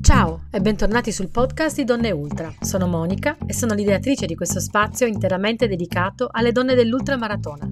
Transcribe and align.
Ciao 0.00 0.46
e 0.50 0.60
bentornati 0.60 1.12
sul 1.12 1.28
podcast 1.28 1.76
di 1.76 1.84
Donne 1.84 2.10
Ultra. 2.10 2.52
Sono 2.60 2.86
Monica 2.86 3.38
e 3.46 3.54
sono 3.54 3.74
l'ideatrice 3.74 4.26
di 4.26 4.34
questo 4.34 4.60
spazio 4.60 5.06
interamente 5.06 5.68
dedicato 5.68 6.28
alle 6.30 6.52
donne 6.52 6.74
dell'ultramaratona. 6.74 7.70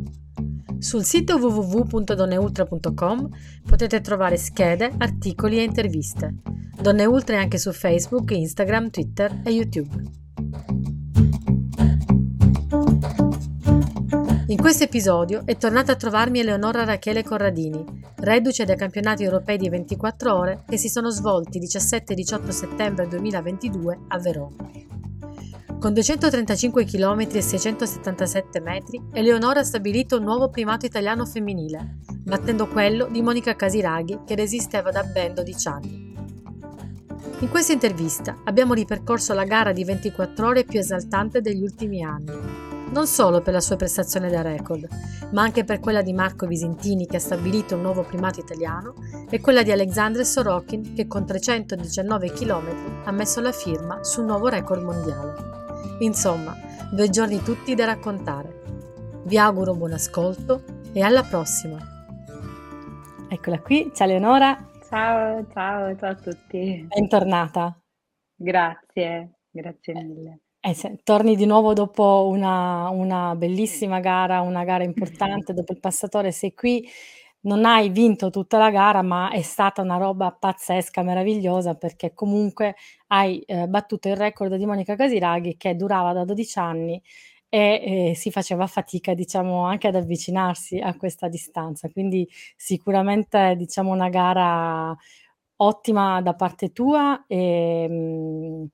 Sul 0.79 1.03
sito 1.03 1.37
www.donneultra.com 1.37 3.29
potete 3.67 4.01
trovare 4.01 4.37
schede, 4.37 4.93
articoli 4.97 5.59
e 5.59 5.65
interviste. 5.65 6.37
Donne 6.81 7.05
Ultra 7.05 7.37
è 7.37 7.41
anche 7.41 7.59
su 7.59 7.73
Facebook, 7.73 8.31
Instagram, 8.31 8.91
Twitter 8.91 9.41
e 9.43 9.51
YouTube. 9.51 10.18
In 14.51 14.57
questo 14.57 14.85
episodio 14.85 15.43
è 15.45 15.59
tornata 15.59 15.93
a 15.93 15.97
trovarmi 15.97 16.39
Eleonora 16.39 16.85
Rachele 16.85 17.23
Corradini, 17.23 17.85
reduce 18.21 18.65
dai 18.65 18.79
campionati 18.79 19.23
europei 19.23 19.59
di 19.59 19.69
24 19.69 20.35
ore 20.35 20.65
che 20.67 20.79
si 20.79 20.89
sono 20.89 21.11
svolti 21.11 21.59
17 21.59 22.15
e 22.15 22.17
18 22.17 22.51
settembre 22.51 23.07
2022 23.09 23.99
a 24.09 24.19
Verona. 24.19 24.57
Con 25.79 25.93
235 25.93 26.87
km 26.87 27.27
e 27.31 27.43
677 27.43 28.61
metri, 28.61 29.03
Eleonora 29.13 29.61
ha 29.61 29.65
stabilito 29.65 30.17
un 30.17 30.25
nuovo 30.25 30.49
primato 30.49 30.87
italiano 30.87 31.27
femminile, 31.27 31.99
battendo 32.25 32.69
quello 32.69 33.07
di 33.11 33.21
Monica 33.21 33.55
Casiraghi 33.55 34.21
che 34.25 34.35
resisteva 34.35 34.91
da 34.91 35.03
ben 35.03 35.35
12 35.35 35.69
anni. 35.69 36.17
In 37.41 37.51
questa 37.51 37.75
intervista 37.75 38.39
abbiamo 38.45 38.73
ripercorso 38.73 39.35
la 39.35 39.45
gara 39.45 39.73
di 39.73 39.85
24 39.85 40.47
ore 40.47 40.65
più 40.65 40.79
esaltante 40.79 41.43
degli 41.43 41.63
ultimi 41.63 42.03
anni, 42.03 42.68
non 42.91 43.07
solo 43.07 43.41
per 43.41 43.53
la 43.53 43.61
sua 43.61 43.77
prestazione 43.77 44.31
da 44.31 44.43
record, 44.43 44.89
ma 45.33 45.43
anche 45.43 45.65
per 45.65 45.81
quella 45.81 46.03
di 46.03 46.13
Marco 46.13 46.47
Visentini 46.47 47.07
che 47.07 47.17
ha 47.17 47.21
stabilito 47.21 47.75
un 47.75 47.83
nuovo 47.83 48.03
primato 48.03 48.41
italiano 48.41 48.95
e 49.29 49.41
quella 49.41 49.63
di 49.63 49.73
Alexandre 49.73 50.25
Sorokin 50.25 50.95
che 50.95 51.07
con 51.07 51.27
319 51.27 52.31
km 52.33 53.03
ha 53.05 53.11
messo 53.11 53.41
la 53.41 53.53
firma 53.53 54.03
su 54.03 54.21
un 54.21 54.27
nuovo 54.27 54.49
record 54.49 54.83
mondiale. 54.83 55.35
Insomma, 56.01 56.57
due 56.91 57.09
giorni 57.11 57.43
tutti 57.43 57.75
da 57.75 57.85
raccontare. 57.85 58.63
Vi 59.25 59.37
auguro 59.37 59.75
buon 59.75 59.93
ascolto 59.93 60.63
e 60.93 61.03
alla 61.03 61.23
prossima. 61.23 61.79
Eccola 63.29 63.61
qui, 63.61 63.91
ciao 63.95 64.07
Leonora. 64.07 64.67
Ciao, 64.89 65.47
ciao, 65.53 65.95
ciao 65.97 66.11
a 66.11 66.15
tutti. 66.15 66.87
Bentornata. 66.89 67.79
Grazie, 68.35 69.41
grazie 69.51 69.95
mille. 69.95 70.41
Eh, 70.65 70.75
se, 70.75 70.99
torni 71.05 71.37
di 71.37 71.47
nuovo 71.47 71.73
dopo 71.73 72.27
una, 72.29 72.89
una 72.89 73.37
bellissima 73.37 74.01
gara, 74.01 74.41
una 74.41 74.65
gara 74.65 74.83
importante, 74.83 75.53
dopo 75.55 75.73
il 75.73 75.79
passatore 75.79 76.33
sei 76.33 76.53
qui 76.53 76.85
non 77.43 77.65
hai 77.65 77.91
vinto 77.91 78.31
tutta 78.31 78.59
la 78.59 78.69
gara, 78.71 79.01
ma 79.03 79.31
è 79.31 79.41
stata 79.43 79.83
una 79.83 79.97
roba 79.97 80.33
pazzesca, 80.33 81.03
meravigliosa, 81.03 81.75
perché 81.75 82.13
comunque 82.13 82.75
hai 83.09 83.39
eh, 83.43 83.69
battuto 83.69 84.09
il 84.09 84.17
record 84.17 84.57
di 84.57 84.67
Monica 84.67 84.97
Casiraghi 84.97 85.57
che 85.57 85.77
durava 85.77 86.13
da 86.13 86.25
12 86.25 86.59
anni 86.59 87.01
e 87.49 88.11
eh, 88.11 88.15
si 88.17 88.31
faceva 88.33 88.67
fatica, 88.67 89.15
diciamo, 89.15 89.65
anche 89.65 89.87
ad 89.89 89.95
avvicinarsi 89.95 90.79
a 90.81 90.97
questa 90.97 91.29
distanza. 91.29 91.89
Quindi 91.91 92.29
sicuramente, 92.57 93.55
diciamo, 93.57 93.93
una 93.93 94.09
gara 94.09 94.95
ottima 95.61 96.21
da 96.23 96.35
parte 96.35 96.73
tua 96.73 97.25
e, 97.27 97.89
mh, 97.89 98.67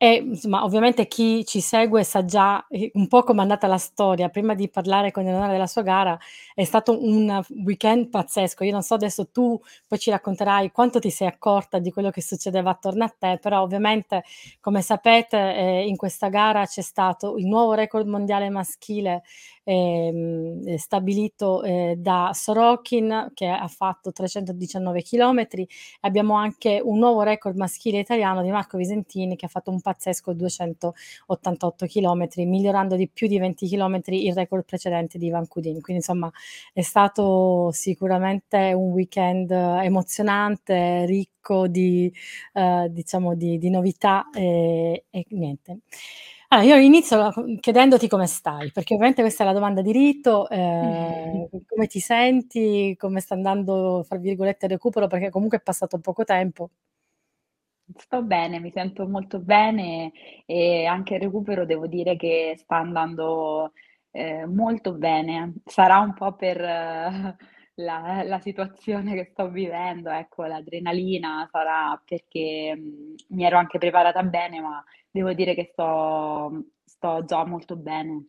e 0.00 0.14
insomma, 0.24 0.62
ovviamente 0.62 1.08
chi 1.08 1.44
ci 1.44 1.60
segue 1.60 2.04
sa 2.04 2.24
già 2.24 2.64
eh, 2.68 2.90
un 2.94 3.08
po' 3.08 3.24
com'è 3.24 3.40
andata 3.42 3.66
la 3.66 3.78
storia. 3.78 4.28
Prima 4.28 4.54
di 4.54 4.68
parlare 4.70 5.10
con 5.10 5.24
Eleonora 5.26 5.50
della 5.50 5.66
sua 5.66 5.82
gara, 5.82 6.16
è 6.54 6.62
stato 6.62 6.96
un 7.04 7.42
weekend 7.64 8.08
pazzesco. 8.08 8.62
Io 8.62 8.70
non 8.72 8.82
so 8.82 8.94
adesso 8.94 9.28
tu 9.30 9.60
poi 9.88 9.98
ci 9.98 10.10
racconterai 10.10 10.70
quanto 10.70 11.00
ti 11.00 11.10
sei 11.10 11.26
accorta 11.26 11.80
di 11.80 11.90
quello 11.90 12.10
che 12.10 12.22
succedeva 12.22 12.70
attorno 12.70 13.02
a 13.04 13.12
te, 13.16 13.38
però 13.42 13.60
ovviamente, 13.62 14.22
come 14.60 14.82
sapete, 14.82 15.36
eh, 15.56 15.86
in 15.88 15.96
questa 15.96 16.28
gara 16.28 16.64
c'è 16.64 16.82
stato 16.82 17.36
il 17.36 17.46
nuovo 17.46 17.72
record 17.74 18.06
mondiale 18.06 18.50
maschile 18.50 19.22
ehm, 19.68 20.76
stabilito 20.76 21.62
eh, 21.62 21.94
da 21.98 22.30
Sorokin 22.32 23.32
che 23.34 23.46
ha 23.46 23.68
fatto 23.68 24.12
319 24.12 25.02
km. 25.02 25.46
Abbiamo 26.00 26.34
anche 26.34 26.80
un 26.82 26.98
nuovo 26.98 27.22
record 27.22 27.56
maschile 27.56 27.98
italiano 27.98 28.42
di 28.42 28.50
Marco 28.50 28.78
Visentini 28.78 29.36
che 29.36 29.44
ha 29.44 29.48
fatto 29.48 29.70
un 29.70 29.80
pazzesco 29.80 30.32
288 30.32 31.86
km, 31.86 32.28
migliorando 32.36 32.96
di 32.96 33.08
più 33.08 33.26
di 33.26 33.38
20 33.38 33.68
km 33.68 34.00
il 34.06 34.32
record 34.34 34.64
precedente 34.64 35.18
di 35.18 35.26
Ivan 35.26 35.46
Kudin. 35.46 35.80
Quindi 35.82 36.02
insomma 36.02 36.30
è 36.72 36.80
stato 36.80 37.70
sicuramente 37.72 38.72
un 38.74 38.90
weekend 38.92 39.50
emozionante, 39.50 41.04
ricco 41.04 41.68
di, 41.68 42.10
eh, 42.54 42.88
diciamo 42.90 43.34
di, 43.34 43.58
di 43.58 43.68
novità 43.68 44.30
e, 44.32 45.04
e 45.10 45.26
niente. 45.30 45.80
Allora, 46.50 46.66
io 46.66 46.76
inizio 46.82 47.30
chiedendoti 47.60 48.08
come 48.08 48.26
stai, 48.26 48.72
perché 48.72 48.94
ovviamente 48.94 49.20
questa 49.20 49.42
è 49.44 49.46
la 49.46 49.52
domanda 49.52 49.82
di 49.82 49.92
rito, 49.92 50.48
ehm, 50.48 51.46
come 51.66 51.86
ti 51.86 52.00
senti, 52.00 52.94
come 52.98 53.20
sta 53.20 53.34
andando, 53.34 54.02
fra 54.02 54.16
virgolette, 54.16 54.64
"il 54.64 54.70
recupero", 54.72 55.06
perché 55.08 55.28
comunque 55.28 55.58
è 55.58 55.60
passato 55.60 55.98
poco 55.98 56.24
tempo. 56.24 56.70
Sto 57.96 58.22
bene, 58.22 58.60
mi 58.60 58.70
sento 58.70 59.08
molto 59.08 59.38
bene 59.40 60.12
e 60.44 60.84
anche 60.84 61.14
il 61.14 61.20
recupero 61.20 61.64
devo 61.64 61.86
dire 61.86 62.16
che 62.16 62.54
sta 62.58 62.76
andando, 62.76 63.72
ehm, 64.10 64.52
molto 64.54 64.92
bene. 64.92 65.54
Sarà 65.64 65.98
un 65.98 66.12
po' 66.12 66.34
per 66.34 66.60
eh, 66.60 67.36
la 67.76 68.22
la 68.24 68.40
situazione 68.40 69.14
che 69.14 69.24
sto 69.32 69.48
vivendo, 69.48 70.10
ecco, 70.10 70.44
l'adrenalina, 70.44 71.48
sarà 71.50 72.00
perché, 72.04 72.74
mhmm, 72.76 73.14
mi 73.28 73.44
ero 73.44 73.56
anche 73.56 73.78
preparata 73.78 74.22
bene, 74.22 74.60
ma 74.60 74.84
Devo 75.18 75.32
dire 75.32 75.52
che 75.54 75.68
sto 75.72 76.64
sto 76.84 77.24
già 77.24 77.44
molto 77.44 77.74
bene. 77.76 78.26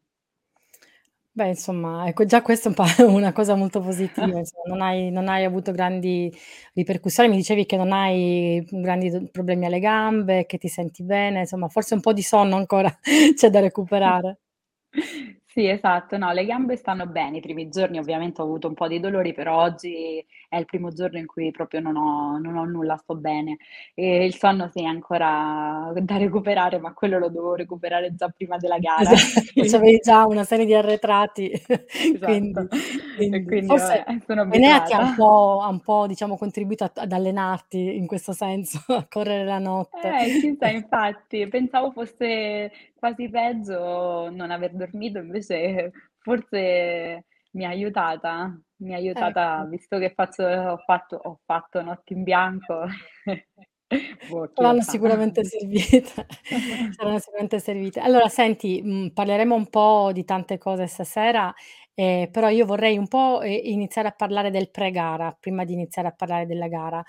Beh, 1.31 1.50
insomma, 1.50 2.07
ecco 2.07 2.25
già 2.25 2.41
questa 2.41 2.69
è 2.69 2.73
un 2.75 2.75
po' 2.75 2.83
una 3.07 3.31
cosa 3.31 3.55
molto 3.55 3.79
positiva, 3.81 4.38
insomma, 4.39 4.63
non 4.67 4.81
hai 4.81 5.09
non 5.11 5.29
hai 5.29 5.45
avuto 5.45 5.72
grandi 5.72 6.33
ripercussioni. 6.73 7.29
Mi 7.29 7.35
dicevi 7.38 7.66
che 7.66 7.78
non 7.78 7.91
hai 7.94 8.66
grandi 8.69 9.29
problemi 9.31 9.66
alle 9.66 9.79
gambe, 9.79 10.45
che 10.45 10.57
ti 10.57 10.67
senti 10.67 11.03
bene, 11.03 11.41
insomma, 11.41 11.69
forse 11.69 11.94
un 11.94 12.01
po' 12.01 12.13
di 12.13 12.23
sonno 12.23 12.55
ancora 12.55 12.89
c'è 13.35 13.49
da 13.49 13.59
recuperare. 13.59 14.39
Sì, 15.51 15.67
esatto. 15.67 16.15
No, 16.17 16.31
le 16.31 16.45
gambe 16.45 16.75
stanno 16.75 17.07
bene. 17.07 17.37
I 17.37 17.41
primi 17.41 17.69
giorni 17.69 17.97
ovviamente 17.97 18.39
ho 18.39 18.43
avuto 18.43 18.67
un 18.67 18.75
po' 18.75 18.87
di 18.87 18.99
dolori, 18.99 19.33
però 19.33 19.59
oggi 19.63 20.23
è 20.47 20.57
il 20.57 20.65
primo 20.65 20.89
giorno 20.91 21.17
in 21.17 21.25
cui 21.25 21.49
proprio 21.49 21.79
non 21.79 21.95
ho 21.95 22.37
non 22.37 22.55
ho 22.55 22.65
nulla, 22.65 22.97
sto 22.97 23.15
bene. 23.15 23.57
E 23.95 24.25
il 24.25 24.35
sonno 24.35 24.67
sì, 24.69 24.83
è 24.83 24.85
ancora 24.85 25.91
da 25.95 26.17
recuperare, 26.17 26.77
ma 26.77 26.93
quello 26.93 27.17
lo 27.17 27.29
dovevo 27.29 27.55
recuperare 27.55 28.13
già 28.13 28.29
prima 28.29 28.57
della 28.57 28.77
gara. 28.77 29.09
Esatto, 29.11 29.63
c'avevi 29.65 29.97
già 29.99 30.25
una 30.27 30.43
serie 30.43 30.65
di 30.65 30.73
arretrati, 30.75 31.51
quindi 32.21 32.53
Esatto. 32.53 32.67
Quindi 33.16 33.43
quindi 33.45 33.66
forse 33.66 34.03
vabbè, 34.03 34.19
sono 34.25 34.45
Enea 34.53 34.81
ti 34.81 34.93
ha 34.93 34.99
un 34.99 35.16
po' 35.16 35.61
ha 35.63 35.67
un 35.67 35.79
po' 35.81 36.05
diciamo 36.07 36.37
contribuito 36.37 36.83
a 36.83 36.91
ad 36.93 37.11
allenarti 37.11 37.97
in 37.97 38.05
questo 38.05 38.33
senso, 38.33 38.79
a 38.93 39.07
correre 39.09 39.45
la 39.45 39.57
notte. 39.59 40.07
Eh, 40.09 40.35
chissà 40.37 40.69
infatti, 40.69 41.47
pensavo 41.47 41.91
fosse 41.91 42.71
quasi 42.99 43.29
peggio 43.29 44.29
non 44.29 44.51
aver 44.51 44.73
dormito, 44.75 45.19
invece 45.19 45.91
forse 46.19 47.25
mi 47.51 47.65
ha 47.65 47.69
aiutata, 47.69 48.55
mi 48.77 48.93
ha 48.93 48.97
aiutata 48.97 49.63
Ecco. 49.63 49.69
visto 49.69 49.97
che 49.97 50.13
faccio 50.13 50.43
ho 50.43 50.77
fatto 50.85 51.15
ho 51.17 51.39
fatto 51.45 51.81
notti 51.81 52.13
in 52.13 52.23
bianco. 52.23 52.85
Boh, 54.25 54.47
sa. 54.79 54.81
sicuramente 54.81 55.43
servite, 55.45 56.11
saranno 56.89 57.19
sicuramente 57.19 57.59
servite. 57.59 57.99
Allora 58.01 58.27
senti, 58.27 58.81
mhmm, 58.83 59.09
parleremo 59.11 59.55
un 59.55 59.69
po' 59.69 60.11
di 60.13 60.25
tante 60.25 60.57
cose 60.57 60.87
stasera, 60.87 61.53
ehm, 61.93 62.29
però 62.29 62.49
io 62.49 62.66
vorrei 62.66 62.97
un 62.97 63.07
po', 63.07 63.41
ehm, 63.41 63.59
iniziare 63.63 64.09
a 64.09 64.11
parlare 64.11 64.52
del 64.52 64.69
pre-gara, 64.69 65.35
prima 65.40 65.63
di 65.63 65.73
iniziare 65.73 66.09
a 66.09 66.11
parlare 66.11 66.45
della 66.45 66.67
gara. 66.67 67.02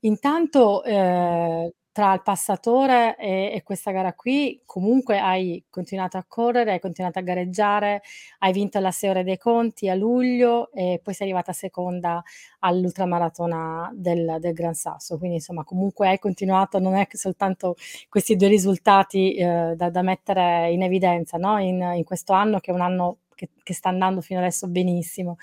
Intanto, 0.00 0.84
ehm, 0.84 1.70
tra 1.98 2.14
il 2.14 2.22
passatore 2.22 3.16
e 3.16 3.50
e 3.52 3.62
questa 3.64 3.90
gara 3.90 4.12
qui, 4.12 4.62
comunque 4.64 5.18
hai 5.18 5.64
continuato 5.68 6.16
a 6.16 6.24
correre, 6.28 6.72
hai 6.72 6.78
continuato 6.80 7.18
a 7.18 7.22
gareggiare, 7.22 8.02
hai 8.38 8.52
vinto 8.52 8.78
la 8.78 8.92
6 8.92 9.10
ore 9.10 9.24
dei 9.24 9.36
conti 9.36 9.88
a 9.88 9.94
luglio 9.96 10.70
e 10.72 11.00
poi 11.02 11.12
sei 11.12 11.26
arrivata 11.26 11.52
seconda 11.52 12.22
all'ultramaratona 12.60 13.90
del 13.94 14.36
del 14.38 14.52
Gran 14.52 14.74
Sasso. 14.74 15.18
Quindi 15.18 15.36
insomma 15.38 15.64
comunque 15.64 16.06
hai 16.08 16.18
continuato, 16.20 16.78
non 16.78 16.94
è 16.94 17.08
che 17.08 17.16
soltanto 17.16 17.74
questi 18.08 18.36
2 18.36 18.46
risultati, 18.48 19.34
ehm, 19.34 19.72
da 19.74 19.90
da 19.90 20.02
mettere 20.02 20.70
in 20.70 20.82
evidenza, 20.82 21.36
no, 21.36 21.58
in 21.58 21.80
in 21.96 22.04
questo 22.04 22.32
anno 22.32 22.60
che 22.60 22.70
è 22.70 22.74
un 22.74 22.80
anno 22.80 23.18
che 23.38 23.50
che 23.62 23.72
sta 23.74 23.88
andando 23.88 24.20
fino 24.20 24.40
adesso 24.40 24.66
benissimo. 24.66 25.36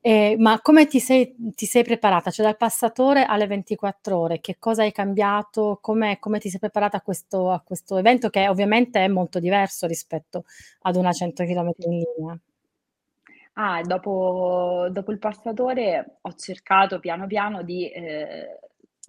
Ehm, 0.00 0.40
ma 0.40 0.60
come 0.60 0.86
ti 0.86 1.00
sei 1.00 1.34
ti 1.54 1.66
sei 1.66 1.82
preparata? 1.82 2.30
Cioè 2.30 2.44
dal 2.44 2.56
passatore 2.56 3.24
alle 3.24 3.46
24 3.46 4.18
ore, 4.18 4.40
che 4.40 4.56
cosa 4.58 4.82
hai 4.82 4.92
cambiato? 4.92 5.78
Come 5.80 6.18
ti 6.38 6.48
sei 6.50 6.60
preparata 6.60 6.98
a 6.98 7.00
questo 7.00 7.50
a 7.50 7.60
questo 7.60 7.96
evento 7.98 8.28
che 8.30 8.48
ovviamente 8.48 9.02
è 9.04 9.08
molto 9.08 9.38
diverso 9.40 9.86
rispetto 9.86 10.44
ad 10.82 10.96
una 10.96 11.12
100 11.12 11.44
chilometri 11.44 11.86
in 11.86 12.04
linea? 12.16 12.38
Ah, 13.56 13.82
dopo 13.82 14.88
dopo 14.90 15.12
il 15.12 15.18
passatore 15.18 16.18
ho 16.22 16.34
cercato 16.34 16.98
piano 16.98 17.26
piano 17.28 17.62
di, 17.62 17.88
ehm, 17.92 18.46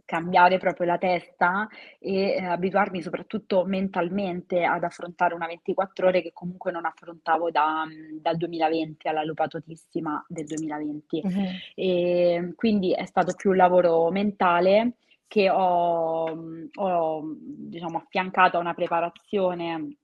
cambiare 0.06 0.58
proprio 0.58 0.86
la 0.86 0.98
testa 0.98 1.68
e, 2.00 2.36
ehm, 2.36 2.46
abituarmi 2.52 3.02
soprattutto 3.02 3.66
mentalmente 3.66 4.64
ad 4.64 4.84
affrontare 4.84 5.34
una 5.34 5.48
24 5.48 6.08
ore 6.08 6.22
che 6.22 6.32
comunque 6.34 6.72
non 6.72 6.86
affrontavo 6.86 7.52
da 7.52 7.86
mhmm, 7.86 8.20
dal 8.22 8.38
2020, 8.38 9.08
alla 9.08 9.24
lupatotissima 9.24 10.24
del 10.28 10.46
2020. 10.46 11.24
Mh-mh. 11.24 11.62
Ehm, 11.76 12.54
quindi 12.56 12.94
è 12.94 13.06
stato 13.06 13.34
più 13.36 13.50
un 13.52 13.58
lavoro 13.58 14.10
mentale 14.12 14.98
che 15.28 15.50
ho 15.50 16.34
mhmm, 16.36 16.68
ho, 16.76 17.24
diciamo 17.38 17.98
affiancato 17.98 18.58
a 18.58 18.60
una 18.60 18.74
preparazione 18.74 19.98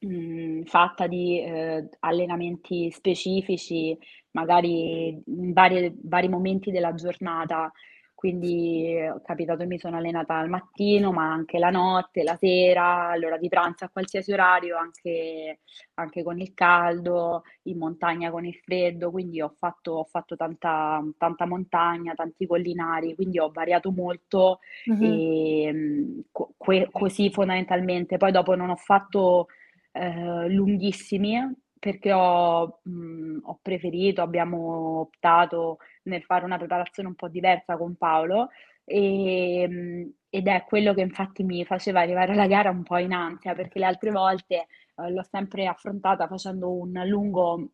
Mhmm, 0.00 0.62
fatta 0.64 1.08
di, 1.08 1.40
ehm, 1.42 1.88
allenamenti 2.00 2.88
specifici, 2.92 3.98
magari 4.32 5.08
in 5.26 5.52
varie 5.52 5.92
vari 6.04 6.28
momenti 6.28 6.70
della 6.70 6.94
giornata. 6.94 7.72
Quindi 8.18 8.94
è 8.94 9.12
capitato 9.22 9.64
mi 9.64 9.78
sono 9.78 9.96
allenata 9.96 10.34
al 10.38 10.48
mattino, 10.48 11.12
ma 11.12 11.30
anche 11.30 11.56
la 11.60 11.70
notte, 11.70 12.24
la 12.24 12.34
sera, 12.34 13.10
all'ora 13.10 13.38
di 13.38 13.46
pranzo, 13.48 13.84
a 13.84 13.90
qualsiasi 13.90 14.32
orario, 14.32 14.76
anche 14.76 15.60
anche 15.94 16.24
con 16.24 16.40
il 16.40 16.52
caldo, 16.52 17.42
in 17.64 17.78
montagna 17.78 18.32
con 18.32 18.44
il 18.44 18.56
freddo, 18.56 19.12
quindi 19.12 19.40
ho 19.40 19.54
fatto 19.56 19.92
ho 19.92 20.04
fatto 20.04 20.34
tanta 20.34 21.00
tanta 21.16 21.46
montagna, 21.46 22.14
tanti 22.14 22.44
collinari, 22.48 23.14
quindi 23.14 23.38
ho 23.38 23.50
variato 23.52 23.92
molto, 23.92 24.58
Mh-mh. 24.86 25.20
ehm, 25.22 26.22
co 26.32 26.54
que 26.58 26.88
così 26.90 27.30
fondamentalmente. 27.30 28.16
Poi 28.16 28.32
dopo 28.32 28.56
non 28.56 28.70
ho 28.70 28.76
fatto 28.76 29.46
ehm, 29.92 30.48
lunghissimi, 30.48 31.38
perché 31.78 32.12
ho 32.12 32.80
mhmm, 32.82 33.40
ho 33.44 33.58
preferito, 33.62 34.22
abbiamo 34.22 35.00
optato 35.00 35.78
nel 36.08 36.22
fare 36.24 36.44
una 36.44 36.58
preparazione 36.58 37.08
un 37.08 37.14
po' 37.14 37.28
diversa 37.28 37.76
con 37.76 37.96
Paolo, 37.96 38.48
ehm, 38.84 40.12
ed 40.30 40.46
è 40.48 40.64
quello 40.66 40.94
che 40.94 41.00
infatti 41.02 41.42
mi 41.44 41.64
faceva 41.64 42.00
arrivare 42.00 42.32
alla 42.32 42.46
gara 42.46 42.70
un 42.70 42.82
po' 42.82 42.98
in 42.98 43.12
ansia, 43.12 43.54
perché 43.54 43.78
le 43.78 43.86
altre 43.86 44.10
volte, 44.10 44.66
uhm, 44.96 45.12
l'ho 45.12 45.22
sempre 45.22 45.66
affrontata 45.66 46.26
facendo 46.26 46.72
un 46.72 46.92
lungo 47.06 47.70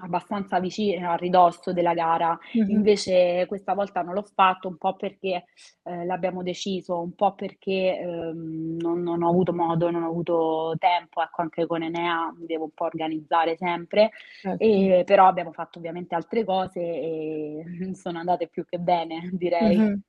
Abbastanza 0.00 0.60
vicino 0.60 1.10
a 1.10 1.16
ridosso 1.16 1.72
della 1.72 1.94
gara. 1.94 2.38
Mh-mh. 2.54 2.88
Invece 2.88 3.46
questa 3.48 3.74
volta 3.74 4.02
non 4.02 4.14
l'ho 4.14 4.22
fatto, 4.22 4.68
un 4.68 4.76
po' 4.76 4.94
perché, 4.94 5.44
ehm, 5.84 6.06
l'abbiamo 6.06 6.42
deciso, 6.42 7.00
un 7.00 7.14
po' 7.14 7.34
perché, 7.34 7.98
ehm, 7.98 8.76
non 8.80 9.02
non 9.02 9.22
ho 9.22 9.28
avuto 9.28 9.52
modo, 9.52 9.90
non 9.90 10.04
ho 10.04 10.08
avuto 10.08 10.74
tempo, 10.78 11.20
ecco, 11.22 11.42
anche 11.42 11.66
con 11.66 11.82
Enea 11.82 12.32
mi 12.38 12.46
devo 12.46 12.64
un 12.64 12.70
po' 12.72 12.84
organizzare 12.84 13.56
sempre, 13.56 14.10
Certo. 14.42 14.64
ehm, 14.64 15.04
però 15.04 15.26
abbiamo 15.26 15.52
fatto 15.52 15.78
ovviamente 15.78 16.14
altre 16.14 16.44
cose 16.44 16.80
e 16.80 17.64
sono 17.94 18.18
andate 18.18 18.48
più 18.48 18.64
che 18.64 18.78
bene, 18.78 19.28
direi. 19.32 19.84
Mh-mh. 19.86 20.00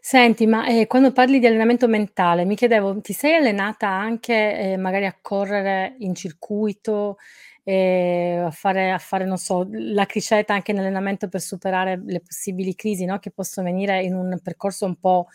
Senti, 0.00 0.46
ma, 0.46 0.66
ehm, 0.68 0.86
quando 0.86 1.12
parli 1.12 1.38
di 1.38 1.46
allenamento 1.46 1.88
mentale, 1.88 2.44
mi 2.44 2.54
chiedevo, 2.56 3.00
ti 3.00 3.12
sei 3.14 3.34
allenata 3.34 3.88
anche, 3.88 4.32
ehm, 4.72 4.80
magari 4.80 5.06
a 5.06 5.16
correre 5.20 5.94
in 6.00 6.14
circuito, 6.14 7.16
ehm, 7.64 8.46
a 8.46 8.50
fare 8.52 8.92
a 8.92 8.98
fare, 8.98 9.24
non 9.26 9.38
so, 9.38 9.66
la 9.70 10.06
criceta 10.06 10.54
anche 10.54 10.70
in 10.72 10.78
allenamento 10.78 11.28
per 11.28 11.40
superare 11.40 12.00
le 12.04 12.20
possibili 12.20 12.74
crisi, 12.76 13.04
no, 13.06 13.18
che 13.18 13.30
possono 13.32 13.66
venire 13.66 14.02
in 14.04 14.14
un 14.14 14.38
percorso 14.42 14.86
un 14.86 14.96
po' 14.96 15.26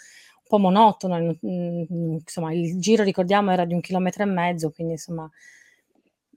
un 0.41 0.47
po' 0.47 0.59
monotono, 0.59 1.17
in 1.17 1.37
mhmm, 1.41 2.13
insomma 2.21 2.53
il 2.53 2.79
giro 2.79 3.03
ricordiamo 3.03 3.51
era 3.51 3.65
di 3.65 3.73
1 3.73 3.81
chilometro 3.81 4.23
e 4.23 4.25
mezzo, 4.27 4.71
quindi 4.71 4.93
insomma 4.93 5.29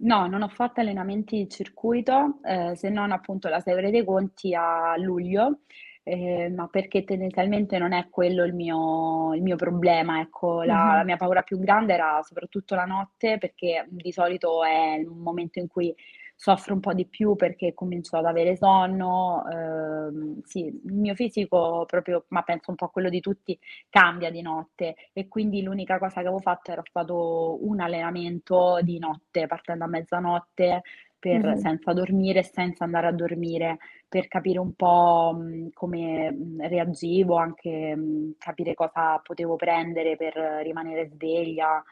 No, 0.00 0.26
non 0.26 0.42
ho 0.42 0.48
fatto 0.48 0.80
allenamenti 0.80 1.36
di 1.36 1.48
circuito, 1.48 2.40
ehm, 2.42 2.72
se 2.74 2.88
non 2.88 3.12
appunto 3.12 3.48
la 3.48 3.60
Severe 3.60 3.90
dei 3.90 4.04
Conti 4.04 4.52
a 4.54 4.96
luglio, 4.96 5.60
ehm, 6.04 6.54
ma 6.54 6.68
perché 6.68 7.04
tendenzialmente 7.04 7.78
non 7.78 7.92
è 7.92 8.08
quello 8.10 8.44
il 8.44 8.54
mio 8.54 9.34
il 9.34 9.42
mio 9.42 9.56
problema, 9.56 10.20
ecco. 10.20 10.62
La 10.62 10.94
mh-mh, 10.94 10.96
la 10.96 11.04
mia 11.04 11.16
paura 11.16 11.42
più 11.42 11.58
grande 11.58 11.94
era 11.94 12.20
soprattutto 12.22 12.74
la 12.74 12.84
notte, 12.84 13.38
perché 13.38 13.86
di 13.90 14.12
solito 14.12 14.64
è 14.64 14.96
il 14.98 15.08
momento 15.08 15.58
in 15.58 15.68
cui 15.68 15.94
soffro 16.34 16.74
un 16.74 16.80
po' 16.80 16.92
di 16.92 17.06
più 17.06 17.36
perché 17.36 17.72
comincio 17.72 18.16
ad 18.16 18.24
avere 18.26 18.56
sonno, 18.56 19.44
ehm, 19.48 20.40
sì, 20.44 20.64
il 20.66 20.92
mio 20.94 21.14
fisico 21.14 21.84
proprio, 21.86 22.24
ma 22.28 22.42
penso 22.42 22.70
un 22.70 22.76
po' 22.76 22.88
quello 22.88 23.08
di 23.08 23.20
tutti, 23.20 23.56
cambia 23.88 24.30
di 24.30 24.42
notte 24.42 24.96
e 25.12 25.28
quindi 25.28 25.62
l'unica 25.62 25.98
cosa 25.98 26.14
che 26.14 26.20
avevo 26.26 26.40
fatto 26.40 26.72
era 26.72 26.82
fatto 26.90 27.58
un 27.66 27.80
allenamento 27.80 28.80
di 28.82 28.98
notte, 28.98 29.46
partendo 29.46 29.84
a 29.84 29.88
mezzanotte 29.88 30.82
per 31.22 31.52
mh-mh, 31.52 31.56
senza 31.56 31.92
dormire 31.92 32.42
senza 32.42 32.84
andare 32.84 33.06
a 33.06 33.12
dormire, 33.12 33.78
per 34.08 34.26
capire 34.28 34.58
un 34.58 34.74
po', 34.74 35.32
mhmm, 35.36 35.70
come, 35.72 36.30
mhmm, 36.32 36.66
reagivo, 36.68 37.36
anche, 37.36 37.94
mhmm, 37.96 38.32
capire 38.38 38.74
cosa 38.74 39.18
potevo 39.22 39.56
prendere 39.56 40.16
per 40.16 40.34
rimanere 40.62 41.08
sveglia. 41.08 41.82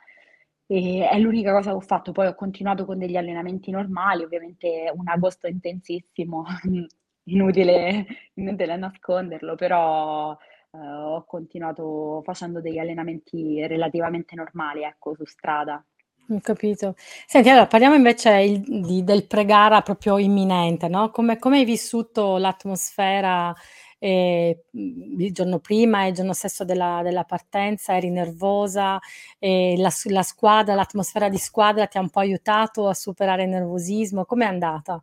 E 0.67 1.09
è 1.11 1.19
l'unica 1.19 1.53
cosa 1.53 1.71
che 1.71 1.77
ho 1.77 1.81
fatto. 1.81 2.13
Poi 2.13 2.27
ho 2.29 2.35
continuato 2.35 2.85
con 2.85 2.99
degli 2.99 3.17
allenamenti 3.17 3.71
normali, 3.73 4.23
ovviamente 4.25 4.91
un 4.95 5.09
agosto 5.09 5.47
intensissimo, 5.49 6.45
inutile 7.25 8.07
inutile 8.35 8.77
nasconderlo, 8.77 9.55
però, 9.57 10.37
Ehm, 10.73 10.81
ho 10.81 11.25
continuato 11.25 12.21
facendo 12.23 12.61
degli 12.61 12.79
allenamenti 12.79 13.67
relativamente 13.67 14.37
normali, 14.37 14.85
ecco, 14.85 15.17
su 15.17 15.25
strada. 15.25 15.85
Ho 16.37 16.41
capito. 16.41 16.95
Senti, 17.27 17.49
allora 17.49 17.67
parliamo 17.67 17.95
invece 17.95 18.31
il 18.41 18.61
di 18.85 19.03
del 19.05 19.27
pre-gara 19.27 19.81
proprio 19.83 20.19
imminente, 20.19 20.89
no, 20.89 21.11
come 21.11 21.39
come 21.39 21.59
hai 21.59 21.65
vissuto 21.65 22.37
l'atmosfera, 22.37 23.55
mhmm, 23.99 25.21
il 25.21 25.33
giorno 25.33 25.59
prima 25.59 26.05
e 26.05 26.09
il 26.09 26.15
giorno 26.15 26.33
stesso 26.33 26.65
della 26.65 27.01
della 27.03 27.25
partenza? 27.25 27.97
Eri 27.97 28.11
nervosa? 28.11 28.99
Ehm, 29.39 29.81
la 29.81 29.91
la 30.05 30.23
squadra, 30.23 30.75
l'atmosfera 30.75 31.29
di 31.29 31.39
squadra 31.39 31.87
ti 31.87 31.99
ha 31.99 32.01
un 32.01 32.11
po' 32.11 32.21
aiutato 32.21 32.89
a 32.89 32.95
superare 32.95 33.43
il 33.45 33.49
nervosismo? 33.51 34.25
Com'è 34.25 34.45
andata? 34.47 35.03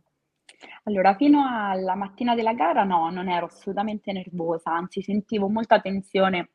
Allora, 0.84 1.14
fino 1.14 1.44
alla 1.46 1.94
mattina 1.94 2.34
della 2.34 2.54
gara 2.54 2.82
no, 2.84 3.10
non 3.10 3.28
ero 3.28 3.46
assolutamente 3.46 4.12
nervosa, 4.12 4.70
anzi 4.72 5.02
sentivo 5.02 5.48
molta 5.48 5.80
tensione, 5.80 6.50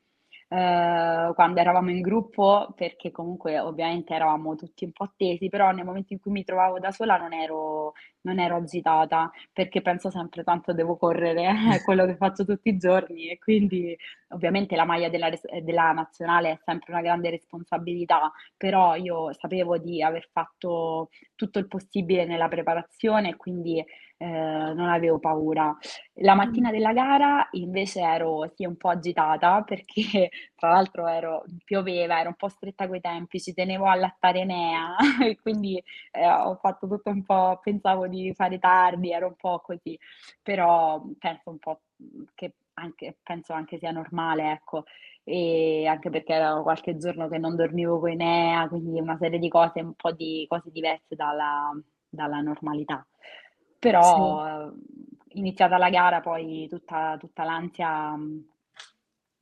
ehm, 0.48 1.34
quando 1.34 1.60
eravamo 1.60 1.90
in 1.90 2.00
gruppo, 2.00 2.72
perché 2.76 3.10
comunque 3.10 3.58
ovviamente 3.58 4.14
eravamo 4.14 4.54
tutti 4.56 4.84
un 4.84 4.92
po' 4.92 5.12
tesi, 5.16 5.48
però 5.48 5.70
nel 5.72 5.84
momento 5.84 6.12
in 6.12 6.20
cui 6.20 6.32
mi 6.32 6.44
trovavo 6.44 6.78
da 6.78 6.90
sola 6.90 7.16
non 7.16 7.32
ero 7.32 7.92
non 8.22 8.38
ero 8.38 8.56
agitata, 8.56 9.30
perché 9.52 9.82
penso 9.82 10.10
sempre: 10.10 10.42
"Tanto 10.44 10.72
devo 10.72 10.96
correre, 10.96 11.46
è 11.78 11.82
quello 11.82 12.06
che 12.06 12.16
faccio 12.16 12.44
tutti 12.44 12.68
i 12.70 12.76
giorni" 12.78 13.28
e 13.30 13.38
quindi 13.38 13.96
ovviamente 14.28 14.76
la 14.76 14.84
maglia 14.84 15.08
della 15.08 15.30
della 15.62 15.92
nazionale 15.92 16.50
è 16.52 16.58
sempre 16.64 16.92
una 16.92 17.02
grande 17.02 17.30
responsabilità, 17.30 18.32
però 18.56 18.94
io 18.96 19.32
sapevo 19.34 19.78
di 19.78 20.02
aver 20.02 20.28
fatto 20.32 21.10
tutto 21.34 21.58
il 21.58 21.68
possibile 21.68 22.24
nella 22.24 22.48
preparazione 22.48 23.36
quindi, 23.36 23.84
ehm, 24.16 24.74
non 24.74 24.88
avevo 24.88 25.18
paura. 25.18 25.76
La 26.18 26.34
Mh. 26.34 26.36
mattina 26.36 26.70
della 26.70 26.92
gara 26.92 27.46
invece 27.52 28.00
ero 28.00 28.50
sì 28.54 28.64
un 28.64 28.76
po' 28.76 28.88
agitata 28.88 29.62
perché 29.66 30.30
tra 30.54 30.70
l'altro 30.70 31.06
ero 31.06 31.44
pioveva, 31.64 32.18
ero 32.20 32.28
un 32.28 32.34
po' 32.36 32.48
stretta 32.48 32.86
coi 32.88 33.00
tempi, 33.00 33.40
ci 33.40 33.52
tenevo 33.54 33.86
a 33.86 33.92
allattare 33.92 34.40
Enea 34.40 34.96
e 35.24 35.36
quindi, 35.40 35.82
ehm, 36.12 36.46
ho 36.46 36.56
fatto 36.56 36.86
tutto 36.88 37.10
un 37.10 37.22
po' 37.24 37.58
pensavo 37.62 38.06
di 38.08 38.32
fare 38.34 38.58
tardi, 38.58 39.10
ero 39.12 39.26
un 39.28 39.36
po' 39.36 39.60
così. 39.60 39.98
Però 40.42 41.02
penso 41.18 41.50
un 41.50 41.58
po', 41.58 41.80
che 42.34 42.54
anche 42.74 43.18
penso 43.22 43.52
anche 43.52 43.78
sia 43.78 43.90
normale, 43.90 44.52
ecco. 44.52 44.84
Ehm, 45.24 45.86
anche 45.88 46.10
perché 46.10 46.34
era 46.34 46.60
qualche 46.62 46.96
giorno 46.96 47.28
che 47.28 47.38
non 47.38 47.56
dormivo 47.56 47.98
con 47.98 48.10
Enea, 48.10 48.68
quindi 48.68 49.00
una 49.00 49.16
serie 49.18 49.38
di 49.38 49.48
cose 49.48 49.80
un 49.80 49.94
po' 49.94 50.12
di 50.12 50.44
cose 50.48 50.70
diverse 50.70 51.14
dalla 51.16 51.70
dalla 52.08 52.40
normalità. 52.40 53.04
Sì. 54.00 54.20
Però, 54.20 54.64
uhm, 54.66 54.78
iniziata 55.34 55.76
la 55.78 55.90
gara 55.90 56.20
poi 56.20 56.66
tutta 56.68 57.16
tutta 57.18 57.44
l'ansia, 57.44 58.16
mhmm, 58.16 58.44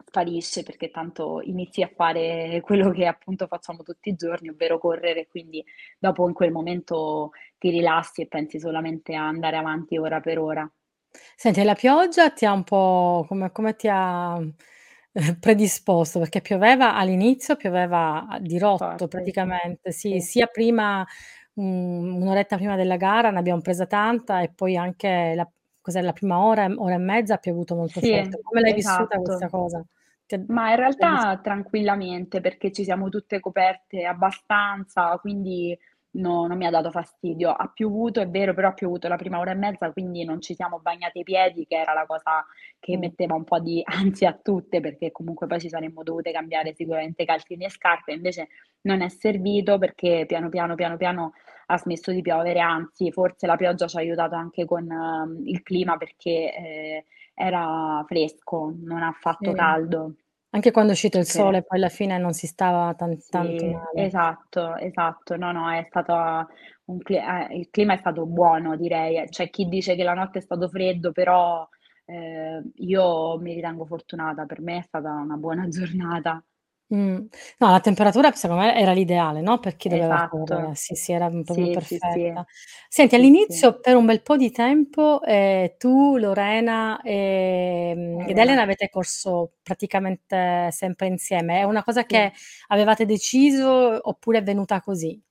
sparisce 0.04 0.62
perché 0.64 0.90
tanto 0.90 1.40
inizi 1.42 1.82
a 1.82 1.88
fare 1.94 2.60
quello 2.62 2.90
che 2.90 3.06
appunto 3.06 3.46
facciamo 3.46 3.82
tutti 3.82 4.08
i 4.10 4.14
giorni, 4.14 4.48
ovvero 4.48 4.78
correre, 4.78 5.26
quindi 5.28 5.64
dopo 5.98 6.26
in 6.28 6.34
quel 6.34 6.50
momento 6.52 7.30
ti 7.58 7.70
rilassi 7.70 8.22
e 8.22 8.26
pensi 8.26 8.58
solamente 8.58 9.14
a 9.14 9.26
andare 9.26 9.56
avanti 9.56 9.96
ora 9.98 10.20
per 10.20 10.38
ora. 10.38 10.70
Senti, 11.36 11.62
la 11.62 11.74
pioggia 11.74 12.30
ti 12.30 12.44
ha 12.46 12.52
un 12.52 12.64
po' 12.64 13.24
come 13.28 13.50
come 13.52 13.74
ti 13.76 13.88
ha, 13.90 14.36
ehm, 15.12 15.38
predisposto? 15.40 16.18
Perché 16.18 16.40
pioveva 16.40 16.94
all'inizio, 16.94 17.56
pioveva 17.56 18.26
a 18.26 18.38
dirotto 18.38 19.08
Forte, 19.08 19.28
sì. 19.30 19.48
praticamente, 19.48 19.92
sì, 19.92 20.20
Sì. 20.20 20.20
sia 20.20 20.46
prima 20.46 21.06
mhmm, 21.54 22.16
1 22.22 22.28
oretta 22.28 22.56
prima 22.56 22.76
della 22.76 22.96
gara 22.96 23.30
ne 23.30 23.38
abbiamo 23.38 23.60
presa 23.60 23.86
tanta 23.86 24.42
e 24.42 24.52
poi 24.52 24.76
anche 24.76 25.34
la 25.34 25.50
cos'è, 25.80 26.00
la 26.02 26.12
prima 26.12 26.38
ora, 26.44 26.66
ora 26.76 26.94
e 26.94 26.98
mezza 26.98 27.34
ha 27.34 27.38
piovuto 27.38 27.74
molto 27.74 28.00
Sì, 28.00 28.10
forte. 28.10 28.38
Come 28.42 28.60
l'hai 28.60 28.72
vissuta 28.74 29.18
questa 29.20 29.48
esatto. 29.48 29.50
cosa? 29.50 29.84
Ti 30.26 30.36
Ma 30.46 30.70
in 30.70 30.76
ti 30.96 31.16
realtà 31.16 31.38
tranquillamente, 31.42 32.40
perché 32.40 32.72
ci 32.72 32.84
siamo 32.84 33.08
tutte 33.08 33.38
coperte 33.40 34.04
abbastanza, 34.04 35.18
quindi 35.18 35.78
no 36.12 36.46
non 36.46 36.56
mi 36.56 36.66
ha 36.66 36.70
dato 36.70 36.90
fastidio. 36.90 37.50
Ha 37.52 37.68
piovuto, 37.72 38.20
è 38.20 38.28
vero, 38.28 38.54
però 38.54 38.68
ha 38.68 38.72
piovuto 38.72 39.08
la 39.08 39.16
prima 39.16 39.38
ora 39.38 39.52
e 39.52 39.54
mezza, 39.54 39.90
quindi 39.92 40.24
non 40.24 40.40
ci 40.40 40.54
siamo 40.54 40.78
bagnate 40.80 41.20
i 41.20 41.22
piedi, 41.24 41.66
che 41.66 41.76
era 41.76 41.92
la 41.92 42.06
cosa 42.06 42.44
che 42.78 42.96
Mh. 42.96 42.98
metteva 42.98 43.34
un 43.34 43.44
po' 43.44 43.58
di 43.60 43.82
ansia 43.86 44.30
a 44.30 44.38
tutte, 44.40 44.80
perché 44.80 45.10
comunque 45.12 45.46
poi 45.46 45.60
ci 45.60 45.68
saremmo 45.68 46.02
dovute 46.02 46.32
cambiare 46.32 46.74
sicuramente 46.74 47.24
calzini 47.24 47.64
e 47.64 47.70
scarpe, 47.70 48.12
invece 48.12 48.48
non 48.82 49.00
è 49.00 49.08
servito 49.08 49.78
perché 49.78 50.24
piano, 50.26 50.48
piano, 50.48 50.74
piano, 50.74 50.96
piano 50.96 51.32
ha 51.66 51.78
smesso 51.78 52.10
di 52.12 52.20
piovere, 52.22 52.60
anzi 52.60 53.10
forse 53.12 53.46
la 53.46 53.56
pioggia 53.56 53.86
ci 53.86 53.96
ha 53.96 54.00
aiutato 54.00 54.34
anche 54.34 54.64
con 54.64 54.86
il 55.44 55.62
clima 55.62 55.96
perché, 55.96 56.54
ehm, 56.54 57.02
era 57.34 58.04
fresco, 58.06 58.74
non 58.82 59.02
ha 59.02 59.12
fatto 59.12 59.52
Sì. 59.52 59.52
caldo. 59.52 60.14
Anche 60.54 60.70
quando 60.70 60.90
è 60.90 60.94
uscito 60.94 61.16
il 61.16 61.24
Che 61.30 61.42
sole 61.42 61.62
poi 61.62 61.78
alla 61.78 61.88
fine 61.88 62.18
non 62.18 62.34
si 62.34 62.46
stava 62.46 62.92
tan 62.94 63.18
tanto 63.30 63.66
Sì, 63.66 63.70
male. 63.70 64.12
esatto, 64.12 64.74
esatto. 64.76 65.36
No, 65.36 65.52
no, 65.52 65.70
è 65.70 65.86
stata 65.88 66.46
un 66.86 66.98
cli 66.98 67.14
ehm, 67.16 67.52
il 67.52 67.68
clima 67.70 67.94
è 67.94 67.96
stato 67.98 68.26
buono 68.26 68.76
direi. 68.76 69.26
C'è 69.28 69.48
chi 69.48 69.66
dice 69.68 69.94
che 69.94 70.02
la 70.02 70.12
notte 70.14 70.38
è 70.38 70.42
stato 70.42 70.68
freddo, 70.68 71.12
però, 71.12 71.66
ehm, 72.04 72.72
io 72.74 73.38
mi 73.38 73.54
ritengo 73.54 73.86
fortunata. 73.86 74.44
Per 74.44 74.60
me 74.60 74.78
è 74.78 74.82
stata 74.82 75.10
una 75.12 75.36
buona 75.36 75.66
giornata. 75.68 76.44
Mh. 76.92 77.26
No, 77.58 77.70
la 77.70 77.80
temperatura 77.80 78.30
secondo 78.32 78.62
me 78.62 78.74
era 78.76 78.92
l'ideale, 78.92 79.40
no, 79.40 79.58
per 79.58 79.76
chi 79.76 79.88
doveva 79.88 80.20
correre. 80.20 80.68
Esatto. 80.68 80.74
Sì, 80.74 80.94
sì, 80.94 81.12
era 81.12 81.30
proprio 81.30 81.68
Sì, 81.68 81.78
sì, 81.80 81.98
sì. 82.08 82.32
perfetta. 82.32 82.44
Senti, 82.88 83.14
Sì, 83.14 83.26
sì. 83.46 83.64
all'inizio 83.64 83.80
per 83.80 83.96
un 83.96 84.04
bel 84.04 84.20
po' 84.22 84.36
di 84.36 84.50
tempo, 84.50 85.22
ehm, 85.22 85.76
tu, 85.78 86.18
Lorena, 86.18 87.00
ehm, 87.02 88.24
ed 88.26 88.36
Elena 88.36 88.60
Elena. 88.60 88.62
avete 88.62 88.90
corso 88.90 89.52
praticamente 89.62 90.68
sempre 90.70 91.06
insieme. 91.06 91.60
È 91.60 91.62
una 91.62 91.82
cosa 91.82 92.04
che 92.04 92.30
Sì. 92.30 92.42
avevate 92.68 93.06
deciso 93.06 93.98
oppure 94.08 94.38
è 94.38 94.42
venuta 94.42 94.80
così? 94.82 95.22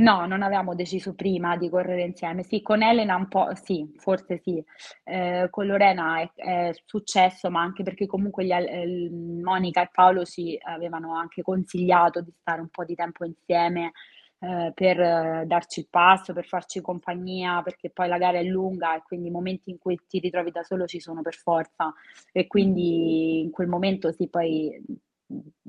No, 0.00 0.24
non 0.24 0.42
avevamo 0.42 0.74
deciso 0.74 1.14
prima 1.14 1.56
di 1.56 1.68
correre 1.68 2.02
insieme. 2.04 2.42
Sì, 2.44 2.62
con 2.62 2.82
Elena 2.82 3.16
un 3.16 3.28
po' 3.28 3.54
sì, 3.54 3.92
forse 3.96 4.38
sì. 4.42 4.62
Ehm, 5.04 5.50
con 5.50 5.66
Lorena 5.66 6.20
è 6.20 6.30
è 6.36 6.70
successo, 6.86 7.50
ma 7.50 7.60
anche 7.60 7.82
perché 7.82 8.06
comunque 8.06 8.44
gli 8.44 8.52
ehm, 8.52 9.40
Monica 9.42 9.82
e 9.82 9.90
Paolo 9.92 10.24
ci 10.24 10.58
avevano 10.62 11.14
anche 11.16 11.42
consigliato 11.42 12.20
di 12.22 12.32
stare 12.40 12.60
un 12.60 12.68
po' 12.68 12.84
di 12.84 12.94
tempo 12.94 13.24
insieme, 13.26 13.92
ehm, 14.38 14.72
per 14.74 15.44
darci 15.46 15.80
il 15.80 15.88
passo, 15.90 16.32
per 16.32 16.46
farci 16.46 16.80
compagnia, 16.80 17.60
perché 17.62 17.90
poi 17.90 18.08
la 18.08 18.16
gara 18.18 18.38
è 18.38 18.42
lunga 18.44 18.96
e 18.96 19.02
quindi 19.02 19.28
i 19.28 19.30
momenti 19.32 19.70
in 19.70 19.78
cui 19.78 19.98
ti 20.08 20.18
ritrovi 20.20 20.50
da 20.52 20.62
solo 20.62 20.86
ci 20.86 21.00
sono 21.00 21.20
per 21.20 21.34
forza. 21.34 21.92
E 22.32 22.46
quindi 22.46 23.40
in 23.40 23.50
quel 23.50 23.68
momento 23.68 24.12
sì, 24.12 24.28
poi, 24.28 24.80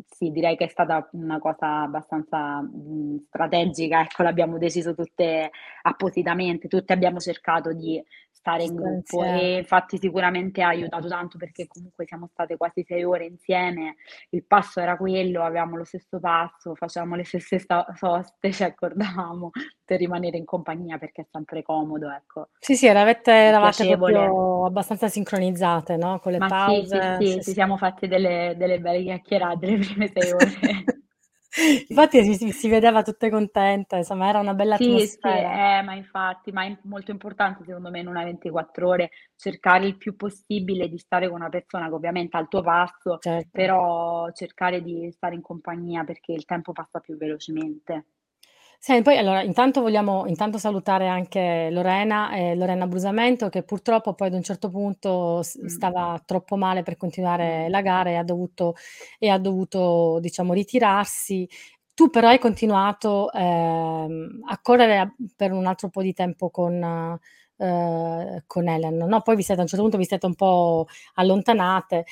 sì, 0.08 0.32
direi 0.32 0.56
che 0.58 0.66
è 0.66 0.68
stata 0.70 1.08
una 1.14 1.40
cosa 1.40 1.82
abbastanza, 1.84 2.62
mhmm, 2.62 3.18
strategica, 3.28 4.02
ecco, 4.02 4.24
l'abbiamo 4.24 4.58
deciso 4.58 4.94
tutte 4.96 5.52
appositamente, 5.84 6.68
tutte 6.68 6.94
abbiamo 6.94 7.20
cercato 7.20 7.74
di 7.74 8.02
stare 8.32 8.64
in 8.64 8.74
gruppo 8.76 9.24
e 9.24 9.58
infatti 9.58 9.98
sicuramente 10.00 10.64
ha 10.64 10.70
aiutato 10.70 11.08
tanto 11.08 11.38
perché 11.38 11.68
comunque 11.68 12.06
siamo 12.08 12.28
state 12.32 12.58
quasi 12.58 12.84
6 12.84 13.04
ore 13.04 13.26
insieme, 13.26 13.96
il 14.32 14.44
passo 14.46 14.80
era 14.80 14.98
quello, 14.98 15.44
avevamo 15.44 15.78
lo 15.78 15.84
stesso 15.84 16.20
passo, 16.20 16.74
facevamo 16.76 17.16
le 17.16 17.24
stesse 17.24 17.60
sta 17.60 17.86
soste, 17.96 18.52
ci 18.52 18.64
accordavamo 18.64 19.52
per 19.86 20.00
rimanere 20.00 20.38
in 20.38 20.46
compagnia 20.46 20.98
perché 20.98 21.22
è 21.22 21.28
sempre 21.32 21.62
comodo, 21.62 22.10
ecco. 22.10 22.50
Sì, 22.64 22.76
sì, 22.76 22.86
eravate 22.86 23.86
proprio 23.86 24.66
abbastanza 24.66 25.08
sincronizzate, 25.08 25.98
no, 25.98 26.20
con 26.20 26.32
le 26.32 26.42
Ma 26.42 26.50
sì, 26.56 26.86
sì, 26.86 27.02
pause. 27.02 27.18
sì, 27.18 27.40
Sì, 27.40 27.42
ci 27.42 27.52
sì. 27.52 27.54
siamo 27.54 27.76
fatti 27.76 28.08
delle 28.08 28.54
delle 28.58 28.80
belle 28.80 29.04
chiacchierate 29.04 29.51
le 29.60 29.78
prime 29.78 30.08
6 30.14 30.32
ore. 30.32 30.52
Sì. 31.54 31.86
Infatti 31.90 32.24
si 32.24 32.36
si 32.36 32.52
si 32.52 32.70
vedeva 32.70 33.04
tutte 33.04 33.30
contente, 33.30 33.98
insomma 33.98 34.28
era 34.30 34.40
una 34.40 34.54
bella 34.54 34.76
Sì, 34.76 35.06
sì, 35.22 35.28
atmosfera. 35.28 35.62
eh, 35.80 35.82
ma 35.84 35.94
infatti, 35.96 36.52
ma 36.52 36.66
è 36.66 36.78
molto 36.84 37.12
importante 37.12 37.64
secondo 37.66 37.90
me 37.92 38.00
in 38.00 38.08
una 38.08 38.24
24 38.24 38.88
ore 38.88 39.12
cercare 39.36 39.86
il 39.86 39.98
più 39.98 40.16
possibile 40.16 40.88
di 40.90 40.98
stare 40.98 41.28
con 41.28 41.40
una 41.42 41.50
persona 41.50 41.88
che 41.88 41.94
ovviamente 41.94 42.38
ha 42.38 42.40
il 42.40 42.48
tuo 42.48 42.62
passo, 42.64 43.22
Certo. 43.24 43.50
però 43.52 44.32
cercare 44.32 44.82
di 44.82 45.12
stare 45.12 45.36
in 45.36 45.42
compagnia 45.42 46.04
perché 46.04 46.32
il 46.34 46.46
tempo 46.46 46.72
passa 46.72 47.00
più 47.00 47.18
velocemente. 47.18 48.06
Sen 48.84 49.04
poi 49.04 49.16
allora 49.20 49.44
intanto 49.44 49.80
vogliamo 49.82 50.26
intanto 50.26 50.58
salutare 50.58 51.08
anche 51.08 51.70
Lorena, 51.70 52.36
ehm, 52.36 52.58
Lorena 52.58 52.88
Brusamento, 52.88 53.48
che 53.48 53.62
purtroppo 53.62 54.16
poi 54.16 54.30
ad 54.30 54.34
un 54.34 54.42
certo 54.42 54.70
punto 54.72 55.44
s 55.44 55.60
Mh. 55.62 55.68
stava 55.68 56.20
troppo 56.26 56.56
male 56.56 56.82
per 56.82 56.98
continuare 56.98 57.68
Mh. 57.68 57.70
la 57.70 57.82
gara 57.82 58.10
e 58.10 58.16
ha 58.16 58.24
dovuto 58.24 58.74
e 59.20 59.30
ha 59.30 59.38
dovuto 59.38 60.18
diciamo 60.20 60.52
ritirarsi. 60.54 61.48
Tu 61.94 62.10
però 62.10 62.30
hai 62.30 62.40
continuato, 62.40 63.32
ehm, 63.32 64.40
a 64.48 64.60
correre 64.60 64.98
a 64.98 65.14
per 65.36 65.52
un 65.52 65.68
altro 65.68 65.90
po' 65.90 66.02
di 66.02 66.14
tempo 66.14 66.50
con 66.50 66.74
ehm, 67.58 68.44
con 68.48 68.68
Helen, 68.68 68.98
no, 68.98 69.22
poi 69.22 69.36
vi 69.36 69.44
siete 69.44 69.60
a 69.60 69.64
un 69.64 69.70
certo 69.70 69.84
punto 69.84 70.00
vi 70.00 70.06
siete 70.08 70.26
un 70.26 70.34
po' 70.34 70.88
allontanate. 71.14 72.06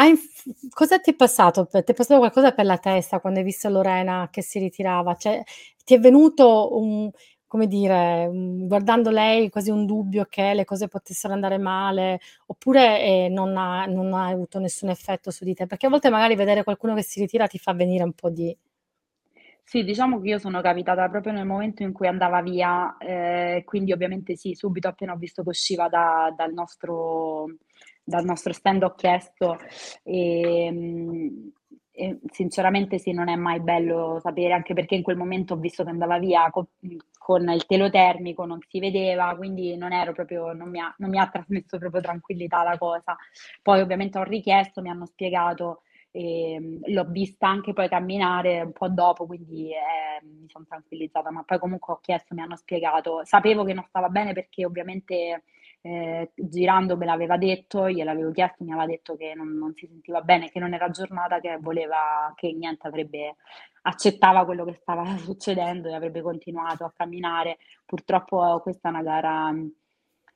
Hai 0.00 0.08
inf 0.10 0.44
cosa 0.70 0.98
ti 0.98 1.10
è 1.10 1.14
passato 1.14 1.66
ti 1.66 1.76
è 1.78 1.92
passato 1.94 2.20
qualcosa 2.20 2.52
per 2.52 2.64
la 2.64 2.78
testa 2.78 3.20
quando 3.20 3.38
hai 3.40 3.44
visto 3.44 3.68
Lorena 3.68 4.28
che 4.30 4.40
si 4.42 4.58
ritirava? 4.58 5.14
Cioè, 5.14 5.42
ti 5.84 5.92
è 5.94 5.98
venuto 6.00 6.74
un 6.78 7.10
come 7.46 7.66
dire, 7.66 8.30
guardando 8.32 9.10
lei 9.10 9.50
quasi 9.50 9.70
un 9.70 9.84
dubbio 9.84 10.24
che 10.30 10.54
le 10.54 10.64
cose 10.64 10.86
potessero 10.88 11.34
andare 11.34 11.58
male, 11.58 12.20
oppure, 12.46 13.00
ehm, 13.02 13.32
non 13.34 13.56
ha 13.58 13.84
non 13.86 14.14
ha 14.14 14.28
avuto 14.28 14.58
nessun 14.60 14.88
effetto 14.88 15.30
su 15.30 15.44
di 15.44 15.52
te? 15.54 15.66
Perché 15.66 15.84
a 15.86 15.90
volte 15.90 16.08
magari 16.10 16.34
vedere 16.36 16.62
qualcuno 16.64 16.94
che 16.94 17.02
si 17.02 17.20
ritira 17.20 17.46
ti 17.48 17.58
fa 17.58 17.74
venire 17.74 18.04
un 18.04 18.12
po' 18.14 18.30
di 18.30 18.56
Sì, 19.68 19.84
diciamo 19.84 20.20
che 20.20 20.28
io 20.30 20.38
sono 20.38 20.60
capitata 20.60 21.08
proprio 21.08 21.32
nel 21.32 21.46
momento 21.46 21.82
in 21.84 21.92
cui 21.92 22.08
andava 22.08 22.42
via, 22.42 22.96
ehm, 22.98 23.56
e 23.58 23.64
quindi 23.64 23.92
ovviamente 23.92 24.34
sì, 24.36 24.54
subito 24.54 24.88
appena 24.88 25.12
ho 25.12 25.16
visto 25.16 25.42
che 25.42 25.48
usciva 25.50 25.88
da 25.88 26.32
dal 26.36 26.52
nostro 26.52 27.46
dal 28.10 28.24
nostro 28.26 28.52
stand 28.52 28.82
ho 28.84 28.94
chiesto, 28.94 29.56
ehm, 30.04 31.52
e 31.92 32.18
sinceramente 32.32 32.98
sì, 32.98 33.12
non 33.12 33.28
è 33.28 33.36
mai 33.36 33.60
bello 33.60 34.18
sapere, 34.22 34.52
anche 34.54 34.74
perché 34.74 34.94
in 34.96 35.02
quel 35.02 35.16
momento 35.16 35.54
ho 35.54 35.56
visto 35.58 35.84
che 35.84 35.90
andava 35.90 36.18
via 36.18 36.50
co 36.50 36.68
mhmm, 36.80 36.96
con 37.18 37.48
il 37.50 37.66
telo 37.66 37.90
termico, 37.90 38.44
non 38.46 38.58
si 38.68 38.80
vedeva, 38.80 39.34
quindi 39.36 39.76
non 39.76 39.92
ero 39.92 40.12
proprio 40.12 40.52
non 40.52 40.70
mi 40.70 40.80
ha 40.80 40.92
non 40.98 41.10
mi 41.10 41.18
ha 41.18 41.28
trasmesso 41.28 41.78
proprio 41.78 42.00
tranquillità 42.00 42.62
la 42.64 42.76
cosa. 42.78 43.16
Poi 43.62 43.80
ovviamente 43.80 44.18
ho 44.18 44.22
richiesto, 44.24 44.80
mi 44.82 44.88
hanno 44.90 45.06
spiegato, 45.06 45.82
ehm, 46.12 46.80
l'ho 46.92 47.04
vista 47.10 47.48
anche 47.48 47.72
poi 47.72 47.88
camminare 47.88 48.62
un 48.62 48.72
po' 48.72 48.88
dopo, 48.88 49.26
quindi, 49.26 49.70
ehm, 49.72 50.28
mi 50.42 50.48
son 50.48 50.66
tranquillizzata, 50.66 51.30
ma 51.30 51.42
poi 51.44 51.58
comunque 51.58 51.92
ho 51.94 51.98
chiesto, 52.00 52.34
mi 52.34 52.40
hanno 52.42 52.56
spiegato. 52.56 53.20
Sapevo 53.24 53.64
che 53.64 53.74
non 53.74 53.84
stava 53.88 54.08
bene 54.08 54.32
perché 54.32 54.64
ovviamente, 54.64 55.44
ehm, 55.80 56.28
girando 56.34 56.96
me 56.96 57.06
l'aveva 57.06 57.36
detto, 57.36 57.88
gliel'avevo 57.90 58.30
chiesto, 58.32 58.64
mi 58.64 58.72
aveva 58.72 58.86
detto 58.86 59.16
che 59.16 59.34
non 59.34 59.48
non 59.56 59.74
si 59.74 59.86
sentiva 59.86 60.20
bene, 60.22 60.50
che 60.50 60.58
non 60.60 60.74
era 60.74 60.90
giornata, 60.90 61.40
che 61.40 61.58
voleva 61.60 62.32
che 62.36 62.52
niente 62.52 62.86
avrebbe 62.86 63.36
accettava 63.82 64.44
quello 64.44 64.64
che 64.64 64.78
stava 64.80 65.04
succedendo 65.18 65.88
e 65.88 65.94
avrebbe 65.94 66.22
continuato 66.22 66.84
a 66.84 66.92
camminare. 66.94 67.58
Purtroppo 67.86 68.60
questa 68.62 68.88
è 68.88 68.92
una 68.92 69.02
gara, 69.02 69.48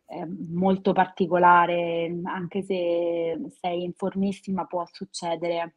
ehm, 0.06 0.48
molto 0.52 0.92
particolare, 0.92 2.20
anche 2.24 2.62
se 2.62 3.38
sei 3.60 3.84
in 3.84 3.92
formissima 3.94 4.64
può 4.66 4.84
succedere 4.86 5.76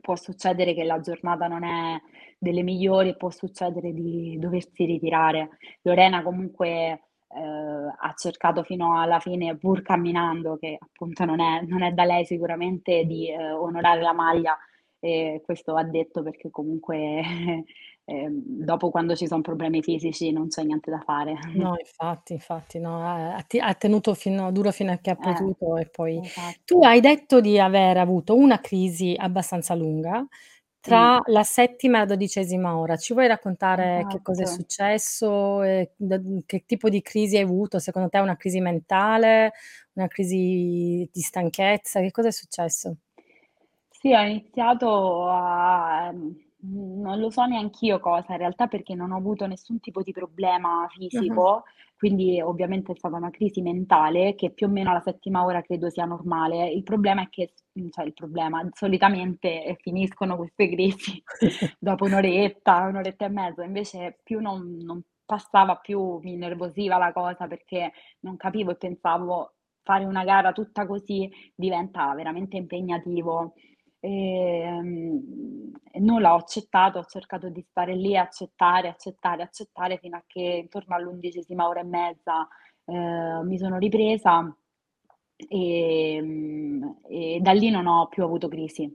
può 0.00 0.16
succedere 0.16 0.74
che 0.74 0.84
la 0.84 1.00
giornata 1.00 1.46
non 1.46 1.62
è 1.64 2.00
delle 2.38 2.62
migliori, 2.62 3.16
può 3.16 3.30
succedere 3.30 3.92
di 3.92 4.38
doversi 4.38 4.84
ritirare. 4.86 5.50
Lorena 5.82 6.22
comunque, 6.22 7.09
ehm, 7.34 7.94
ha 7.98 8.12
cercato 8.16 8.62
fino 8.62 9.00
alla 9.00 9.20
fine, 9.20 9.56
pur 9.56 9.82
camminando, 9.82 10.56
che 10.58 10.76
appunto 10.80 11.24
non 11.24 11.40
è 11.40 11.62
non 11.62 11.82
è 11.82 11.92
da 11.92 12.04
lei 12.04 12.24
sicuramente, 12.26 13.04
di, 13.04 13.30
ehm, 13.30 13.54
onorare 13.54 14.00
la 14.02 14.12
maglia 14.12 14.56
e 14.98 15.40
questo 15.44 15.72
va 15.72 15.82
detto 15.84 16.22
perché 16.22 16.50
comunque, 16.50 17.20
ehm, 18.04 18.42
dopo 18.64 18.90
quando 18.90 19.14
ci 19.16 19.26
son 19.26 19.40
problemi 19.42 19.82
fisici 19.82 20.32
non 20.32 20.48
c'è 20.48 20.62
niente 20.64 20.90
da 20.90 21.00
fare. 21.00 21.36
No, 21.52 21.74
infatti, 21.78 22.32
infatti, 22.34 22.78
no, 22.78 23.02
ha 23.04 23.36
ha 23.36 23.74
tenuto 23.74 24.14
fino 24.14 24.52
duro 24.52 24.70
fino 24.70 24.92
a 24.92 24.98
che 24.98 25.10
ha 25.10 25.16
Eh, 25.16 25.16
potuto 25.16 25.76
e 25.76 25.88
poi 25.88 26.20
tu 26.64 26.78
esatto. 26.78 26.84
hai 26.84 27.00
detto 27.00 27.40
di 27.40 27.58
aver 27.58 27.96
avuto 27.96 28.36
una 28.36 28.60
crisi 28.60 29.14
abbastanza 29.18 29.74
lunga 29.74 30.24
Tra 30.84 31.20
la 31.26 31.42
settima 31.42 31.98
e 31.98 32.00
la 32.00 32.06
dodicesima 32.06 32.74
ora. 32.78 32.96
Ci 32.96 33.12
vuoi 33.12 33.26
raccontare 33.28 34.06
che 34.08 34.22
cosa 34.22 34.42
è 34.42 34.46
Esatto. 34.46 34.46
successo 34.46 35.62
e 35.62 35.92
che 36.46 36.64
tipo 36.64 36.88
di 36.88 37.02
crisi 37.02 37.36
hai 37.36 37.42
avuto? 37.42 37.78
Secondo 37.78 38.08
te 38.08 38.16
è 38.16 38.22
una 38.22 38.36
crisi 38.36 38.60
mentale, 38.60 39.52
una 39.92 40.06
crisi 40.08 41.06
di 41.12 41.20
stanchezza? 41.20 42.00
Che 42.00 42.10
cosa 42.10 42.28
è 42.28 42.32
successo? 42.32 42.96
Sì, 43.92 44.12
ho 44.14 44.20
iniziato 44.22 45.26
a, 45.28 46.12
Mhmm, 46.12 47.00
non 47.02 47.18
lo 47.18 47.30
so 47.30 47.44
neanch'io 47.46 47.98
cosa 48.00 48.32
in 48.32 48.38
realtà, 48.38 48.66
perché 48.66 48.94
non 48.94 49.10
ho 49.12 49.16
avuto 49.16 49.46
nessun 49.46 49.80
tipo 49.80 50.02
di 50.02 50.12
problema 50.12 50.86
Mh-mh. 51.12 51.42
fisico, 51.48 51.64
quindi 52.00 52.40
ovviamente 52.40 52.92
è 52.92 52.96
stata 52.96 53.16
una 53.16 53.28
crisi 53.28 53.60
mentale 53.60 54.34
che 54.34 54.50
più 54.52 54.66
o 54.66 54.70
meno 54.70 54.88
alla 54.90 55.02
settima 55.02 55.44
ora 55.44 55.60
credo 55.60 55.90
sia 55.90 56.06
normale. 56.06 56.70
Il 56.70 56.82
problema 56.82 57.20
è 57.24 57.28
che 57.28 57.52
mhmm, 57.74 57.90
cioè 57.90 58.06
il 58.06 58.14
problema, 58.14 58.66
solitamente, 58.72 59.62
ehm, 59.66 59.74
finiscono 59.76 60.36
queste 60.36 60.70
crisi 60.70 61.22
dopo 61.78 62.06
1 62.06 62.14
oretta, 62.14 62.86
1 62.86 62.96
oretta 62.96 63.26
e 63.26 63.28
mezza, 63.28 63.64
invece 63.64 64.18
più 64.22 64.40
non 64.40 64.78
non 64.80 65.02
passava 65.26 65.76
più 65.76 66.18
mi 66.22 66.32
innervosiva 66.32 66.96
la 66.96 67.12
cosa, 67.12 67.46
perché 67.46 67.92
non 68.20 68.36
capivo 68.38 68.70
e 68.70 68.76
pensavo: 68.76 69.52
fare 69.82 70.04
una 70.06 70.24
gara 70.24 70.52
tutta 70.52 70.86
così 70.86 71.30
diventa 71.54 72.14
veramente 72.14 72.56
impegnativo. 72.56 73.52
E 74.02 75.98
nulla, 76.00 76.32
ho 76.34 76.36
accettato, 76.38 76.98
ho 77.00 77.04
cercato 77.04 77.48
di 77.50 77.60
stare 77.68 77.94
lì, 77.94 78.16
accettare, 78.16 78.88
accettare, 78.88 79.42
accettare, 79.42 79.98
fino 79.98 80.16
a 80.16 80.22
che 80.26 80.40
intorno 80.40 80.94
all'11ª 80.94 81.68
ora 81.68 81.80
e 81.80 81.84
mezza, 81.84 82.48
ehm, 82.86 83.46
mi 83.46 83.58
sono 83.58 83.76
ripresa, 83.78 84.54
ehm, 85.48 87.00
e 87.08 87.38
da 87.42 87.52
lì 87.52 87.68
non 87.70 87.86
ho 87.86 88.06
più 88.08 88.24
avuto 88.24 88.48
crisi. 88.48 88.90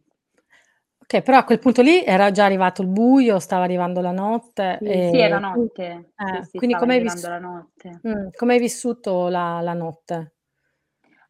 Okay, 1.01 1.21
però 1.21 1.37
a 1.37 1.43
quel 1.43 1.59
punto 1.59 1.81
lì 1.83 2.03
era 2.03 2.31
già 2.31 2.45
arrivato 2.45 2.81
il 2.81 2.87
buio, 2.87 3.37
stava 3.39 3.63
arrivando 3.63 4.01
la 4.01 4.11
notte, 4.11 4.81
Sì, 4.81 5.01
sì, 5.01 5.19
era 5.19 5.37
e 5.37 5.39
notte. 5.39 6.13
Sì, 6.23 6.41
eh, 6.41 6.43
sì, 6.43 6.59
quindi 6.59 6.75
stava 6.75 6.85
come 6.85 6.93
hai 6.95 6.99
arrivando 6.99 7.27
vis 7.27 7.29
la 7.29 7.39
notte. 7.39 8.01
mh, 8.01 8.29
come 8.35 8.53
hai 8.53 8.59
vissuto 8.59 9.27
la 9.29 9.61
la 9.61 9.73
notte? 9.73 10.34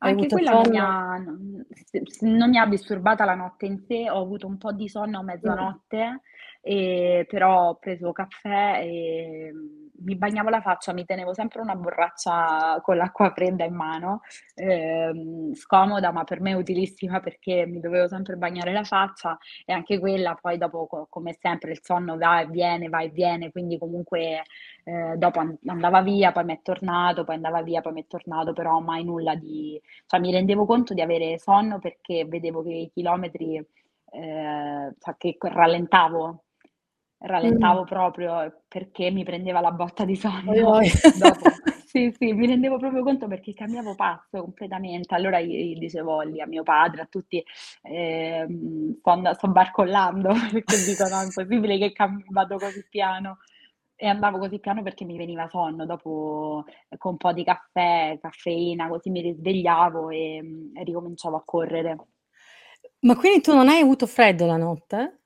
Anche 0.01 0.29
quella 0.29 0.53
non 0.53 0.67
mi 0.67 0.77
ha 0.77 1.17
non 1.17 2.49
mi 2.49 2.57
ha 2.57 2.65
disturbata 2.67 3.23
la 3.25 3.33
notte 3.35 3.65
in 3.65 3.79
sé, 3.79 4.09
ho 4.09 4.21
avuto 4.21 4.45
un 4.45 4.57
po' 4.57 4.71
di 4.73 4.89
sonno 4.89 5.19
a 5.19 5.23
Mh. 5.43 5.75
mezzanotte, 5.77 6.21
ehm, 6.61 7.25
però 7.25 7.69
ho 7.69 7.75
preso 7.77 8.11
caffè, 8.11 8.81
ehm, 8.83 9.84
mi 9.99 10.15
bagnavo 10.15 10.49
la 10.49 10.61
faccia, 10.61 10.93
mi 10.93 11.05
tenevo 11.05 11.33
sempre 11.33 11.61
una 11.61 11.75
borraccia 11.75 12.79
con 12.81 12.97
l'acqua 12.97 13.31
fredda 13.31 13.63
in 13.65 13.73
mano, 13.75 14.21
ehm, 14.55 15.53
scomoda, 15.53 16.11
ma 16.11 16.23
per 16.23 16.41
me 16.41 16.53
utilissima 16.53 17.19
perché 17.19 17.65
mi 17.65 17.79
dovevo 17.79 18.07
sempre 18.07 18.35
bagnare 18.35 18.71
la 18.73 18.83
faccia 18.83 19.37
e 19.65 19.73
anche 19.73 19.99
quella 19.99 20.35
poi 20.39 20.57
dopo 20.57 20.87
co 20.87 21.07
come 21.09 21.33
sempre 21.39 21.71
il 21.71 21.79
sonno 21.81 22.17
va 22.17 22.41
e 22.41 22.47
viene, 22.47 22.89
va 22.89 23.01
e 23.01 23.09
viene, 23.09 23.51
quindi 23.51 23.77
comunque, 23.77 24.43
ehm, 24.83 25.15
dopo 25.15 25.39
an 25.39 25.57
andava 25.67 26.01
via, 26.01 26.31
poi 26.31 26.43
m'è 26.45 26.59
tornato, 26.61 27.23
poi 27.23 27.35
andava 27.35 27.61
via, 27.61 27.81
poi 27.81 27.93
m'è 27.93 28.05
tornato, 28.07 28.53
però 28.53 28.79
mai 28.79 29.03
nulla 29.03 29.35
di 29.35 29.79
cioè 30.07 30.19
mi 30.19 30.31
rendevo 30.31 30.65
conto 30.65 30.93
di 30.93 31.01
avere 31.01 31.37
sonno 31.39 31.79
perché 31.79 32.25
vedevo 32.25 32.61
che 32.63 32.69
i 32.73 32.91
chilometri, 32.93 33.63
ehm, 34.11 34.93
cioè 34.99 35.15
che 35.17 35.37
co 35.37 35.49
rallentavo, 37.27 37.83
rallentavo 37.83 37.83
proprio 37.85 38.61
perché 38.67 39.11
mi 39.11 39.23
prendeva 39.23 39.59
la 39.61 39.71
botta 39.71 40.05
di 40.05 40.15
sonno 40.15 40.69
oi. 40.69 40.91
dopo. 41.11 41.59
Sì, 41.95 42.13
sì, 42.17 42.33
mi 42.33 42.45
rendevo 42.45 42.77
proprio 42.77 43.03
conto 43.03 43.25
perché 43.27 43.53
cambiavo 43.53 43.95
passo 43.95 44.41
completamente. 44.41 45.15
Allora 45.15 45.39
gli 45.39 45.55
gli 45.75 45.77
dicevo 45.77 46.21
lì 46.23 46.41
a 46.41 46.45
mio 46.45 46.61
padre, 46.63 47.01
a 47.03 47.05
tutti, 47.05 47.41
ehm: 47.83 48.97
"Sto 48.99 49.33
sto 49.33 49.47
barcollando", 49.47 50.29
perché 50.51 50.83
dico: 50.83 51.07
"No, 51.07 51.21
è 51.21 51.23
impossibile 51.25 51.77
che 51.77 51.93
cam 51.93 52.21
vado 52.29 52.59
così 52.59 52.85
piano". 52.89 53.37
E 53.95 54.07
andavo 54.07 54.39
così 54.39 54.59
piano 54.59 54.83
perché 54.83 55.05
mi 55.05 55.15
veniva 55.17 55.47
sonno, 55.47 55.85
dopo 55.85 56.65
con 56.97 57.11
un 57.11 57.17
po' 57.17 57.31
di 57.31 57.45
caffè, 57.45 58.17
caffeina, 58.21 58.89
così 58.89 59.09
mi 59.09 59.21
risvegliavo, 59.21 60.09
ehm, 60.09 60.71
e 60.75 60.83
ricominciavo 60.83 61.37
a 61.37 61.43
correre. 61.45 61.95
Ma 63.01 63.15
quindi 63.15 63.41
tu 63.41 63.53
non 63.53 63.69
hai 63.69 63.79
avuto 63.81 64.05
freddo 64.05 64.45
la 64.45 64.57
notte? 64.57 65.19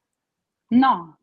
No, 0.72 1.19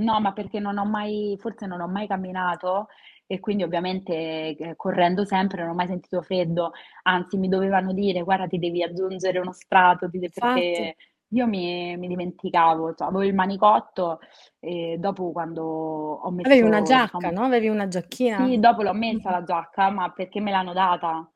no, 0.00 0.20
ma 0.20 0.32
perché 0.32 0.58
non 0.60 0.78
ho 0.78 0.84
mai 0.84 1.36
forse 1.38 1.66
non 1.66 1.80
ho 1.80 1.88
mai 1.88 2.06
camminato 2.06 2.88
e 3.26 3.38
quindi 3.40 3.62
ovviamente, 3.62 4.54
g 4.58 4.74
correndo 4.76 5.24
sempre 5.24 5.62
non 5.62 5.70
ho 5.70 5.74
mai 5.74 5.86
sentito 5.86 6.20
freddo, 6.22 6.72
anzi 7.02 7.36
mi 7.38 7.48
dovevano 7.48 7.92
dire: 7.92 8.22
"Guarda 8.22 8.46
ti 8.48 8.58
devi 8.58 8.82
aggiungere 8.82 9.38
uno 9.38 9.52
strato, 9.52 10.08
ti 10.10 10.18
de" 10.18 10.30
perché 10.30 10.96
io 11.32 11.46
mi 11.46 11.96
mi 11.96 12.08
dimenticavo, 12.08 12.94
cioè 12.94 13.06
avevo 13.08 13.22
il 13.24 13.34
manicotto 13.34 14.18
e 14.58 14.96
dopo 14.98 15.30
quando 15.32 15.62
ho 15.64 16.30
Avevi 16.42 16.60
una 16.60 16.82
messo 16.82 16.90
giacca, 16.90 17.30
diciamo 17.30 17.30
no, 17.30 17.44
avevi 17.44 17.68
una 17.68 17.88
giacchina? 17.88 18.54
sì, 18.54 18.58
dopo 18.58 18.82
l'ho 18.82 18.92
messa 18.94 19.30
la 19.30 19.42
giacca, 19.44 19.90
ma 19.90 20.10
perché 20.12 20.40
me 20.40 20.50
l'hanno 20.50 20.72
data. 20.72 21.30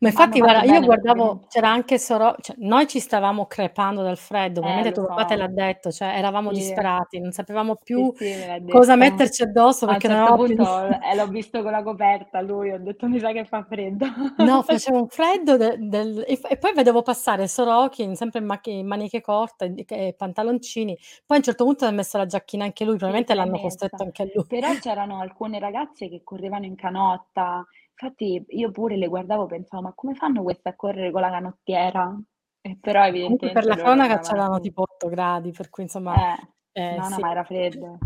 Ma 0.00 0.08
infatti 0.08 0.40
fatto 0.40 0.40
guarda, 0.40 0.62
io 0.64 0.80
bene 0.80 0.82
guardavo 0.82 1.44
ovviamente 1.46 1.46
c'era 1.48 1.70
anche 1.70 1.96
suo 1.98 2.16
ro 2.16 2.34
cioè 2.40 2.56
noi 2.58 2.88
ci 2.88 2.98
stavamo 2.98 3.46
crepando 3.46 4.02
dal 4.02 4.16
freddo, 4.16 4.60
Eh, 4.62 4.62
probabilmente 4.62 4.90
lo 4.90 4.98
tuo 4.98 5.04
papà 5.06 5.24
te 5.26 5.36
l'ha 5.36 5.46
so. 5.48 5.48
detto, 5.48 5.92
cioè 5.92 6.08
eravamo 6.16 6.50
Sì. 6.50 6.52
disperati, 6.52 7.20
non 7.20 7.30
sapevamo 7.32 7.76
Sì, 7.92 8.04
più 8.04 8.12
sì, 8.16 8.36
me 8.36 8.46
l'ha 8.46 8.60
cosa 8.66 8.96
detto. 8.96 8.96
metterci 8.96 9.42
addosso 9.42 9.86
A 9.86 9.94
un 9.96 10.00
perché 10.00 10.08
non 10.08 10.18
certo 10.18 10.18
avevamo 10.18 10.40
più 10.42 10.56
punto, 10.56 10.80
eh, 10.82 11.14
l'ho 11.16 11.28
visto 11.28 11.62
con 11.62 11.72
la 11.72 11.82
coperta 11.82 12.40
lui, 12.40 12.70
ho 12.70 12.78
detto: 12.78 13.08
"Mi 13.08 13.18
sa 13.18 13.32
che 13.32 13.44
fa 13.46 13.64
freddo." 13.64 14.06
No, 14.38 14.62
faceva 14.62 14.96
un 14.98 15.08
freddo 15.08 15.56
de 15.58 15.76
del 15.78 16.24
e 16.26 16.36
f 16.36 16.44
e 16.48 16.56
poi 16.56 16.72
vedevo 16.72 17.02
passare 17.02 17.46
Sorokin 17.46 18.14
sempre 18.16 18.40
in 18.40 18.46
macchi 18.46 18.70
in 18.78 18.86
maniche 18.86 19.20
corte 19.20 19.74
e 19.76 19.84
c 19.84 19.92
e 19.92 20.14
pantaloncini, 20.16 20.96
poi 21.26 21.36
a 21.36 21.40
un 21.40 21.42
certo 21.44 21.64
punto 21.64 21.84
si 21.84 21.90
è 21.90 21.94
messo 21.94 22.16
la 22.16 22.24
giacchina 22.26 22.64
anche 22.64 22.84
lui, 22.84 22.96
Sì, 22.96 22.96
probabilmente 22.96 23.34
se 23.34 23.34
l'hanno 23.34 23.58
messa. 23.58 23.58
costretto 23.58 24.02
anche 24.02 24.22
a 24.22 24.26
lui. 24.32 24.46
Però 24.46 24.76
c'erano 24.78 25.20
alcune 25.20 25.58
ragazze 25.58 26.08
che 26.08 26.22
correvano 26.22 26.66
in 26.66 26.74
canotta, 26.76 27.66
infatti 28.00 28.44
io 28.48 28.70
pure 28.70 28.96
le 28.96 29.08
guardavo, 29.08 29.46
pensavo: 29.46 29.82
"Ma 29.82 29.92
come 29.94 30.14
fanno 30.14 30.42
queste 30.42 30.68
a 30.70 30.76
correre 30.76 31.10
con 31.10 31.20
la 31.20 31.30
canottiera?" 31.30 32.18
E 32.62 32.76
però 32.80 33.04
Comunque 33.22 33.50
per 33.50 33.64
evidentemente 33.64 33.66
la 33.66 33.76
cronaca 33.76 34.18
c'erano 34.18 34.60
tipo 34.60 34.82
8 34.82 35.08
gradi, 35.08 35.52
per 35.52 35.68
cui 35.68 35.82
insomma, 35.84 36.18
Eh, 36.18 36.36
ehm, 36.72 36.98
no, 36.98 37.08
no, 37.08 37.18
sì. 37.18 37.20
ma 37.20 37.30
era 37.30 37.44
freddo. 37.44 37.98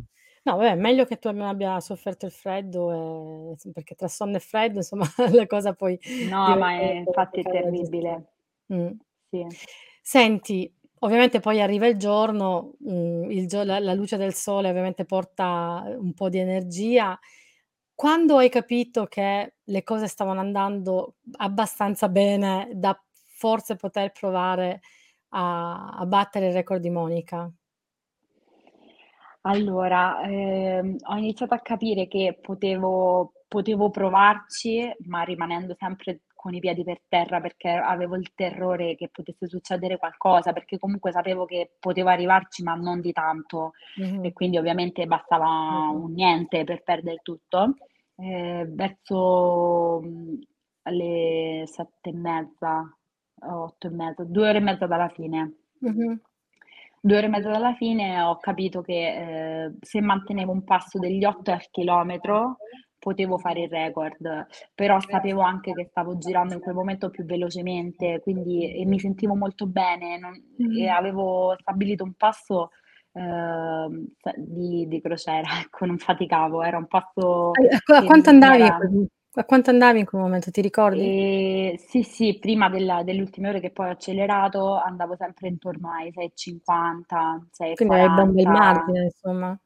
No 0.46 0.56
vabbè, 0.56 0.74
meglio 0.76 1.06
che 1.06 1.18
tu 1.18 1.30
non 1.30 1.46
abbia 1.46 1.80
sofferto 1.80 2.26
il 2.26 2.32
freddo, 2.32 3.54
sì, 3.56 3.72
perché 3.72 3.94
tra 3.94 4.08
sonno 4.08 4.36
e 4.36 4.40
freddo 4.40 4.76
insomma 4.78 5.06
la 5.32 5.46
cosa 5.46 5.72
poi 5.72 5.98
No, 6.16 6.56
ma 6.56 6.72
è 6.72 6.96
infatti 6.98 7.40
è 7.40 7.48
terribile. 7.48 8.32
Mh. 8.68 8.96
Sì. 9.30 9.44
Senti, 10.02 10.70
ovviamente 11.00 11.40
poi 11.40 11.60
arriva 11.62 11.86
il 11.86 11.96
giorno, 11.96 12.74
mhmm, 12.80 13.30
il 13.30 13.46
gio 13.48 13.62
la 13.64 13.78
la 13.78 13.94
luce 13.94 14.16
del 14.18 14.34
sole 14.34 14.68
ovviamente 14.68 15.04
porta, 15.06 15.82
un 15.98 16.12
po' 16.14 16.28
di 16.28 16.38
energia. 16.38 17.18
Quando 17.98 18.38
hai 18.38 18.48
capito 18.50 19.06
che 19.06 19.54
le 19.62 19.82
cose 19.84 20.08
stavano 20.08 20.40
andando 20.40 21.14
abbastanza 21.36 22.08
bene 22.08 22.68
da 22.74 22.98
forse 23.36 23.76
poter 23.76 24.10
provare 24.12 24.80
a 25.30 25.90
a 25.96 26.06
battere 26.06 26.48
il 26.48 26.52
record 26.54 26.80
di 26.80 26.90
Monica? 26.90 27.50
Allora, 29.46 30.22
ehm, 30.22 30.96
ho 31.06 31.16
iniziato 31.16 31.52
a 31.54 31.58
capire 31.60 32.08
che 32.08 32.38
potevo 32.40 33.32
potevo 33.46 33.90
provarci, 33.90 34.90
ma 35.06 35.22
rimanendo 35.22 35.76
sempre 35.78 36.22
con 36.44 36.52
i 36.54 36.60
piedi 36.60 36.84
per 36.84 37.00
terra, 37.08 37.40
perché 37.40 37.70
avevo 37.70 38.16
il 38.16 38.34
terrore 38.34 38.96
che 38.96 39.08
potesse 39.08 39.48
succedere 39.48 39.96
qualcosa, 39.96 40.52
perché 40.52 40.78
comunque 40.78 41.10
sapevo 41.10 41.46
che 41.46 41.76
potevo 41.80 42.10
arrivarci, 42.10 42.62
ma 42.62 42.74
non 42.74 43.00
di 43.00 43.12
tanto 43.12 43.72
e 44.20 44.32
Mh-mh. 44.32 44.34
quindi 44.34 44.58
ovviamente 44.58 45.06
bastava 45.06 45.46
Mh-mh. 45.68 46.04
un 46.04 46.12
niente 46.12 46.64
per 46.64 46.82
perdere 46.82 47.20
tutto. 47.22 47.76
Ehm, 48.16 48.74
verso, 48.74 50.00
mhmm, 50.02 50.38
le 50.90 51.62
7 51.66 52.10
e 52.10 52.12
mezza, 52.12 52.94
8 53.40 53.86
e 53.86 53.90
mezza, 53.90 54.22
2 54.24 54.48
ore 54.50 54.58
e 54.58 54.60
mezza 54.60 54.86
dalla 54.86 55.08
fine. 55.08 55.54
Mh-mh. 55.82 56.18
2 57.00 57.16
ore 57.18 57.26
e 57.26 57.28
mezza 57.28 57.50
dalla 57.50 57.74
fine 57.74 58.20
ho 58.22 58.38
capito 58.38 58.80
che, 58.80 59.64
ehm, 59.64 59.76
se 59.80 60.00
mantenevo 60.00 60.52
un 60.52 60.64
passo 60.64 60.98
degli 60.98 61.24
8 61.24 61.50
al 61.52 61.68
chilometro 61.70 62.60
potevo 63.04 63.36
fare 63.38 63.62
il 63.64 63.68
record, 63.68 64.46
però 64.74 64.98
sapevo 65.00 65.42
anche 65.42 65.72
che 65.74 65.86
stavo 65.90 66.16
girando 66.16 66.54
in 66.54 66.60
quel 66.60 66.74
momento 66.74 67.10
più 67.10 67.24
velocemente, 67.24 68.20
quindi 68.22 68.72
e 68.80 68.86
mi 68.86 68.98
sentivo 68.98 69.34
molto 69.34 69.66
bene, 69.66 70.18
non 70.18 70.32
e 70.76 70.86
Mh. 70.86 70.88
avevo 70.88 71.54
stabilito 71.60 72.02
un 72.04 72.14
passo, 72.14 72.70
cioè 73.12 74.34
di 74.38 74.86
di 74.88 75.00
crociera, 75.00 75.48
ecco, 75.60 75.84
non 75.86 75.98
faticavo, 75.98 76.62
era 76.62 76.78
un 76.78 76.86
passo 76.86 77.52
A 77.90 77.96
a 77.98 78.04
quanto 78.04 78.30
andavi 78.30 78.62
era 78.62 78.78
a 79.36 79.44
quanto 79.44 79.70
andavi 79.70 79.98
in 79.98 80.06
quel 80.06 80.22
momento, 80.22 80.50
ti 80.50 80.60
ricordi? 80.60 81.06
Ehm, 81.06 81.74
sì, 81.76 82.02
sì, 82.02 82.38
prima 82.38 82.68
della 82.68 83.02
delle 83.02 83.20
ultime 83.20 83.48
ore 83.48 83.60
che 83.60 83.70
poi 83.72 83.88
ho 83.88 83.90
accelerato 83.92 84.74
andavo 84.76 85.16
sempre 85.16 85.48
intorno 85.48 85.90
ai 85.90 86.12
6,50, 86.12 87.44
sei 87.50 87.72
e 87.72 87.76
Quindi 87.76 87.94
avevi 87.96 88.20
un 88.20 88.32
bel 88.32 88.46
margine 88.48 89.04
insomma. 89.04 89.58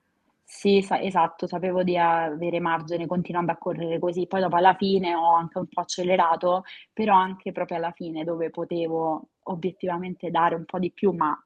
Sì, 0.51 0.81
sa 0.81 0.99
esatto, 0.99 1.47
sapevo 1.47 1.83
di 1.83 1.99
avere 1.99 2.59
margine 2.59 3.07
continuando 3.07 3.53
a 3.53 3.59
correre 3.59 3.99
così. 3.99 4.27
Poi 4.27 4.41
dopo 4.41 4.57
alla 4.57 4.73
fine 4.75 5.15
ho 5.15 5.35
anche 5.35 5.59
un 5.59 5.67
po' 5.69 5.83
accelerato, 5.83 6.63
però 6.91 7.15
anche 7.17 7.53
proprio 7.53 7.77
alla 7.77 7.93
fine 7.93 8.25
dove 8.25 8.49
potevo 8.49 9.29
obiettivamente 9.43 10.31
dare 10.31 10.55
un 10.55 10.65
po' 10.65 10.79
di 10.79 10.91
più, 10.91 11.13
ma, 11.13 11.39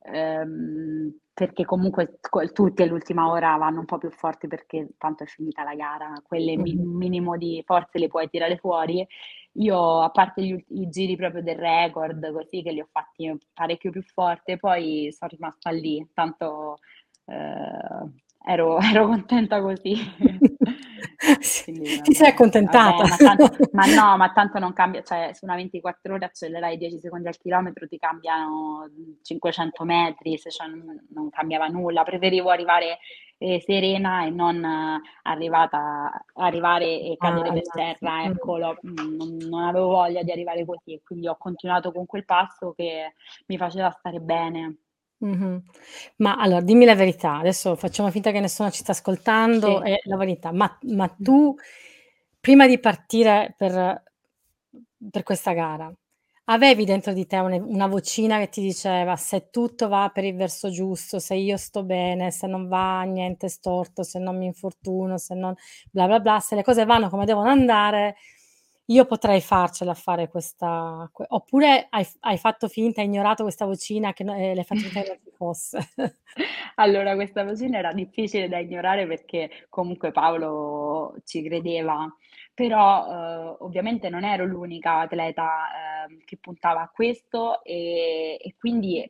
ehm, 0.00 1.14
perché 1.34 1.66
comunque 1.66 2.18
co 2.22 2.50
tutti 2.50 2.82
all'ultima 2.82 3.28
ora 3.28 3.54
vanno 3.58 3.80
un 3.80 3.84
po' 3.84 3.98
più 3.98 4.10
forti 4.10 4.48
perché 4.48 4.88
tanto 4.96 5.24
è 5.24 5.26
finita 5.26 5.62
la 5.62 5.74
gara, 5.74 6.14
quelle 6.26 6.56
mi 6.56 6.74
Mh-mh. 6.74 6.96
minimo 6.96 7.36
di 7.36 7.62
forze 7.66 7.98
le 7.98 8.08
puoi 8.08 8.30
tirare 8.30 8.56
fuori. 8.56 9.06
Io 9.58 10.00
a 10.00 10.08
parte 10.10 10.42
gli 10.42 10.56
i 10.68 10.88
giri 10.88 11.16
proprio 11.16 11.42
del 11.42 11.56
record 11.56 12.32
così 12.32 12.62
che 12.62 12.72
li 12.72 12.80
ho 12.80 12.88
fatti 12.90 13.30
parecchio 13.52 13.90
più 13.90 14.02
forte, 14.02 14.56
poi 14.56 15.12
son 15.12 15.28
rimasta 15.28 15.70
lì, 15.70 16.08
tanto, 16.14 16.78
ehm, 17.26 18.14
ero 18.46 18.78
ero 18.80 19.06
contenta 19.06 19.60
così. 19.60 19.94
Quindi 21.64 22.00
ti 22.02 22.14
sei 22.14 22.28
accontentata. 22.28 22.90
vabbè, 22.92 23.08
ma 23.08 23.16
tanto 23.18 23.50
ma 23.72 23.84
no, 23.86 24.16
ma 24.16 24.32
tanto 24.32 24.58
non 24.58 24.72
cambia 24.72 25.02
cioè 25.02 25.30
su 25.34 25.44
una 25.44 25.56
24 25.56 26.14
ore 26.14 26.24
accelerai 26.24 26.76
10 26.78 26.98
secondi 26.98 27.28
al 27.28 27.36
chilometro 27.36 27.86
ti 27.86 27.98
cambiano, 27.98 28.88
mhmm, 28.90 29.18
500 29.22 29.84
metri, 29.84 30.38
se 30.38 30.50
cioè 30.50 30.66
non 30.68 31.06
non 31.10 31.28
cambiava 31.30 31.66
nulla. 31.66 32.04
Preferivo 32.04 32.50
arrivare, 32.50 32.98
ehm, 33.38 33.58
serena 33.58 34.24
e 34.24 34.30
non 34.30 34.64
arrivata 35.22 36.10
arrivare 36.34 36.84
e 36.86 37.16
Ah, 37.20 37.26
cadere 37.28 37.48
al 37.50 37.54
per 37.62 37.72
terra, 37.98 38.22
Mh. 38.22 38.26
ecco, 38.30 38.56
lo 38.58 38.76
mhmm, 38.80 39.16
non 39.16 39.36
non 39.48 39.62
avevo 39.64 39.88
voglia 39.88 40.22
di 40.22 40.30
arrivare 40.32 40.64
così 40.64 40.94
e 40.94 41.02
quindi 41.04 41.28
ho 41.28 41.36
continuato 41.36 41.92
con 41.92 42.06
quel 42.06 42.24
passo 42.24 42.72
che 42.72 43.14
mi 43.46 43.56
faceva 43.58 43.90
stare 43.90 44.20
bene. 44.20 44.76
Mh-mh. 45.22 45.62
Ma 46.18 46.36
allora 46.36 46.60
dimmi 46.60 46.84
la 46.84 46.94
verità, 46.94 47.38
adesso 47.38 47.74
facciamo 47.74 48.10
finta 48.10 48.30
che 48.30 48.38
nessuno 48.40 48.70
ci 48.70 48.78
sta 48.80 48.92
ascoltando 48.92 49.82
Sì. 49.82 49.82
e 49.82 50.00
la 50.04 50.16
verità, 50.16 50.52
ma 50.52 50.78
ma 50.82 51.06
Mh. 51.16 51.24
tu 51.24 51.54
prima 52.40 52.66
di 52.68 52.78
partire 52.78 53.54
per 53.56 54.02
per 55.10 55.22
questa 55.22 55.52
gara, 55.52 55.92
avevi 56.46 56.84
dentro 56.84 57.12
di 57.12 57.26
te 57.26 57.36
un 57.38 57.52
una 57.66 57.86
vocina 57.88 58.38
che 58.38 58.48
ti 58.48 58.60
diceva: 58.60 59.16
"Se 59.16 59.50
tutto 59.50 59.88
va 59.88 60.10
per 60.12 60.24
il 60.24 60.36
verso 60.36 60.70
giusto, 60.70 61.18
se 61.18 61.34
io 61.34 61.56
sto 61.56 61.82
bene, 61.84 62.30
se 62.30 62.46
non 62.46 62.68
va 62.68 63.02
niente 63.02 63.48
storto, 63.48 64.02
se 64.04 64.18
non 64.20 64.36
mi 64.38 64.46
infortuno, 64.46 65.18
se 65.18 65.34
non 65.34 65.54
bla 65.90 66.06
bla 66.06 66.20
bla, 66.20 66.38
se 66.40 66.54
le 66.54 66.62
cose 66.62 66.84
vanno 66.84 67.08
come 67.08 67.24
devono 67.26 67.48
andare, 67.50 68.16
io 68.90 69.04
potrei 69.06 69.40
farcela 69.42 69.94
fare 69.94 70.28
questa 70.28 71.08
que" 71.12 71.24
oppure 71.28 71.86
hai 71.90 72.06
hai 72.20 72.38
fatto 72.38 72.68
finta, 72.68 73.00
hai 73.00 73.06
ignorato 73.08 73.42
questa 73.42 73.66
vocina 73.66 74.12
che 74.14 74.24
no 74.24 74.34
ehm, 74.34 74.54
l'hai 74.54 74.64
fatto 74.64 74.88
che 74.88 74.94
non 74.94 75.04
ci 75.22 75.30
fosse? 75.36 75.78
Allora 76.76 77.14
questa 77.16 77.44
vocina 77.44 77.78
era 77.78 77.92
difficile 77.92 78.48
da 78.48 78.58
ignorare 78.58 79.06
perché 79.06 79.66
comunque 79.68 80.12
Paolo 80.12 81.14
ci 81.24 81.42
credeva, 81.42 82.06
però, 82.54 83.06
uhm, 83.08 83.56
ovviamente 83.60 84.08
non 84.08 84.24
ero 84.24 84.44
l'unica 84.44 85.00
atleta, 85.00 86.04
ehm, 86.08 86.18
che 86.24 86.36
puntava 86.38 86.82
a 86.82 86.88
questo, 86.90 87.64
ehm, 87.64 88.36
e 88.40 88.54
quindi, 88.58 89.08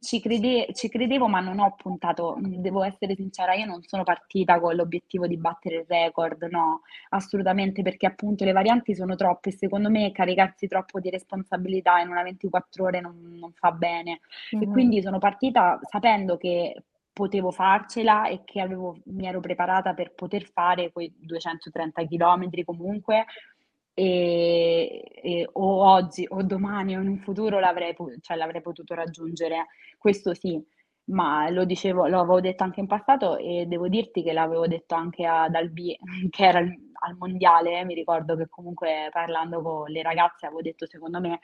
ci 0.00 0.20
crede 0.20 0.68
ci 0.74 0.88
credevo 0.90 1.26
ma 1.26 1.40
non 1.40 1.58
ho 1.58 1.74
puntato 1.74 2.36
mhmm, 2.38 2.56
devo 2.60 2.82
essere 2.84 3.14
sincera, 3.14 3.54
io 3.54 3.64
non 3.64 3.82
sono 3.82 4.02
partita 4.04 4.60
con 4.60 4.74
l'obiettivo 4.76 5.26
di 5.26 5.38
battere 5.38 5.76
il 5.76 5.84
record, 5.88 6.42
no, 6.50 6.82
assolutamente, 7.10 7.82
perché 7.82 8.06
appunto 8.06 8.44
le 8.44 8.52
varianti 8.52 8.94
sono 8.94 9.14
troppe 9.16 9.48
e 9.50 9.52
secondo 9.52 9.88
me 9.90 10.12
caricarsi 10.12 10.66
troppo 10.68 11.00
di 11.00 11.08
responsabilità 11.10 11.98
in 12.00 12.08
una 12.10 12.22
24 12.22 12.84
ore 12.84 13.00
non 13.00 13.36
non 13.38 13.52
fa 13.54 13.72
bene. 13.72 14.20
E 14.58 14.66
Mh-mh. 14.66 14.72
quindi 14.72 15.00
sono 15.02 15.18
partita 15.18 15.78
sapendo 15.82 16.36
che 16.36 16.82
potevo 17.12 17.50
farcela 17.50 18.28
e 18.28 18.42
che 18.44 18.60
avevo 18.60 18.96
mi 19.06 19.26
ero 19.26 19.40
preparata 19.40 19.92
per 19.94 20.12
poter 20.14 20.44
fare 20.44 20.92
quei 20.92 21.12
230 21.18 22.04
chilometri 22.04 22.64
comunque, 22.64 23.24
ehm, 23.98 25.00
e 25.22 25.48
o 25.52 25.84
oggi 25.90 26.26
o 26.28 26.42
domani 26.42 26.96
o 26.96 27.00
in 27.00 27.08
un 27.08 27.18
futuro 27.18 27.58
l'avrei 27.60 27.94
cioè 28.20 28.36
l'avrei 28.36 28.60
potuto 28.62 28.94
raggiungere, 28.94 29.66
questo 29.98 30.34
sì. 30.34 30.62
Ma 31.10 31.48
lo 31.48 31.64
dicevo 31.64 32.06
lo 32.06 32.20
avevo 32.20 32.40
detto 32.40 32.64
anche 32.64 32.80
in 32.80 32.86
passato 32.86 33.38
e 33.38 33.64
devo 33.66 33.88
dirti 33.88 34.22
che 34.22 34.32
l'avevo 34.34 34.66
detto 34.66 34.94
anche 34.94 35.24
ad 35.24 35.54
Albi 35.54 35.96
che 36.30 36.44
era 36.46 36.58
al 36.58 36.86
al 37.00 37.14
mondiale, 37.16 37.84
mi 37.84 37.94
ricordo 37.94 38.34
che 38.36 38.48
comunque 38.48 39.08
parlando 39.12 39.62
con 39.62 39.88
le 39.90 40.02
ragazze 40.02 40.46
avevo 40.46 40.62
detto: 40.62 40.84
"Secondo 40.86 41.20
me 41.20 41.38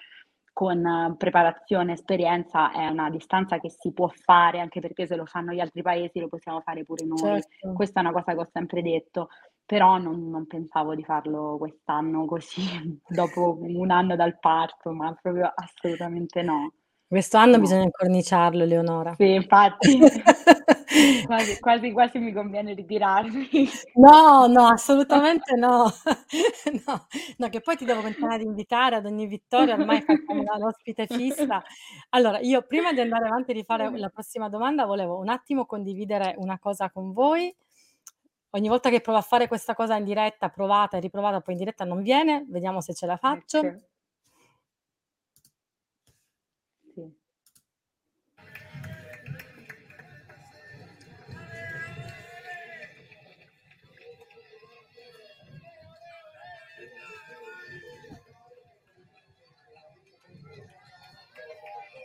con 0.52 1.14
preparazione, 1.18 1.92
esperienza 1.94 2.70
è 2.72 2.86
una 2.88 3.10
distanza 3.10 3.58
che 3.58 3.70
si 3.70 3.92
può 3.92 4.08
fare, 4.08 4.60
anche 4.60 4.80
perché 4.80 5.06
se 5.06 5.16
lo 5.16 5.26
fanno 5.26 5.52
gli 5.52 5.60
altri 5.60 5.82
paesi 5.82 6.20
lo 6.20 6.28
possiamo 6.28 6.60
fare 6.60 6.84
pure 6.84 7.04
noi." 7.04 7.42
Certo. 7.42 7.68
Questa 7.72 8.00
è 8.00 8.02
una 8.02 8.12
cosa 8.12 8.32
che 8.34 8.40
ho 8.40 8.48
sempre 8.52 8.82
detto, 8.82 9.28
però 9.66 9.98
non 9.98 10.28
non 10.30 10.46
pensavo 10.46 10.94
di 10.94 11.04
farlo 11.04 11.56
quest'anno 11.58 12.26
così, 12.26 12.62
dopo 13.06 13.58
1 13.60 13.90
anno 13.90 14.16
dal 14.16 14.38
parto, 14.38 14.92
ma 14.92 15.12
proprio 15.20 15.50
assolutamente 15.54 16.42
no. 16.42 16.72
Questo 17.06 17.36
anno 17.36 17.58
No. 17.58 17.58
bisogna 17.58 17.82
incorniciarlo 17.84 18.62
Eleonora. 18.64 19.14
Sì, 19.14 19.34
infatti. 19.34 19.98
Quasi 21.26 21.58
quasi 21.58 21.90
quasi 21.92 22.18
mi 22.18 22.32
conviene 22.32 22.74
ritirarmi. 22.74 23.48
No, 23.94 24.46
no, 24.46 24.66
assolutamente 24.66 25.54
no. 25.56 25.90
No, 26.86 27.06
no, 27.38 27.48
che 27.48 27.60
poi 27.60 27.76
ti 27.76 27.84
devo 27.84 28.00
continuare 28.00 28.36
ad 28.36 28.42
invitare 28.42 28.96
ad 28.96 29.06
ogni 29.06 29.26
vittoria, 29.26 29.74
ormai 29.74 30.02
la 30.44 30.56
l'ospite 30.58 31.06
fissa. 31.06 31.62
Allora, 32.10 32.38
io 32.40 32.62
prima 32.62 32.92
di 32.92 33.00
andare 33.00 33.26
avanti 33.26 33.50
e 33.52 33.54
di 33.54 33.64
fare 33.64 33.90
la 33.96 34.08
prossima 34.08 34.48
domanda, 34.48 34.84
volevo 34.84 35.18
un 35.18 35.28
attimo 35.28 35.66
condividere 35.66 36.34
una 36.38 36.58
cosa 36.58 36.90
con 36.90 37.12
voi. 37.12 37.54
Ogni 38.54 38.68
volta 38.68 38.88
che 38.88 39.00
provo 39.00 39.18
a 39.18 39.22
fare 39.22 39.48
questa 39.48 39.74
cosa 39.74 39.96
in 39.96 40.04
diretta, 40.04 40.48
provata 40.48 40.96
e 40.96 41.00
riprovata, 41.00 41.40
poi 41.40 41.54
in 41.54 41.58
diretta 41.58 41.84
non 41.84 42.02
viene, 42.02 42.44
vediamo 42.48 42.80
se 42.80 42.94
ce 42.94 43.04
la 43.04 43.16
faccio. 43.16 43.58
Ecco. 43.58 43.82
Sì. 46.94 47.12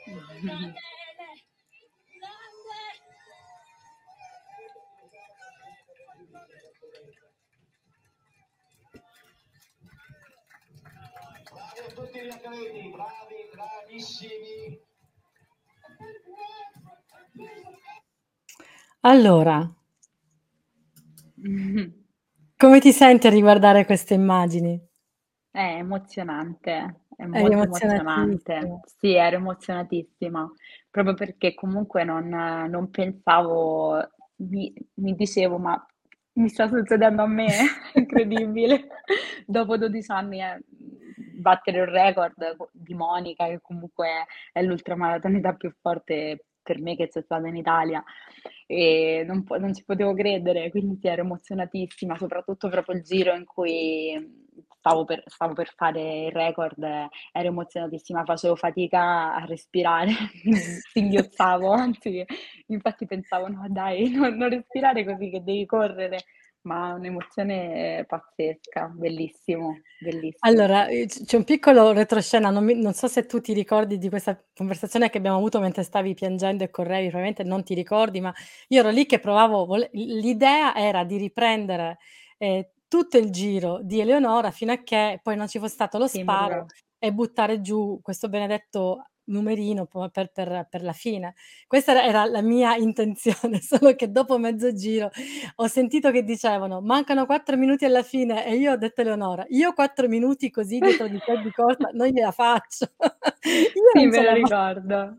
A 11.90 11.92
tutti 11.92 12.20
gli 12.22 12.30
atleti, 12.30 12.88
bravi, 12.92 13.50
bravissimi. 13.52 14.80
Allora 19.02 19.68
come 22.58 22.80
ti 22.80 22.92
senti 22.92 23.26
a 23.26 23.32
riguardare 23.32 23.86
queste 23.86 24.14
immagini? 24.14 24.80
È 25.50 25.60
emozionante, 25.80 27.06
è 27.16 27.26
molto 27.26 27.64
emozionante. 27.64 28.82
Sì, 29.00 29.16
ero 29.16 29.38
emozionatissima, 29.38 30.48
proprio 30.92 31.16
perché 31.16 31.56
comunque 31.56 32.04
non 32.04 32.28
non 32.28 32.92
pensavo 32.92 33.98
mi 34.42 34.72
mi 34.98 35.16
dicevo: 35.16 35.58
"Ma 35.58 35.84
mi 36.34 36.50
sta 36.50 36.68
succedendo 36.68 37.24
a 37.24 37.28
me? 37.28 37.48
Incredibile." 37.96 38.90
Dopo 39.48 39.76
12 39.78 40.12
anni, 40.12 40.40
eh, 40.40 40.56
mhmm, 40.56 40.99
battere 41.40 41.80
un 41.82 41.90
record 41.90 42.56
co 42.58 42.70
di 42.72 42.94
Monica, 42.94 43.48
che 43.48 43.60
comunque 43.62 44.26
è 44.52 44.62
l'ultramaratoneta 44.62 45.54
più 45.54 45.74
forte 45.82 46.46
per 46.62 46.80
me 46.82 46.96
che 46.96 47.08
c'è 47.08 47.22
stata 47.22 47.48
in 47.48 47.56
Italia, 47.56 48.04
e 48.68 49.24
non 49.26 49.44
po 49.44 49.58
non 49.58 49.74
ci 49.74 49.84
potevo 49.84 50.14
credere, 50.14 50.70
quindi 50.70 51.00
ero 51.08 51.22
emozionatissima, 51.24 52.18
soprattutto 52.18 52.70
proprio 52.70 52.96
il 52.98 53.04
giro 53.04 53.34
in 53.36 53.46
cui, 53.46 54.14
stavo 54.78 55.06
per 55.06 55.24
stavo 55.26 55.54
per 55.54 55.74
fare 55.76 56.26
il 56.26 56.32
record, 56.32 56.84
ero 56.84 57.48
emozionatissima, 57.48 58.24
facevo 58.24 58.56
fatica 58.56 59.34
a 59.36 59.46
respirare, 59.46 60.12
singhiozzavo, 60.94 61.72
anzi, 61.72 62.24
infatti 62.68 63.06
pensavo: 63.06 63.48
"No 63.48 63.66
dai, 63.70 64.10
non 64.12 64.36
non 64.38 64.50
respirare 64.50 65.04
così 65.06 65.30
che 65.30 65.44
devi 65.44 65.66
correre." 65.66 66.20
Ma 66.66 66.94
un'emozione 66.94 68.04
pazzesca, 68.08 68.88
bellissimo, 68.90 69.86
bellissimo. 69.98 70.44
Allora, 70.44 70.86
c 70.88 71.26
c'è 71.26 71.36
un 71.36 71.44
piccolo 71.44 71.92
retroscena, 71.92 72.50
non 72.50 72.64
mi 72.64 72.74
non 72.74 72.94
so 72.94 73.08
se 73.08 73.26
tu 73.26 73.42
ti 73.42 73.52
ricordi 73.52 73.98
di 73.98 74.08
questa 74.08 74.42
conversazione 74.56 75.10
che 75.10 75.18
abbiamo 75.18 75.36
avuto 75.36 75.60
mentre 75.60 75.84
stavi 75.84 76.14
piangendo 76.14 76.64
e 76.64 76.70
correvi, 76.70 77.08
probabilmente 77.10 77.44
non 77.44 77.62
ti 77.64 77.74
ricordi, 77.74 78.22
ma 78.22 78.34
io 78.70 78.80
ero 78.80 78.90
lì 78.90 79.06
che 79.06 79.20
provavo 79.20 79.66
vole 79.66 79.90
l'idea 79.92 80.74
era 80.76 81.04
di 81.04 81.18
riprendere, 81.18 81.98
ehm, 82.38 82.66
tutto 82.88 83.18
il 83.18 83.32
giro 83.32 83.80
di 83.84 84.00
Eleonora 84.00 84.50
fino 84.52 84.72
a 84.72 84.78
che 84.82 85.20
poi 85.22 85.36
non 85.36 85.50
ci 85.50 85.60
fosse 85.60 85.74
stato 85.74 85.98
lo 85.98 86.08
Sì, 86.12 86.24
sparo 86.24 86.64
ricordo. 86.64 86.74
e 86.98 87.12
buttare 87.12 87.60
giù 87.60 88.00
questo 88.02 88.30
benedetto 88.30 89.08
numerino 89.30 89.86
per 89.86 90.30
per 90.32 90.68
per 90.70 90.84
la 90.84 90.94
fine. 90.94 91.34
Questa 91.68 92.04
era 92.04 92.26
la 92.26 92.42
mia 92.42 92.76
intenzione, 92.78 93.62
solo 93.62 93.96
che 93.96 94.12
dopo 94.12 94.38
mezzo 94.38 94.74
giro 94.74 95.10
ho 95.56 95.68
sentito 95.68 96.12
che 96.12 96.24
dicevano: 96.24 96.82
"Mancano 96.82 97.26
4 97.26 97.58
minuti 97.58 97.86
alla 97.86 98.04
fine" 98.04 98.46
e 98.46 98.56
io 98.56 98.74
ho 98.74 98.78
detto 98.78 99.02
Eleonora: 99.02 99.46
"Io 99.50 99.74
4 99.74 100.08
minuti 100.08 100.50
così 100.50 100.80
dietro 100.82 101.08
di 101.08 101.22
te 101.24 101.38
di 101.42 101.52
corsa 101.52 101.90
non 101.94 102.08
gliela 102.08 102.32
faccio." 102.32 102.88
Io 103.74 103.94
Sì, 103.94 104.06
me 104.08 104.22
la 104.22 104.34
ricordo. 104.34 105.18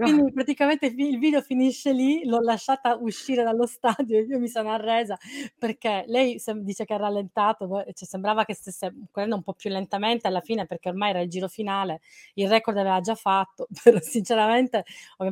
Quindi 0.00 0.32
praticamente 0.32 0.86
il 0.86 1.18
video 1.18 1.40
finisce 1.42 1.92
lì, 1.92 2.24
l'ho 2.24 2.40
lasciata 2.40 2.96
uscire 2.96 3.44
dallo 3.44 3.66
stadio 3.66 4.18
e 4.18 4.22
io 4.22 4.38
mi 4.40 4.48
sono 4.48 4.70
arresa 4.72 5.16
perché 5.56 6.04
lei 6.08 6.38
sem 6.40 6.60
dice 6.62 6.84
che 6.84 6.94
ha 6.94 6.96
rallentato, 6.96 7.68
cioè 7.92 8.08
sembrava 8.08 8.44
che 8.44 8.54
stesse 8.54 8.92
correndo 9.10 9.36
un 9.36 9.42
po' 9.42 9.52
più 9.54 9.70
lentamente 9.70 10.26
alla 10.26 10.40
fine 10.40 10.66
perché 10.66 10.88
ormai 10.88 11.10
era 11.10 11.20
il 11.20 11.28
giro 11.28 11.48
finale, 11.48 12.00
il 12.34 12.48
record 12.48 12.76
aveva 12.78 13.00
già 13.00 13.14
fatto, 13.14 13.68
però 13.82 13.98
sinceramente 14.00 14.84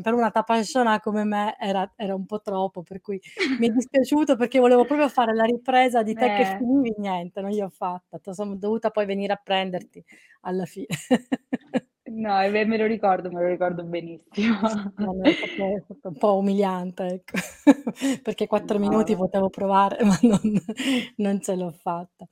per 0.03 0.15
una 0.15 0.31
tapasciona 0.31 1.01
come 1.01 1.25
me 1.25 1.57
era 1.59 1.93
era 1.97 2.15
un 2.15 2.27
po' 2.27 2.41
troppo, 2.41 2.83
per 2.83 3.01
cui 3.01 3.21
mi 3.57 3.69
è 3.69 3.71
dispiaciuto 3.71 4.37
perché 4.37 4.59
volevo 4.61 4.85
proprio 4.85 5.09
fare 5.09 5.35
la 5.35 5.45
ripresa 5.45 6.03
di 6.03 6.17
te 6.17 6.31
che 6.31 6.45
Eh. 6.45 6.57
finivi, 6.57 6.95
niente, 6.99 7.41
non 7.41 7.51
gliel'ho 7.51 7.69
fatta. 7.71 8.19
T 8.19 8.31
son 8.31 8.59
dovuta 8.59 8.91
poi 8.91 9.07
venire 9.07 9.33
a 9.33 9.41
prenderti 9.43 10.05
alla 10.43 10.65
fine. 10.65 10.87
No, 12.25 12.39
e 12.43 12.51
me 12.67 12.77
lo 12.77 12.87
ricordo, 12.87 13.31
me 13.33 13.41
lo 13.43 13.49
ricordo 13.49 13.83
benissimo. 13.85 14.59
No, 14.99 15.13
è 15.27 15.33
stato 15.37 15.77
è 15.77 15.81
stato 15.85 16.09
un 16.09 16.17
po' 16.19 16.37
umiliante, 16.37 17.05
ecco, 17.07 17.39
perché 18.23 18.47
4 18.47 18.79
No, 18.79 18.79
minuti 18.79 19.17
potevo 19.17 19.49
provare, 19.49 19.99
ma 20.05 20.19
non 20.23 20.41
non 21.17 21.41
ce 21.41 21.57
l'ho 21.57 21.71
fatta. 21.71 22.27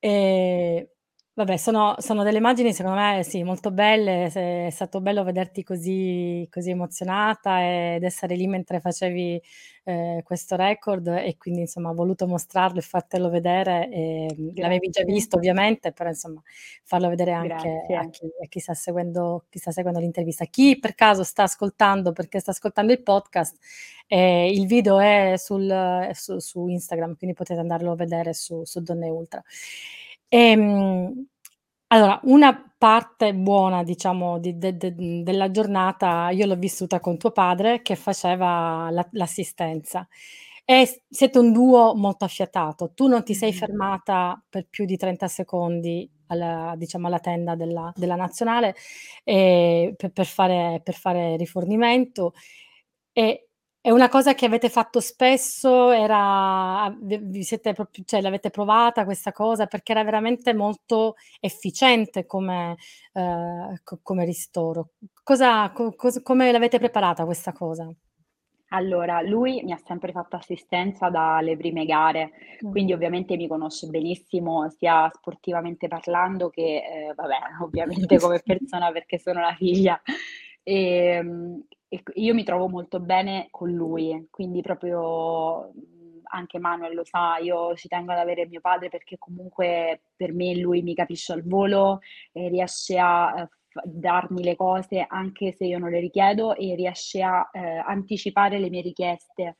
Ehm, 0.00 0.86
vabbè 1.36 1.56
sono 1.56 1.96
sono 1.98 2.22
delle 2.22 2.38
immagini 2.38 2.72
secondo 2.72 2.96
me 2.98 3.22
sì, 3.24 3.42
molto 3.42 3.72
belle, 3.72 4.28
se 4.30 4.66
è 4.66 4.70
stato 4.70 5.00
bello 5.00 5.24
vederti 5.24 5.64
così 5.64 6.46
così 6.50 6.70
emozionata 6.70 7.60
ed 7.94 8.04
essere 8.04 8.36
lì 8.36 8.46
mentre 8.46 8.78
facevi, 8.80 9.42
ehm, 9.84 10.22
questo 10.22 10.54
record 10.56 11.08
e 11.08 11.36
quindi 11.36 11.62
insomma 11.62 11.90
ho 11.90 11.94
voluto 11.94 12.26
mostrarlo 12.28 12.78
e 12.78 12.82
fartelo 12.82 13.30
vedere, 13.30 13.88
ehm, 13.90 14.52
l'avevi 14.58 14.88
già 14.90 15.02
Grazie. 15.02 15.04
visto 15.04 15.36
ovviamente, 15.36 15.92
però 15.92 16.08
insomma 16.08 16.40
farlo 16.84 17.08
vedere 17.08 17.32
anche 17.32 17.68
a 17.92 18.06
chi 18.10 18.26
a 18.42 18.46
chi 18.48 18.60
sta 18.60 18.74
seguendo 18.74 19.46
chi 19.50 19.58
sta 19.58 19.72
seguendo 19.72 19.98
l'intervista. 20.00 20.44
Chi 20.44 20.78
per 20.78 20.94
caso 20.94 21.24
sta 21.24 21.42
ascoltando 21.42 22.12
perché 22.12 22.38
sta 22.38 22.52
ascoltando 22.52 22.92
il 22.92 23.02
podcast, 23.02 23.56
ehm, 24.06 24.52
il 24.52 24.66
video 24.66 25.00
è 25.00 25.34
sul 25.36 26.08
su 26.12 26.38
su 26.38 26.68
Instagram, 26.68 27.16
quindi 27.16 27.34
potete 27.34 27.58
andarlo 27.58 27.90
a 27.92 27.96
vedere 27.96 28.32
su 28.34 28.62
su 28.64 28.80
Donne 28.82 29.08
Ultra. 29.08 29.42
Ehm, 30.32 31.26
allora 31.88 32.18
una 32.24 32.58
parte 32.76 33.34
buona 33.34 33.82
diciamo 33.84 34.38
di 34.38 34.58
de 34.58 34.76
de 34.76 34.94
mhmm, 34.96 35.22
della 35.22 35.50
giornata 35.50 36.30
io 36.30 36.46
l'ho 36.46 36.56
vissuta 36.56 36.98
con 37.00 37.16
tuo 37.18 37.30
padre 37.30 37.82
che 37.82 37.94
faceva 37.96 38.88
l'a 38.90 39.06
l'assistenza 39.12 40.06
e 40.64 40.86
s 40.86 41.00
siete 41.08 41.38
un 41.38 41.52
duo 41.52 41.94
molto 41.94 42.24
affiatato. 42.24 42.92
Tu 42.94 43.06
non 43.06 43.22
ti 43.22 43.34
sei 43.34 43.50
Mh-mh. 43.50 43.58
fermata 43.58 44.42
per 44.48 44.66
più 44.68 44.84
di 44.86 44.96
30 44.96 45.28
secondi 45.28 46.10
alla 46.28 46.74
diciamo 46.76 47.06
alla 47.06 47.20
tenda 47.20 47.54
della 47.54 47.92
della 47.94 48.16
nazionale, 48.16 48.74
ehm, 49.24 49.94
pe 49.94 50.10
per 50.10 50.26
fare 50.26 50.80
per 50.82 50.94
fare 50.94 51.36
rifornimento. 51.36 52.32
E 53.12 53.43
è 53.86 53.90
una 53.90 54.08
cosa 54.08 54.32
che 54.34 54.46
avete 54.46 54.70
fatto 54.70 54.98
spesso? 54.98 55.90
Era 55.90 56.88
v 56.98 57.18
vi 57.18 57.42
siete 57.42 57.74
proprio 57.74 58.02
cioè 58.06 58.22
l'avete 58.22 58.48
provata 58.48 59.04
questa 59.04 59.30
cosa? 59.30 59.66
Perché 59.66 59.92
era 59.92 60.02
veramente 60.02 60.54
molto 60.54 61.16
efficiente 61.38 62.24
come 62.24 62.76
ehm, 63.12 63.74
co 63.84 63.98
come 64.02 64.24
ristoro. 64.24 64.92
Cosa 65.22 65.70
co 65.72 65.94
cos 65.96 66.22
come 66.22 66.50
l'avete 66.50 66.78
preparata 66.78 67.26
questa 67.26 67.52
cosa? 67.52 67.92
Allora, 68.68 69.20
lui 69.22 69.62
mi 69.62 69.72
ha 69.72 69.76
sempre 69.84 70.10
fatto 70.10 70.34
assistenza 70.36 71.08
dalle 71.08 71.56
prime 71.56 71.84
gare, 71.84 72.32
Mh. 72.60 72.70
quindi 72.70 72.92
ovviamente 72.92 73.36
mi 73.36 73.46
conosce 73.46 73.86
benissimo 73.86 74.68
sia 74.70 75.08
sportivamente 75.14 75.86
parlando 75.86 76.50
che, 76.50 76.82
ehm, 76.84 77.14
vabbè 77.14 77.38
ovviamente 77.62 78.18
come 78.18 78.40
persona 78.44 78.90
perché 78.90 79.18
sono 79.18 79.40
la 79.40 79.54
figlia. 79.54 80.00
Ehm, 80.64 81.64
e 81.94 82.02
io 82.14 82.34
mi 82.34 82.42
trovo 82.44 82.68
molto 82.68 82.98
bene 82.98 83.46
con 83.50 83.70
lui, 83.70 84.26
quindi 84.30 84.60
proprio, 84.62 85.72
anche 86.24 86.58
Manuel 86.58 86.94
lo 86.94 87.04
sa, 87.04 87.36
io 87.38 87.74
ci 87.76 87.86
tengo 87.86 88.12
ad 88.12 88.18
avere 88.18 88.46
mio 88.46 88.60
padre 88.60 88.88
perché 88.88 89.16
comunque 89.18 90.02
per 90.16 90.32
me 90.32 90.56
lui 90.56 90.82
mi 90.82 90.94
capisce 90.94 91.32
al 91.32 91.44
volo 91.44 92.00
riesce 92.32 92.98
a, 92.98 93.46
f 93.46 93.80
darmi 93.84 94.42
le 94.42 94.56
cose 94.56 95.04
anche 95.08 95.52
se 95.52 95.66
io 95.66 95.78
non 95.78 95.90
le 95.90 95.98
richiedo 96.00 96.54
e 96.56 96.74
riesce 96.76 97.22
a, 97.22 97.48
ehm, 97.52 97.82
anticipare 97.86 98.58
le 98.58 98.70
mie 98.70 98.82
richieste. 98.82 99.56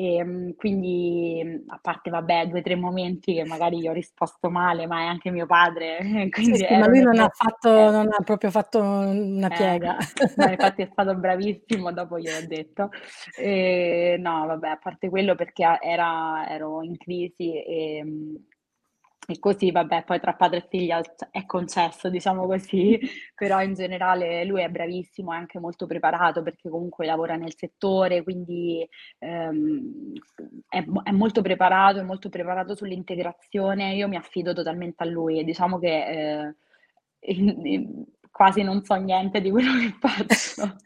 Ehm, 0.00 0.54
quindi, 0.54 1.64
a 1.66 1.78
parte 1.82 2.08
vabbè 2.08 2.46
2, 2.46 2.62
3 2.62 2.76
momenti 2.76 3.34
che 3.34 3.44
magari 3.44 3.80
gli 3.80 3.88
ho 3.88 3.92
risposto 3.92 4.48
male, 4.48 4.86
ma 4.86 5.00
è 5.00 5.04
anche 5.06 5.30
mio 5.30 5.44
padre, 5.46 5.98
Sì, 6.34 6.54
sì, 6.54 6.76
ma 6.76 6.86
lui 6.86 7.02
non 7.02 7.18
ha 7.18 7.28
fatto 7.32 7.68
eh. 7.68 7.90
non 7.90 8.06
ha 8.12 8.22
proprio 8.22 8.50
fatto 8.50 8.78
una 8.80 9.48
Eh, 9.48 9.56
piega. 9.56 9.96
no 10.36 10.48
infatti 10.50 10.82
è 10.82 10.88
stato 10.92 11.16
bravissimo, 11.16 11.92
dopo 11.92 12.18
gliel'ho 12.18 12.46
detto. 12.46 12.90
Ehm, 13.36 14.20
no 14.20 14.46
vabbè, 14.46 14.68
a 14.68 14.76
parte 14.76 15.08
quello 15.08 15.34
perché 15.34 15.78
era 15.82 16.46
ero 16.48 16.82
in 16.82 16.96
crisi, 16.96 17.52
ehm, 17.66 18.36
e 19.30 19.38
così 19.38 19.70
vabbè 19.70 20.04
poi 20.04 20.20
tra 20.20 20.32
padre 20.34 20.58
e 20.60 20.66
figlia 20.70 21.00
è 21.30 21.44
concesso, 21.44 22.08
diciamo 22.08 22.46
così, 22.46 22.98
però 23.34 23.60
in 23.60 23.74
generale 23.74 24.44
lui 24.44 24.62
è 24.62 24.70
bravissimo, 24.70 25.32
è 25.32 25.36
anche 25.36 25.58
molto 25.60 25.86
preparato 25.86 26.42
perché 26.42 26.70
comunque 26.70 27.04
lavora 27.04 27.36
nel 27.36 27.54
settore, 27.54 28.22
quindi, 28.22 28.88
ehm, 29.18 30.12
è 30.68 30.82
è 31.02 31.10
molto 31.12 31.42
preparato, 31.42 31.98
è 31.98 32.02
molto 32.02 32.28
preparato 32.30 32.74
sull'integrazione. 32.74 33.94
Io 33.94 34.08
mi 34.08 34.16
affido 34.16 34.52
totalmente 34.54 35.02
a 35.02 35.06
lui 35.06 35.38
e 35.38 35.44
diciamo 35.44 35.78
che, 35.78 36.04
ehm, 36.06 36.54
in 37.20 37.66
in 37.66 38.04
quasi 38.30 38.62
non 38.62 38.82
so 38.84 38.94
niente 38.94 39.40
di 39.40 39.50
quello 39.50 39.72
che 39.78 39.94
faccio 40.00 40.76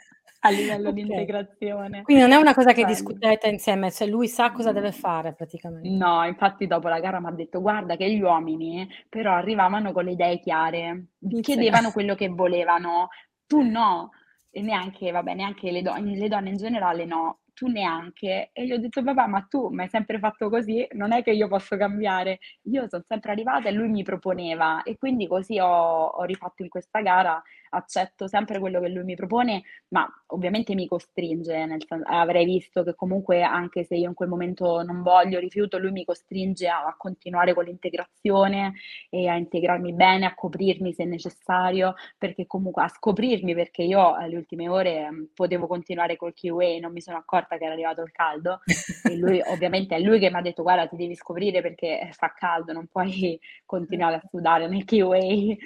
a 0.42 0.50
livello 0.50 0.92
di 0.92 1.00
Okay. 1.00 1.33
integrazione. 1.81 2.02
Quindi 2.02 2.22
non 2.22 2.33
è 2.33 2.37
una 2.37 2.55
cosa 2.55 2.72
che 2.72 2.85
discutete 2.85 3.48
insieme, 3.48 3.90
cioè 3.92 4.09
lui 4.09 4.28
sa 4.28 4.52
cosa 4.52 4.72
deve 4.72 4.92
fare 4.92 5.35
praticamente. 5.35 5.85
no, 5.85 6.24
infatti 6.24 6.66
dopo 6.66 6.88
la 6.88 7.00
gara 7.00 7.20
m'ha 7.20 7.33
detto: 7.33 7.61
"Guarda 7.61 7.96
che 7.96 8.11
gli 8.12 8.20
uomini 8.20 8.88
però 9.09 9.33
arrivavano 9.35 9.92
con 9.92 10.05
le 10.05 10.12
idee 10.12 10.38
chiare, 10.40 11.07
Mizzica. 11.24 11.78
chiedevano 11.81 11.92
quello 11.92 12.14
che 12.14 12.28
volevano, 12.28 13.09
tu 13.46 13.62
no, 13.62 14.11
e 14.50 14.62
neanche 14.62 15.11
vabbè, 15.11 15.35
neanche 15.35 15.70
le 15.70 15.83
don 15.83 16.05
le 16.05 16.28
donne 16.28 16.50
in 16.50 16.57
generale 16.57 17.05
no, 17.05 17.40
tu 17.55 17.66
neanche". 17.68 18.50
E 18.52 18.64
gli 18.66 18.72
ho 18.72 18.78
detto: 18.78 19.02
"Papà, 19.02 19.26
ma 19.26 19.42
tu 19.48 19.68
m'hai 19.70 19.88
sempre 19.88 20.18
fatto 20.20 20.48
così, 20.48 20.87
non 20.92 21.12
è 21.12 21.22
che 21.22 21.33
io 21.33 21.48
posso 21.48 21.76
cambiare. 21.76 22.38
Io 22.64 22.87
son 22.88 23.02
sempre 23.09 23.33
arrivata 23.33 23.68
e 23.68 23.72
lui 23.72 23.88
mi 23.88 24.02
proponeva 24.05 24.83
e 24.85 24.96
quindi 24.96 25.26
così 25.26 25.59
ho 25.59 25.66
ho 26.14 26.22
rifatto 26.24 26.62
in 26.62 26.68
questa 26.68 27.00
gara, 27.00 27.42
accetto 27.74 28.26
sempre 28.28 28.58
quello 28.58 28.80
che 28.80 28.88
lui 28.88 29.04
mi 29.04 29.14
propone, 29.14 29.62
ma 29.88 30.06
ovviamente 30.28 30.74
mi 30.74 30.87
costringe, 30.87 31.64
nel 31.66 31.82
sen 31.87 32.02
avrai 32.06 32.44
visto 32.44 32.82
che 32.82 32.94
comunque 32.94 33.42
anche 33.42 33.85
se 33.85 33.96
io 33.96 34.08
in 34.08 34.14
quel 34.14 34.28
momento 34.28 34.82
non 34.82 35.02
voglio, 35.02 35.38
rifiuto, 35.38 35.78
lui 35.78 35.90
mi 35.92 36.04
costringe 36.04 36.68
a 36.68 36.85
a 36.85 36.94
continuare 36.96 37.54
con 37.54 37.64
l'integrazione 37.64 38.74
e 39.11 39.28
a 39.28 39.37
integrarmi 39.37 39.92
bene, 39.92 40.26
a 40.26 40.35
coprirmi 40.35 40.92
se 40.92 41.04
necessario, 41.04 41.94
perché 42.18 42.46
comunque 42.46 42.82
a 42.82 42.88
scoprirmi 42.88 43.54
perché 43.54 43.82
io, 43.82 44.16
ehm, 44.18 44.28
le 44.28 44.37
ultime 44.37 44.68
ore, 44.68 45.11
mhmm, 45.11 45.26
potevo 45.35 45.66
continuare 45.66 46.16
col 46.16 46.32
K-Way, 46.35 46.80
non 46.80 46.92
mi 46.92 47.00
sono 47.00 47.18
accorta 47.18 47.56
che 47.58 47.64
era 47.64 47.72
arrivato 47.72 48.02
il 48.02 48.11
caldo 48.12 48.61
e 49.04 49.16
lui 49.16 49.40
ovviamente 49.46 49.96
è 49.96 50.00
lui 50.00 50.18
che 50.18 50.30
m'ha 50.30 50.40
detto: 50.42 50.62
"Guarda 50.62 50.87
ti 50.87 50.96
devi 50.96 51.14
scoprire 51.14 51.61
perché, 51.62 52.00
eh, 52.00 52.12
fa 52.12 52.32
caldo, 52.35 52.72
non 52.72 52.87
puoi 52.87 53.38
continuare 53.64 54.16
a 54.16 54.22
sudare 54.28 54.68
nel 54.68 54.85
K-Way". 54.85 55.58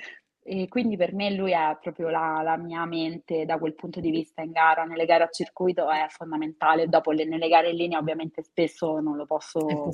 E 0.49 0.69
quindi 0.69 0.97
per 0.97 1.13
me 1.13 1.31
lui 1.33 1.51
è 1.51 1.77
proprio 1.81 2.09
la 2.09 2.41
la 2.43 2.57
mia 2.57 2.85
mente 2.85 3.45
da 3.45 3.59
quel 3.59 3.75
punto 3.75 3.99
di 3.99 4.11
vista 4.11 4.43
in 4.43 4.53
gara. 4.53 4.85
Nelle 4.85 5.05
gare 5.05 5.25
a 5.25 5.29
circuito 5.29 5.91
è 5.91 6.07
fondamentale, 6.09 6.89
dopo 6.89 7.11
le 7.11 7.25
nelle 7.25 7.49
gare 7.49 7.71
in 7.71 7.77
linea 7.77 7.99
ovviamente 7.99 8.43
spesso 8.43 9.01
non 9.01 9.17
lo 9.17 9.27
È 9.67 9.75
posso 9.81 9.91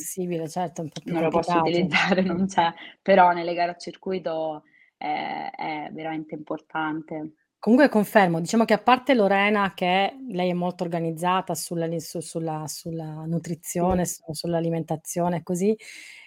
certo, 0.48 0.82
è 0.82 0.84
un 0.84 0.90
po' 0.90 1.00
più 1.02 1.12
non 1.14 1.22
lo 1.22 1.30
posso 1.30 1.56
utilizzare, 1.58 2.20
non 2.22 2.46
c'è, 2.46 2.70
però 3.00 3.32
nelle 3.32 3.54
gare 3.54 3.70
a 3.72 3.76
circuito 3.76 4.64
è 4.98 5.50
è 5.56 5.88
veramente 5.92 6.34
importante. 6.34 7.32
Comunque 7.64 7.88
confermo, 7.88 8.40
diciamo 8.40 8.64
che 8.64 8.72
a 8.74 8.78
parte 8.78 9.14
Lorena 9.14 9.72
che 9.72 10.16
lei 10.30 10.50
è 10.50 10.52
molto 10.52 10.82
organizzata 10.82 11.54
sulla 11.54 11.86
li 11.86 12.00
su 12.00 12.18
sulla 12.18 12.64
sulla 12.66 13.22
nutrizione, 13.24 14.04
su 14.04 14.20
sull'alimentazione 14.32 15.36
e 15.36 15.42
così, 15.44 15.68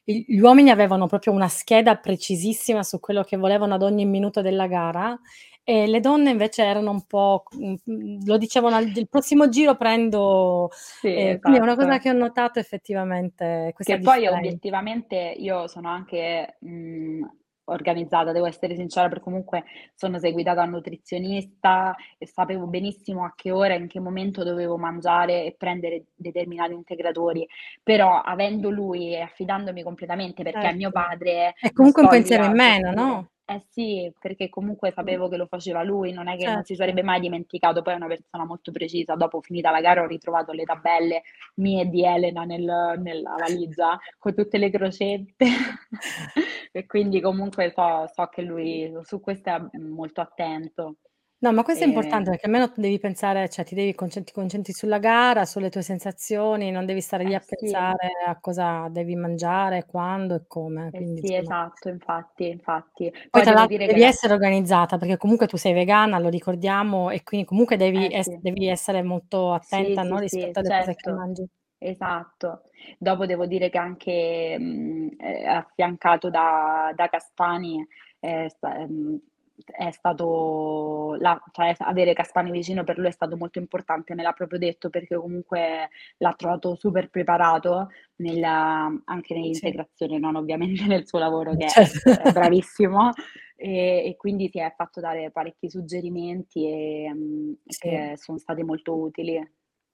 i 0.06 0.24
gli 0.30 0.39
uomini 0.39 0.69
avevano 0.69 1.08
proprio 1.08 1.34
una 1.34 1.50
scheda 1.50 1.98
precisissima 1.98 2.84
su 2.84 3.02
quello 3.02 3.24
che 3.24 3.36
volevano 3.36 3.74
ad 3.74 3.82
ogni 3.84 4.06
minuto 4.06 4.39
della 4.41 4.67
gara 4.67 5.19
e 5.65 5.88
le 5.88 6.00
donne 6.00 6.30
invece 6.30 6.63
erano 6.63 6.91
un 6.91 7.06
po' 7.06 7.43
c 7.45 7.54
mhmm, 7.58 7.76
mhmm, 7.84 8.26
lo 8.26 8.38
dicevano 8.38 8.78
al 8.78 8.89
"Il 8.95 9.10
prossimo 9.10 9.50
giro 9.50 9.76
prendo" 9.76 10.69
Sì, 11.02 11.10
ehm, 11.12 11.39
quindi 11.39 11.60
è 11.60 11.62
una 11.62 11.76
cosa 11.76 11.98
esatto. 11.98 12.00
che 12.00 12.10
ho 12.12 12.13
notato 12.13 12.60
effettivamente 12.60 13.71
questa 13.76 13.98
Che 13.98 14.02
poi 14.02 14.26
differen 14.26 14.58
obiettivamente 14.65 15.15
io 15.38 15.67
sono 15.67 15.89
anche, 15.89 16.58
mhmm, 16.62 17.30
organizzata, 17.65 18.32
devo 18.32 18.45
essere 18.45 18.75
sincera, 18.75 19.08
perché 19.08 19.23
comunque 19.23 19.63
sono 19.93 20.19
seguita 20.19 20.54
da 20.54 20.63
un 20.63 20.71
nutrizionista 20.71 21.95
e 22.17 22.28
sapevo 22.28 22.67
benissimo 22.67 23.25
a 23.25 23.34
che 23.36 23.51
ora 23.51 23.73
e 23.73 23.78
in 23.78 23.88
che 23.88 23.99
momento 23.99 24.43
dovevo 24.43 24.78
mangiare 24.78 25.45
e 25.45 25.56
prendere 25.58 26.06
determinati 26.15 26.73
integratori. 26.73 27.47
Però 27.84 28.21
avendo 28.21 28.69
lui 28.69 29.13
e 29.13 29.21
affidandomi 29.21 29.84
completamente 29.84 30.43
perché 30.43 30.69
è 30.69 30.73
mio 30.73 30.91
Certo. 30.91 30.91
padre, 30.91 31.54
È 31.60 31.71
comunque 31.71 32.01
un 32.04 32.08
pensiero 32.10 32.43
in 32.45 32.54
meno, 32.54 32.91
no? 32.91 33.30
Eh 33.48 33.64
sì, 33.70 34.12
perché 34.20 34.50
comunque 34.50 34.92
sapevo 34.92 35.28
che 35.30 35.38
lo 35.38 35.46
faceva 35.46 35.84
lui, 35.84 36.12
non 36.12 36.28
è 36.28 36.36
che 36.36 36.46
non 36.48 36.64
si 36.64 36.74
Certo. 36.76 36.82
sarebbe 36.82 37.04
mai 37.04 37.20
dimenticato, 37.20 37.84
poi 37.84 37.94
è 37.94 37.96
una 37.98 38.08
persona 38.08 38.44
molto 38.44 38.72
precisa. 38.72 39.14
Dopo, 39.16 39.40
finita 39.40 39.70
la 39.70 39.82
gara, 39.82 40.02
ho 40.02 40.08
ritrovato 40.08 40.52
le 40.52 40.64
tabelle 40.64 41.22
mie 41.56 41.84
e 41.84 41.86
di 41.90 42.04
Elena 42.04 42.44
nel 42.44 42.64
nella 42.98 43.36
valigia 43.38 44.00
con 44.18 44.34
tutte 44.34 44.58
le 44.58 44.72
crocette 44.72 45.46
e 46.72 46.86
quindi 46.88 47.22
comunque 47.22 47.70
so 47.72 48.08
so 48.12 48.28
che 48.30 48.42
lui 48.42 48.92
su 49.04 49.20
questo 49.22 49.50
è, 49.52 49.78
molto 49.78 50.22
attento. 50.22 50.96
No, 51.41 51.52
ma 51.52 51.63
questo 51.63 51.84
è 51.84 51.88
importante 51.88 52.30
Ehm 52.30 52.32
perché 52.32 52.45
almeno 52.45 52.71
devi 52.78 52.98
pensare 52.98 53.50
cioè 53.50 53.65
ti 53.65 53.76
devi 53.76 53.93
concen 53.93 54.24
ti 54.24 54.32
concentri 54.32 54.71
sulla 54.71 55.00
gara, 55.00 55.43
sulle 55.45 55.69
tue 55.69 55.82
sensazioni, 55.82 56.71
non 56.71 56.86
devi 56.86 57.02
stare 57.02 57.26
lì 57.26 57.34
Eh 57.34 57.36
a 57.36 57.41
sì. 57.41 57.45
pensare 57.45 58.12
a 58.26 58.39
cosa 58.39 58.88
devi 58.89 59.15
mangiare, 59.17 59.86
quando 59.86 60.36
e 60.36 60.45
come, 60.48 60.93
Eh 60.93 61.04
quindi 61.04 61.19
sì, 61.19 61.34
insomma 61.36 61.36
esatto, 61.36 61.89
infatti, 61.89 62.48
infatti. 62.48 63.12
Poi 63.34 63.41
Poi 63.41 63.43
tra 63.43 63.52
devo 63.52 63.65
l'altro 63.65 63.65
dire 63.65 63.88
che 63.88 63.98
devi 63.98 64.02
la 64.02 64.08
essere 64.08 64.34
organizzata, 64.34 64.98
perché 64.98 65.17
comunque 65.17 65.48
tu 65.48 65.58
sei 65.58 65.74
vegana, 65.74 66.19
lo 66.19 66.30
ricordiamo, 66.30 67.10
e 67.10 67.21
quindi 67.24 67.45
comunque 67.45 67.76
devi 67.78 68.08
Eh 68.08 68.12
ess 68.12 68.30
sì. 68.34 68.39
devi 68.39 68.67
essere 68.67 69.02
molto 69.04 69.52
Sì, 69.63 69.98
attenta, 69.98 70.04
no, 70.04 70.19
sì, 70.19 70.28
sì, 70.28 70.54
rispetto 70.54 70.60
alle 70.60 70.71
cose 70.71 70.95
che 70.95 71.10
certo. 71.10 71.12
mangi. 71.12 71.45
Esatto. 71.78 72.63
Dopo 73.00 73.26
devo 73.26 73.45
dire 73.45 73.69
che 73.69 73.78
anche, 73.78 74.56
mhmm, 74.60 75.10
ehm, 75.17 75.48
affiancato 75.50 76.30
da 76.30 76.91
da 76.95 77.08
Caspani 77.10 77.86
è 78.19 78.48
sta 78.50 78.76
ehm, 78.78 79.19
è 79.63 79.91
stato 79.91 81.15
la 81.20 81.41
cioè 81.52 81.76
avere 81.80 82.13
Caspani 82.13 82.52
vicino 82.52 82.84
per 82.84 82.98
lui 82.98 83.08
è 83.08 83.12
stato 83.12 83.38
molto 83.38 83.60
importante, 83.60 84.13
me 84.15 84.24
l'ha 84.24 84.34
proprio 84.34 84.60
detto, 84.60 84.89
perché 84.89 85.15
comunque 85.15 85.89
l'ha 86.18 86.34
trovato 86.34 86.76
super 86.76 87.10
preparato 87.10 87.89
nella 88.18 88.91
anche 89.06 89.34
Sì. 89.54 89.74
nell'integrazione, 89.74 90.18
non 90.20 90.36
ovviamente 90.36 90.84
nel 90.88 91.08
suo 91.08 91.20
lavoro 91.20 91.56
che 91.56 91.72
è 91.74 91.74
cer 91.74 91.86
s 91.86 92.04
è 92.18 92.30
bravissimo, 92.30 93.12
e 93.56 94.04
e 94.10 94.15
quindi 94.18 94.50
si 94.50 94.60
è 94.60 94.74
fatto 94.76 95.00
dare 95.00 95.32
parecchi 95.32 95.70
suggerimenti, 95.70 96.65
ehm, 96.68 97.56
Sì. 97.70 97.80
che 97.80 98.13
son 98.18 98.38
stati 98.39 98.63
molto 98.63 98.96
utili. 98.98 99.39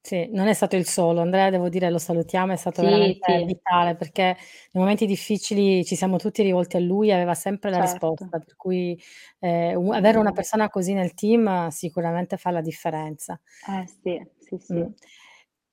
Sì, 0.06 0.28
non 0.32 0.48
è 0.48 0.54
stato 0.54 0.76
il 0.76 0.88
solo. 0.88 1.22
Andrea 1.22 1.52
devo 1.52 1.70
dire, 1.70 1.92
lo 1.92 2.00
salutiamo, 2.00 2.52
è 2.54 2.56
stato 2.56 2.82
Sì, 2.82 2.82
veramente 2.82 3.24
sì. 3.24 3.46
vitale, 3.46 3.96
perché 3.96 4.24
nei 4.24 4.36
momenti 4.84 5.06
difficili 5.06 5.86
ci 5.86 5.96
siamo 5.96 6.18
tutti 6.18 6.42
rivolti 6.42 6.76
a 6.76 6.80
lui, 6.80 7.12
aveva 7.12 7.36
sempre 7.36 7.70
la 7.70 7.78
Certo. 7.78 8.32
risposta, 8.32 8.40
per 8.40 8.56
cui, 8.56 9.00
ehm, 9.40 9.78
u 9.78 9.92
avere 9.92 10.18
una 10.18 10.32
Mh. 10.32 10.32
persona 10.32 10.70
così 10.70 10.94
nel 10.94 11.14
team 11.14 11.68
sicuramente 11.68 12.38
fa 12.38 12.50
la 12.50 12.62
differenza. 12.62 13.40
Eh 13.68 13.86
sì, 13.88 14.20
sì, 14.40 14.58
Mh. 14.70 14.84
sì. 14.84 14.94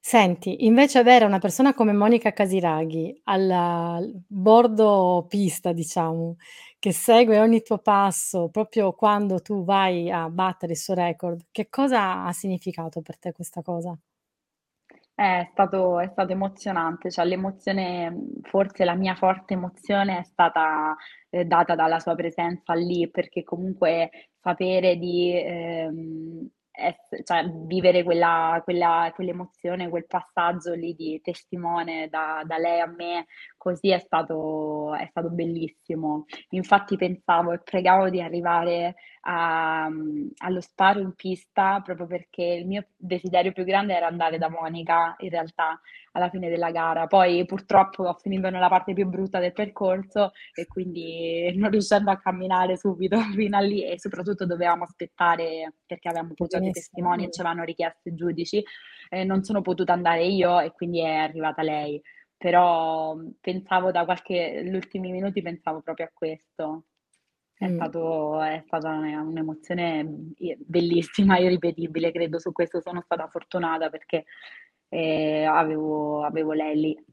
Senti, 0.00 0.64
invece 0.66 0.98
avere 0.98 1.24
una 1.26 1.38
persona 1.38 1.74
come 1.74 1.92
Monica 1.92 2.32
Casiraghi 2.32 3.20
alla 3.24 3.98
l 4.00 4.22
bordo 4.26 5.26
pista, 5.28 5.72
diciamo, 5.72 6.36
che 6.78 6.92
segue 6.92 7.38
ogni 7.40 7.62
tuo 7.62 7.78
passo, 7.78 8.48
proprio 8.50 8.92
quando 8.94 9.40
tu 9.42 9.64
vai 9.64 10.10
a 10.10 10.30
battere 10.30 10.72
il 10.72 10.78
suo 10.78 10.94
record, 10.94 11.46
che 11.50 11.68
cosa 11.68 12.24
ha 12.24 12.32
significato 12.32 13.02
per 13.02 13.18
te 13.18 13.32
questa 13.32 13.62
cosa? 13.62 13.98
Eh, 15.20 15.40
è 15.40 15.48
stato 15.50 15.98
è 15.98 16.06
stato 16.12 16.30
emozionante, 16.30 17.10
cioè 17.10 17.24
l'emozione 17.24 18.16
forse 18.42 18.84
la 18.84 18.94
mia 18.94 19.16
forte 19.16 19.54
emozione 19.54 20.18
è 20.20 20.22
stata, 20.22 20.94
ehm, 21.30 21.42
data 21.42 21.74
dalla 21.74 21.98
sua 21.98 22.14
presenza 22.14 22.72
lì, 22.74 23.10
perché 23.10 23.42
comunque 23.42 24.10
sapere 24.40 24.94
di, 24.96 25.32
ehm, 25.34 26.48
ess 26.70 27.08
cioè 27.24 27.44
vivere 27.66 28.04
quella 28.04 28.60
quella 28.62 29.10
quell'emozione, 29.12 29.88
quel 29.88 30.06
passaggio 30.06 30.74
lì 30.74 30.94
di 30.94 31.20
testimone 31.20 32.06
da 32.08 32.42
da 32.46 32.56
lei 32.56 32.78
a 32.78 32.86
me, 32.86 33.26
così 33.58 33.90
è 33.90 33.98
stato 33.98 34.94
è 34.94 35.06
stato 35.10 35.28
bellissimo. 35.30 36.24
Infatti 36.50 36.96
pensavo 36.96 37.52
e 37.52 37.60
pregavo 37.60 38.08
di 38.08 38.20
arrivare 38.22 38.94
a 39.22 39.88
mhmm, 39.90 40.30
allo 40.38 40.60
sparo 40.60 41.00
in 41.00 41.12
pista, 41.14 41.80
proprio 41.84 42.06
perché 42.06 42.42
il 42.42 42.66
mio 42.66 42.86
desiderio 42.96 43.52
più 43.52 43.64
grande 43.64 43.94
era 43.94 44.06
andare 44.06 44.38
da 44.38 44.48
Monica, 44.48 45.14
in 45.18 45.30
realtà, 45.30 45.78
alla 46.12 46.30
fine 46.30 46.48
della 46.48 46.70
gara. 46.70 47.06
Poi 47.06 47.44
purtroppo 47.44 48.04
ho 48.04 48.14
finito 48.14 48.48
nella 48.50 48.68
parte 48.68 48.92
più 48.94 49.06
brutta 49.06 49.38
del 49.38 49.52
percorso 49.52 50.32
e 50.54 50.66
quindi 50.66 51.52
non 51.56 51.70
riuscendo 51.70 52.10
a 52.10 52.18
camminare 52.18 52.76
subito 52.76 53.18
fino 53.34 53.56
a 53.56 53.60
lì 53.60 53.84
e 53.84 53.98
soprattutto 53.98 54.46
dovevamo 54.46 54.84
aspettare 54.84 55.74
perché 55.86 56.08
avevamo 56.08 56.34
pochi 56.34 56.58
Benissimo, 56.58 56.72
testimoni 56.72 57.24
e 57.24 57.30
ce 57.30 57.42
l'hanno 57.42 57.64
richiesto 57.64 58.08
i 58.08 58.14
giudici, 58.14 58.62
ehm, 59.10 59.26
non 59.26 59.42
sono 59.42 59.60
potuta 59.62 59.92
andare 59.92 60.24
io 60.26 60.60
e 60.60 60.72
quindi 60.72 61.00
è 61.00 61.14
arrivata 61.14 61.62
lei. 61.62 62.00
Però, 62.40 63.16
pensavo 63.40 63.90
da 63.90 64.04
qualche 64.04 64.62
gli 64.64 64.72
ultimi 64.74 65.10
minuti 65.10 65.42
pensavo 65.42 65.80
proprio 65.80 66.06
a 66.06 66.10
questo. 66.14 66.84
È 67.52 67.66
Mh. 67.66 67.74
stato 67.74 68.40
è 68.40 68.62
stata 68.64 68.90
une 68.90 69.16
un'emozione, 69.16 70.04
bellissima, 70.58 71.36
irripetibile, 71.40 72.12
credo 72.12 72.38
su 72.38 72.52
questo 72.52 72.80
sono 72.80 73.00
stata 73.02 73.26
fortunata 73.28 73.90
perché, 73.90 74.24
ehm, 74.88 75.48
avevo 75.52 76.22
avevo 76.24 76.52
lei 76.52 76.76
lì. 76.80 77.04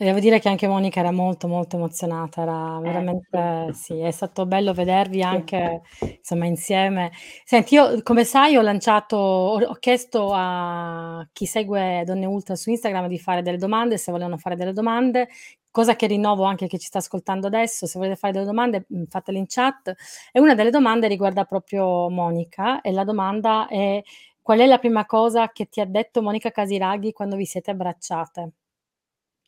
Devo 0.00 0.18
dire 0.18 0.38
che 0.40 0.50
anche 0.50 0.68
Monica 0.68 1.00
era 1.00 1.10
molto, 1.10 1.48
molto 1.48 1.76
emozionata, 1.76 2.42
era 2.42 2.76
Eh, 2.76 2.80
veramente 2.82 3.72
sì, 3.72 3.98
è 3.98 4.10
stato 4.10 4.44
bello 4.44 4.74
vedervi 4.74 5.22
anche, 5.22 5.80
insomma, 6.18 6.44
insieme. 6.44 7.10
Senti, 7.46 7.76
io 7.76 8.02
come 8.02 8.24
sai 8.24 8.56
ho 8.58 8.60
lanciato 8.60 9.16
ho 9.16 9.58
ho 9.58 9.72
chiesto 9.76 10.32
a 10.34 11.26
chi 11.32 11.46
segue 11.46 12.02
Donne 12.04 12.26
Ultra 12.26 12.56
su 12.56 12.68
Instagram 12.68 13.06
di 13.08 13.18
fare 13.18 13.40
delle 13.40 13.56
domande, 13.56 13.96
se 13.96 14.12
volevano 14.12 14.36
fare 14.36 14.54
delle 14.54 14.74
domande, 14.74 15.28
cosa 15.70 15.96
che 15.96 16.06
rinnovo 16.06 16.44
anche 16.44 16.66
a 16.66 16.68
chi 16.68 16.78
ci 16.78 16.88
sta 16.88 16.98
ascoltando 16.98 17.46
adesso, 17.46 17.86
se 17.86 17.98
volete 17.98 18.16
fare 18.16 18.34
delle 18.34 18.44
domande, 18.44 18.84
mhmm, 18.86 19.04
fatele 19.08 19.38
in 19.38 19.46
chat. 19.48 19.94
E 20.30 20.38
una 20.40 20.54
delle 20.54 20.68
domande 20.70 21.08
riguarda 21.08 21.44
proprio 21.44 22.10
Monica 22.10 22.82
e 22.82 22.92
la 22.92 23.04
domanda 23.04 23.66
è: 23.66 24.02
qual 24.42 24.58
è 24.58 24.66
la 24.66 24.76
prima 24.78 25.06
cosa 25.06 25.48
che 25.52 25.70
ti 25.70 25.80
ha 25.80 25.86
detto 25.86 26.20
Monica 26.20 26.50
Casiraghi 26.50 27.12
quando 27.12 27.34
vi 27.36 27.46
siete 27.46 27.70
abbracciate? 27.70 28.50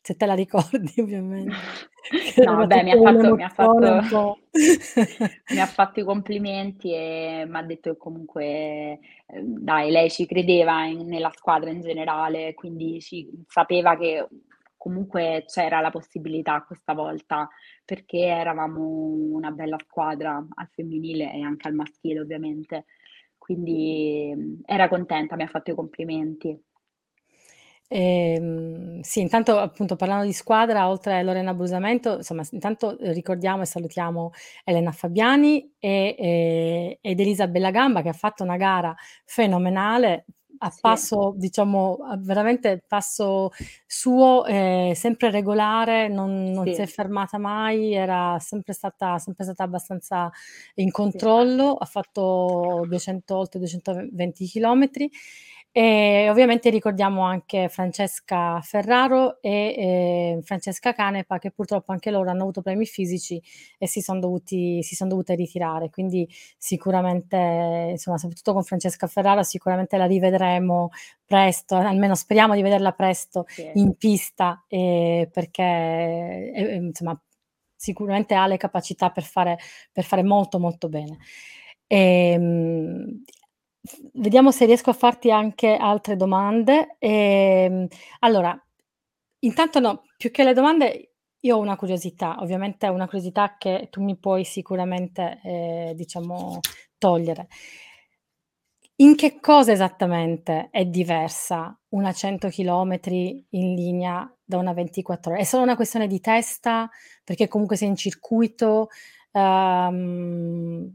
Se 0.09 0.15
te 0.15 0.25
la 0.25 0.33
ricordi 0.33 0.91
ovviamente, 0.97 1.55
No, 2.43 2.65
beh, 2.65 2.81
mi 2.81 2.91
ha 2.91 2.97
fatto 2.97 3.35
mi 3.35 3.43
ha 3.43 3.49
fatto 3.49 4.39
mi 5.51 5.59
ha 5.59 5.65
fatto 5.67 5.99
i 5.99 6.03
complimenti 6.03 6.91
e 6.91 7.45
m'ha 7.47 7.61
detto 7.61 7.91
che 7.91 7.97
comunque, 7.97 8.97
ehm, 9.27 9.59
dai, 9.59 9.91
lei 9.91 10.09
ci 10.09 10.25
credeva 10.25 10.85
in 10.85 11.05
nella 11.05 11.29
squadra 11.31 11.69
in 11.69 11.81
generale, 11.81 12.55
quindi 12.55 12.99
ci 13.01 13.29
sapeva 13.45 13.95
che 13.95 14.27
comunque 14.77 15.43
c'era 15.45 15.79
la 15.79 15.91
possibilità 15.91 16.63
questa 16.65 16.93
volta, 16.93 17.47
perché 17.85 18.17
eravamo 18.25 18.81
una 18.81 19.51
bella 19.51 19.77
squadra 19.77 20.37
al 20.37 20.69
femminile 20.71 21.31
e 21.31 21.41
anche 21.43 21.67
al 21.67 21.75
maschile 21.75 22.21
ovviamente. 22.21 22.85
Quindi, 23.37 24.33
mhmm, 24.35 24.61
era 24.65 24.87
contenta, 24.87 25.35
mi 25.35 25.43
ha 25.43 25.47
fatto 25.47 25.69
i 25.69 25.75
complimenti. 25.75 26.59
Ehm, 27.91 29.01
sì, 29.01 29.19
intanto 29.19 29.57
appunto 29.57 29.95
parlando 29.95 30.23
di 30.25 30.31
squadra, 30.33 30.87
oltre 30.89 31.17
a 31.17 31.21
Lorena 31.23 31.55
Brusamento, 31.55 32.17
insomma, 32.17 32.43
s 32.43 32.51
intanto 32.51 32.95
ricordiamo 32.99 33.63
e 33.63 33.65
salutiamo 33.65 34.29
Elena 34.63 34.91
Fabiani 34.91 35.73
e 35.79 36.15
ehm, 36.19 36.97
ed 37.01 37.19
Elisa 37.19 37.47
Bellegamba 37.47 38.03
che 38.03 38.09
ha 38.09 38.13
fatto 38.13 38.43
una 38.43 38.57
gara 38.57 38.95
fenomenale, 39.25 40.25
a 40.61 40.75
Sì. 40.75 40.79
passo 40.79 41.33
diciamo 41.37 41.99
a 42.03 42.17
veramente 42.19 42.83
passo 42.85 43.49
suo, 43.87 44.45
ehm, 44.45 44.91
sempre 44.91 45.31
regolare, 45.31 46.09
non 46.09 46.51
non 46.51 46.71
si 46.71 46.81
è 46.83 46.85
Sì. 46.85 46.85
fermata 46.85 47.39
mai, 47.39 47.93
era 47.95 48.37
sempre 48.39 48.73
stata 48.73 49.17
sempre 49.17 49.45
stata 49.45 49.63
abbastanza 49.63 50.29
in 50.75 50.91
Sì. 51.11 51.29
controllo, 51.31 51.73
ha 51.73 51.85
fatto 51.85 52.83
200 52.87 53.35
oltre 53.37 53.57
220 53.59 54.45
chilometri. 54.45 55.09
E 55.75 56.27
ovviamente 56.31 56.71
ricordiamo 56.71 57.21
anche 57.21 57.69
Francesca 57.69 58.59
Ferraro 58.61 59.39
e, 59.39 59.75
ehm, 60.37 60.41
Francesca 60.41 60.93
Canepa 60.93 61.37
che 61.37 61.51
purtroppo 61.51 61.91
anche 61.91 62.09
loro 62.09 62.31
hanno 62.31 62.41
avuto 62.41 62.61
problemi 62.61 62.87
fisici 62.87 63.39
e 63.77 63.87
si 63.87 64.01
son 64.01 64.19
dovuti 64.19 64.81
si 64.81 64.95
son 64.95 65.09
dovute 65.09 65.35
ritirare. 65.35 65.91
Quindi 65.91 66.27
sicuramente, 66.57 67.89
insomma, 67.91 68.17
soprattutto 68.17 68.53
con 68.53 68.63
Francesca 68.63 69.05
Ferraro 69.05 69.43
sicuramente 69.43 69.95
la 69.97 70.07
rivedremo 70.07 70.89
presto, 71.23 71.75
almeno 71.75 72.15
speriamo 72.15 72.55
di 72.55 72.63
vederla 72.63 72.91
presto 72.93 73.45
Sì. 73.55 73.69
in 73.73 73.95
pista, 73.95 74.65
ehm, 74.67 75.29
perché, 75.29 75.61
e 75.63 76.51
ehm, 76.55 76.85
insomma, 76.87 77.21
sicuramente 77.75 78.33
ha 78.33 78.47
le 78.47 78.57
capacità 78.57 79.11
per 79.11 79.23
fare 79.23 79.57
per 79.91 80.03
fare 80.03 80.23
molto, 80.23 80.57
molto 80.59 80.89
bene. 80.89 81.17
Ehm, 81.87 83.23
f 83.25 83.38
vediamo 84.13 84.51
se 84.51 84.65
riesco 84.65 84.89
a 84.89 84.93
farti 84.93 85.31
anche 85.31 85.75
altre 85.75 86.15
domande. 86.15 86.95
Ehm, 86.99 87.87
allora, 88.19 88.57
intanto 89.39 89.79
no, 89.79 90.03
più 90.17 90.31
che 90.31 90.43
le 90.43 90.53
domande 90.53 91.13
io 91.41 91.55
ho 91.57 91.59
una 91.59 91.77
curiosità, 91.77 92.37
ovviamente 92.41 92.87
una 92.87 93.05
curiosità 93.05 93.55
che 93.57 93.87
tu 93.91 94.03
mi 94.03 94.17
puoi 94.17 94.43
sicuramente, 94.45 95.39
ehm, 95.43 95.93
diciamo 95.93 96.59
togliere. 96.97 97.47
In 99.01 99.15
che 99.15 99.39
cosa 99.39 99.71
esattamente 99.71 100.67
è 100.71 100.83
diversa 100.85 101.73
una 101.89 102.11
100 102.11 102.49
chilometri 102.49 103.45
in 103.51 103.73
linea 103.73 104.29
da 104.43 104.57
una 104.57 104.73
24 104.73 105.31
ore? 105.31 105.41
È 105.41 105.43
solo 105.45 105.63
una 105.63 105.77
questione 105.77 106.05
di 106.07 106.19
testa, 106.19 106.89
perché 107.23 107.47
comunque 107.47 107.77
sei 107.77 107.87
in 107.87 107.95
circuito, 107.95 108.89
uhm, 109.31 110.91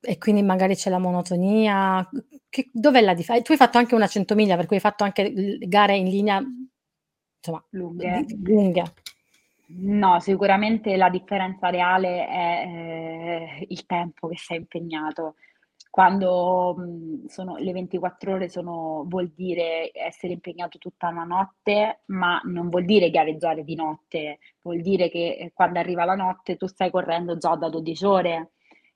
e 0.00 0.18
quindi 0.18 0.42
magari 0.42 0.74
c'è 0.74 0.90
la 0.90 0.98
monotonia. 0.98 2.08
Che 2.48 2.70
dov'è 2.72 3.00
la 3.00 3.14
dife 3.14 3.42
tu 3.42 3.52
hai 3.52 3.58
fatto 3.58 3.78
anche 3.78 3.94
una 3.94 4.06
100 4.06 4.34
miglia, 4.34 4.56
per 4.56 4.66
cui 4.66 4.76
hai 4.76 4.82
fatto 4.82 5.04
anche 5.04 5.32
gare 5.60 5.96
in 5.96 6.08
linea, 6.08 6.38
insomma, 7.38 7.64
Lunghe. 7.70 8.24
lunghe. 8.42 8.92
No, 9.72 10.18
sicuramente 10.18 10.96
la 10.96 11.08
differenza 11.10 11.68
reale 11.70 12.26
è, 12.26 12.62
ehm, 12.66 13.64
il 13.68 13.86
tempo 13.86 14.26
che 14.28 14.36
sei 14.36 14.56
impegnato. 14.58 15.36
Quando, 15.90 16.74
mhmm, 16.76 17.26
sono 17.26 17.56
le 17.56 17.72
24 17.72 18.32
ore 18.34 18.48
sono 18.48 19.04
vuol 19.06 19.32
dire 19.34 19.90
essere 19.92 20.32
impegnato 20.32 20.78
tutta 20.78 21.08
una 21.08 21.24
notte, 21.24 22.00
ma 22.06 22.40
non 22.44 22.68
vuol 22.68 22.84
dire 22.84 23.10
gareggiare 23.10 23.62
di 23.64 23.74
notte, 23.76 24.38
vuol 24.62 24.80
dire 24.80 25.08
che, 25.08 25.36
ehm, 25.38 25.50
quando 25.54 25.78
arriva 25.78 26.04
la 26.04 26.14
notte 26.16 26.56
tu 26.56 26.66
stai 26.66 26.90
correndo 26.90 27.36
già 27.38 27.54
da 27.56 27.68
12 27.68 28.04
ore. 28.04 28.50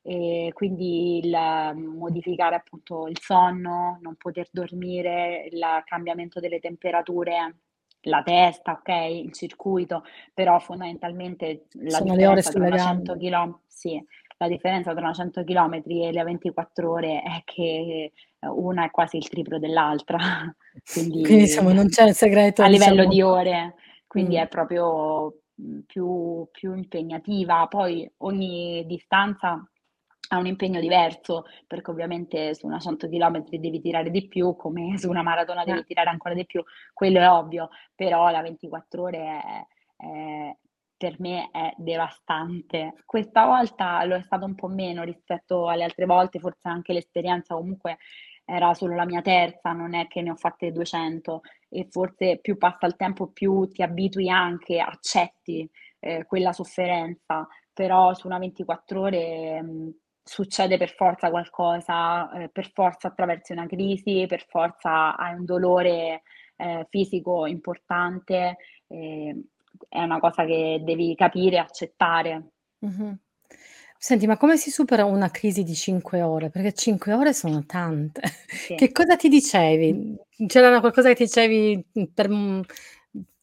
E 0.06 0.50
quindi 0.52 1.18
il 1.24 1.34
modificare 1.74 2.56
appunto 2.56 3.06
il 3.06 3.18
sonno, 3.18 3.98
non 4.02 4.16
poter 4.16 4.48
dormire, 4.50 5.48
il 5.50 5.64
cambiamento 5.86 6.40
delle 6.40 6.58
temperature, 6.60 7.56
la 8.02 8.22
testa, 8.22 8.72
okay, 8.72 9.24
il 9.24 9.32
circuito, 9.32 10.04
però 10.34 10.58
fondamentalmente 10.58 11.64
la 11.80 11.98
Sono 11.98 12.14
le 12.14 12.26
ore 12.26 12.42
differenza 12.42 12.50
tra 12.50 12.50
sulle 12.50 12.66
una 12.66 12.76
gambe. 12.76 13.04
100 13.06 13.16
chilom 13.16 13.58
sì, 13.66 14.04
la 14.36 14.48
differenza 14.48 14.92
tra 14.92 15.00
una 15.00 15.12
100 15.14 15.42
chilometri 15.42 16.04
e 16.04 16.12
le 16.12 16.22
24 16.22 16.90
ore 16.90 17.22
è 17.22 17.40
che, 17.44 18.12
una 18.40 18.84
è 18.84 18.90
quasi 18.90 19.16
il 19.16 19.28
triplo 19.28 19.58
dell'altra, 19.58 20.18
Quindi 20.92 21.22
quindi 21.22 21.44
diciamo 21.44 21.72
non 21.72 21.88
c'è 21.88 22.06
il 22.06 22.14
segreto 22.14 22.62
a 22.62 22.66
livello 22.66 23.06
diciamo 23.06 23.14
di 23.14 23.22
ore, 23.22 23.74
quindi 24.06 24.36
mh. 24.36 24.40
è 24.40 24.48
proprio, 24.48 25.38
più 25.86 26.46
più 26.50 26.74
impegnativa. 26.74 27.66
Poi 27.68 28.10
ogni 28.18 28.84
distanza 28.86 29.66
ha 30.28 30.38
un 30.38 30.46
impegno 30.46 30.80
diverso, 30.80 31.44
perché 31.66 31.90
ovviamente 31.90 32.54
su 32.54 32.66
una 32.66 32.78
100 32.78 33.08
chilometri 33.08 33.60
devi 33.60 33.80
tirare 33.80 34.10
di 34.10 34.26
più, 34.28 34.56
come 34.56 34.96
su 34.98 35.08
una 35.08 35.22
maratona 35.22 35.62
Eh. 35.62 35.64
devi 35.64 35.84
tirare 35.84 36.10
ancora 36.10 36.34
di 36.34 36.46
più, 36.46 36.62
quello 36.92 37.20
è 37.20 37.28
ovvio, 37.30 37.68
però 37.94 38.28
la 38.30 38.42
24 38.42 39.02
ore 39.02 39.18
è 39.18 39.66
è 39.96 40.56
per 40.96 41.20
me 41.20 41.50
è 41.52 41.72
devastante. 41.76 42.94
Questa 43.04 43.44
volta 43.46 44.02
lo 44.04 44.14
è 44.16 44.22
stato 44.22 44.44
un 44.46 44.54
po' 44.54 44.68
meno 44.68 45.02
rispetto 45.02 45.68
alle 45.68 45.84
altre 45.84 46.06
volte, 46.06 46.38
forse 46.38 46.60
anche 46.68 46.92
l'esperienza 46.92 47.54
comunque 47.54 47.98
era 48.44 48.74
solo 48.74 48.94
la 48.94 49.04
mia 49.06 49.22
terza, 49.22 49.72
non 49.72 49.94
è 49.94 50.06
che 50.06 50.20
ne 50.22 50.30
ho 50.30 50.36
fatte 50.36 50.70
200 50.72 51.40
e 51.68 51.86
forse 51.90 52.38
più 52.40 52.56
passa 52.58 52.86
il 52.86 52.96
tempo, 52.96 53.28
più 53.28 53.68
ti 53.70 53.82
abitui 53.82 54.28
anche, 54.28 54.78
accetti, 54.80 55.68
ehm, 56.00 56.24
quella 56.26 56.52
sofferenza, 56.52 57.46
però 57.72 58.12
su 58.14 58.26
una 58.26 58.38
24 58.38 59.00
ore, 59.02 59.62
mhmm, 59.62 59.90
succede 60.24 60.76
per 60.78 60.94
forza 60.94 61.30
qualcosa, 61.30 62.30
ehm, 62.32 62.48
per 62.52 62.70
forza 62.72 63.08
attraversi 63.08 63.52
una 63.52 63.66
crisi, 63.66 64.26
per 64.28 64.44
forza 64.48 65.16
hai 65.16 65.34
un 65.34 65.44
dolore, 65.44 66.22
ehm, 66.56 66.86
fisico 66.88 67.46
importante, 67.46 68.56
ehm, 68.88 69.42
è 69.88 70.02
una 70.02 70.18
cosa 70.20 70.44
che 70.44 70.80
devi 70.84 71.14
capire 71.14 71.56
e 71.56 71.58
accettare. 71.58 72.48
Mh-mh. 72.82 73.18
Senti, 73.98 74.26
ma 74.26 74.36
come 74.36 74.56
si 74.58 74.70
supera 74.70 75.04
una 75.06 75.30
crisi 75.30 75.62
di 75.62 75.74
5 75.74 76.20
ore? 76.22 76.50
Perché 76.50 76.72
5 76.74 77.12
ore 77.14 77.32
sono 77.32 77.64
tante. 77.64 78.20
Sì. 78.52 78.74
Che 78.74 78.92
cosa 78.92 79.16
ti 79.16 79.28
dicevi? 79.28 80.16
C'era 80.46 80.80
qualcosa 80.80 81.08
che 81.08 81.14
ti 81.14 81.24
dicevi, 81.24 81.84
per, 82.12 82.28
mhmm, 82.28 82.62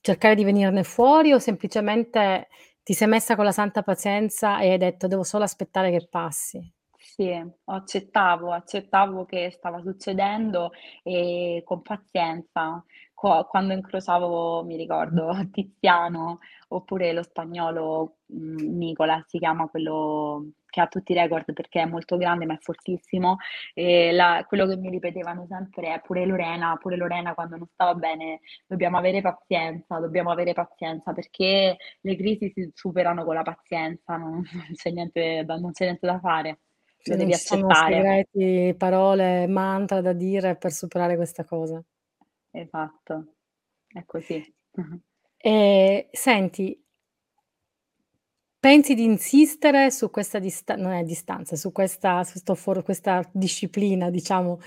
cercare 0.02 0.36
di 0.36 0.44
venirne 0.44 0.84
fuori 0.84 1.32
o 1.34 1.40
semplicemente 1.40 2.48
ti 2.84 2.94
sei 2.94 3.08
messa 3.08 3.36
con 3.36 3.46
la 3.46 3.52
santa 3.52 3.82
pazienza 3.84 4.60
e 4.62 4.72
hai 4.72 4.78
detto: 4.78 5.08
"Devo 5.08 5.24
solo 5.24 5.44
aspettare 5.44 5.92
che 5.92 6.08
passi"? 6.10 6.74
Sì, 7.04 7.30
accettavo, 7.66 8.52
accettavo 8.52 9.26
che 9.26 9.52
stava 9.52 9.82
succedendo 9.82 10.72
e 11.04 11.62
con 11.66 11.82
pazienza, 11.82 12.84
qua 13.14 13.46
quando 13.46 13.74
incrociavo, 13.74 14.64
mi 14.64 14.78
ricordo, 14.78 15.30
Tiziano 15.52 16.40
oppure 16.70 17.12
lo 17.12 17.24
spagnolo, 17.24 18.18
mhmm, 18.28 18.78
Nicola 18.78 19.24
si 19.28 19.40
chiama, 19.40 19.68
quello 19.68 20.52
che 20.72 20.82
ha 20.82 20.88
tutti 20.88 21.12
i 21.12 21.16
record 21.16 21.54
perché 21.54 21.82
è 21.82 21.86
molto 21.86 22.18
grande 22.18 22.46
ma 22.48 22.56
è 22.56 22.58
fortissimo, 22.60 23.38
e 23.76 24.12
la 24.12 24.44
quello 24.48 24.66
che 24.66 24.78
mi 24.78 24.90
ripetevano 24.90 25.46
sempre 25.48 25.94
è: 25.94 26.02
"Pure 26.02 26.26
Lorena, 26.26 26.76
pure 26.78 26.96
Lorena 26.96 27.36
quando 27.36 27.58
non 27.58 27.68
stava 27.72 27.94
bene 27.94 28.40
dobbiamo 28.66 28.98
avere 28.98 29.22
pazienza, 29.22 30.00
dobbiamo 30.00 30.32
avere 30.32 30.54
pazienza, 30.54 31.14
perché 31.14 31.78
le 32.02 32.16
crisi 32.16 32.52
si 32.56 32.72
superano 32.74 33.24
con 33.26 33.36
la 33.36 33.44
pazienza, 33.44 34.16
non 34.18 34.42
non 34.72 34.74
c'è 34.74 34.90
niente 34.92 35.44
da 35.46 35.58
non 35.58 35.72
c'è 35.74 35.86
niente 35.86 36.08
da 36.08 36.20
fare, 36.20 36.60
lo 37.04 37.16
non 37.16 37.18
devi 37.18 37.34
accettare." 37.34 38.26
segreti, 38.32 38.76
parole, 38.78 39.48
mantra 39.48 40.02
da 40.02 40.14
dire 40.14 40.56
per 40.58 40.72
superare 40.72 41.16
questa 41.18 41.44
cosa. 41.46 41.84
Esatto, 42.52 43.34
è 43.88 44.04
così. 44.06 44.44
Ehm, 45.44 46.08
senti 46.12 46.80
pensi 48.62 48.94
di 48.96 49.04
insistere 49.04 49.92
su 49.92 50.12
questa 50.12 50.40
dista 50.40 50.76
non 50.78 50.94
è 50.94 51.04
distanza, 51.04 51.58
su 51.58 51.74
questa 51.74 52.24
su 52.24 52.38
'sto 52.40 52.56
for 52.56 52.84
questa 52.84 53.22
disciplina 53.34 54.12
diciamo, 54.12 54.60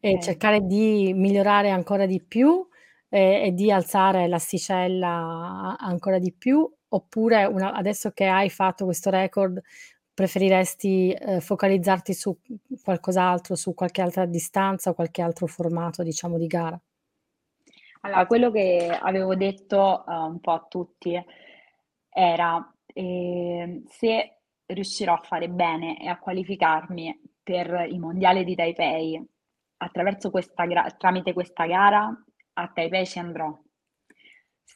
e 0.00 0.16
Okay. 0.16 0.20
cercare 0.20 0.60
di 0.62 1.12
migliorare 1.14 1.70
ancora 1.70 2.06
di 2.06 2.22
più, 2.22 2.66
e 3.10 3.42
e 3.46 3.52
di 3.54 3.72
alzare 3.72 4.28
l'asticella 4.28 5.08
a 5.10 5.76
ancora 5.80 6.18
di 6.20 6.32
più, 6.32 6.70
oppure 6.90 7.44
una 7.46 7.72
adesso 7.74 8.12
che 8.12 8.26
hai 8.26 8.50
fatto 8.50 8.86
questo 8.86 9.10
record 9.10 9.60
preferiresti, 10.14 11.12
ehm, 11.18 11.40
focalizzarti 11.40 12.14
su, 12.14 12.36
mhmm, 12.46 12.56
qualcos'altro, 12.84 13.56
su 13.56 13.74
qualche 13.74 14.02
altra 14.02 14.26
distanza 14.26 14.90
o 14.90 14.94
qualche 14.94 15.22
altro 15.22 15.46
formato 15.48 16.02
diciamo 16.04 16.38
di 16.38 16.46
gara? 16.46 16.80
Allora, 18.04 18.26
quello 18.26 18.50
che 18.50 18.88
avevo 18.98 19.34
detto, 19.36 20.04
uhm, 20.06 20.24
un 20.32 20.40
po' 20.40 20.52
a 20.52 20.64
tutti 20.68 21.22
era, 22.08 22.74
ehm, 22.94 23.84
se 23.86 24.38
riuscirò 24.66 25.14
a 25.14 25.22
fare 25.22 25.48
bene 25.48 26.00
e 26.00 26.08
a 26.08 26.18
qualificarmi 26.18 27.20
per 27.42 27.86
i 27.88 27.98
mondiali 27.98 28.44
di 28.44 28.54
Taipei 28.54 29.22
attraverso 29.78 30.30
questa 30.30 30.66
gra 30.66 30.90
tramite 30.96 31.32
questa 31.32 31.66
gara, 31.66 32.12
a 32.54 32.68
Taipei 32.68 33.06
ci 33.06 33.18
andrò. 33.18 33.56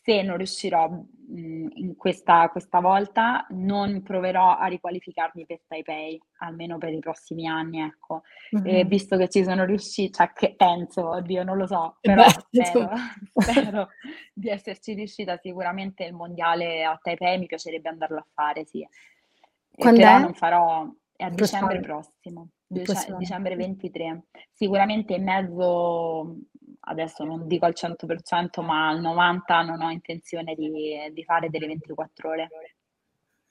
Se 0.03 0.22
non 0.22 0.36
riuscirò, 0.36 0.88
mhmm, 0.88 1.68
in 1.74 1.97
questa 1.97 2.49
questa 2.49 2.80
volta, 2.80 3.47
non 3.51 4.03
proverò 4.03 4.57
a 4.57 4.66
riqualificarmi 4.66 5.47
per 5.47 5.61
Taipei, 5.66 6.20
almeno 6.38 6.78
per 6.78 6.92
i 6.92 6.99
prossimi 6.99 7.47
anni, 7.47 7.80
ecco. 7.80 8.22
E 8.51 8.59
Mh-mh. 8.59 8.84
visto 8.88 9.16
che 9.16 9.28
ci 9.28 9.45
sono 9.45 9.64
riusci 9.64 10.11
cioè 10.11 10.32
che 10.32 10.55
penso, 10.57 11.09
oddio 11.09 11.45
non 11.45 11.57
lo 11.57 11.66
so, 11.66 11.99
beh, 12.01 12.14
però 12.14 12.28
spero 12.28 12.90
spero 13.34 13.88
di 14.32 14.49
esserci 14.49 14.95
riuscita. 14.95 15.36
Sicuramente 15.38 16.05
il 16.05 16.12
mondiale 16.12 16.84
a 16.84 16.99
Taipei 17.01 17.38
mi 17.38 17.47
piacerebbe 17.47 17.88
andarlo 17.88 18.18
a 18.18 18.26
fare, 18.34 18.64
sì. 18.64 18.80
E 18.80 18.88
però 19.70 19.92
Quand'è? 19.92 20.18
non 20.18 20.34
farò 20.34 20.88
è 21.16 21.24
a 21.24 21.30
dicembre 21.30 21.80
prossimo, 21.80 22.49
dicembre 22.66 23.55
23. 23.57 24.24
Sicuramente 24.53 25.14
in 25.14 25.22
mezzo, 25.24 26.36
adesso 26.85 27.24
non 27.24 27.47
dico 27.47 27.66
al 27.66 27.74
100%, 27.74 28.62
ma 28.62 28.89
al 28.89 29.01
90 29.01 29.62
non 29.62 29.82
ho 29.82 29.91
intenzione 29.91 30.55
di 30.55 31.11
di 31.12 31.24
fare 31.24 31.51
delle 31.51 31.66
24 31.66 32.28
ore. 32.28 32.51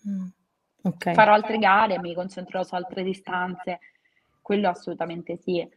Mh, 0.02 0.26
okay. 0.84 1.14
Farò 1.14 1.34
altre 1.34 1.58
gare, 1.58 2.00
mi 2.00 2.14
concentrerò 2.14 2.64
su 2.64 2.76
altre 2.76 3.04
distanze, 3.04 3.80
quello 4.42 4.70
assolutamente 4.70 5.38
sì, 5.38 5.68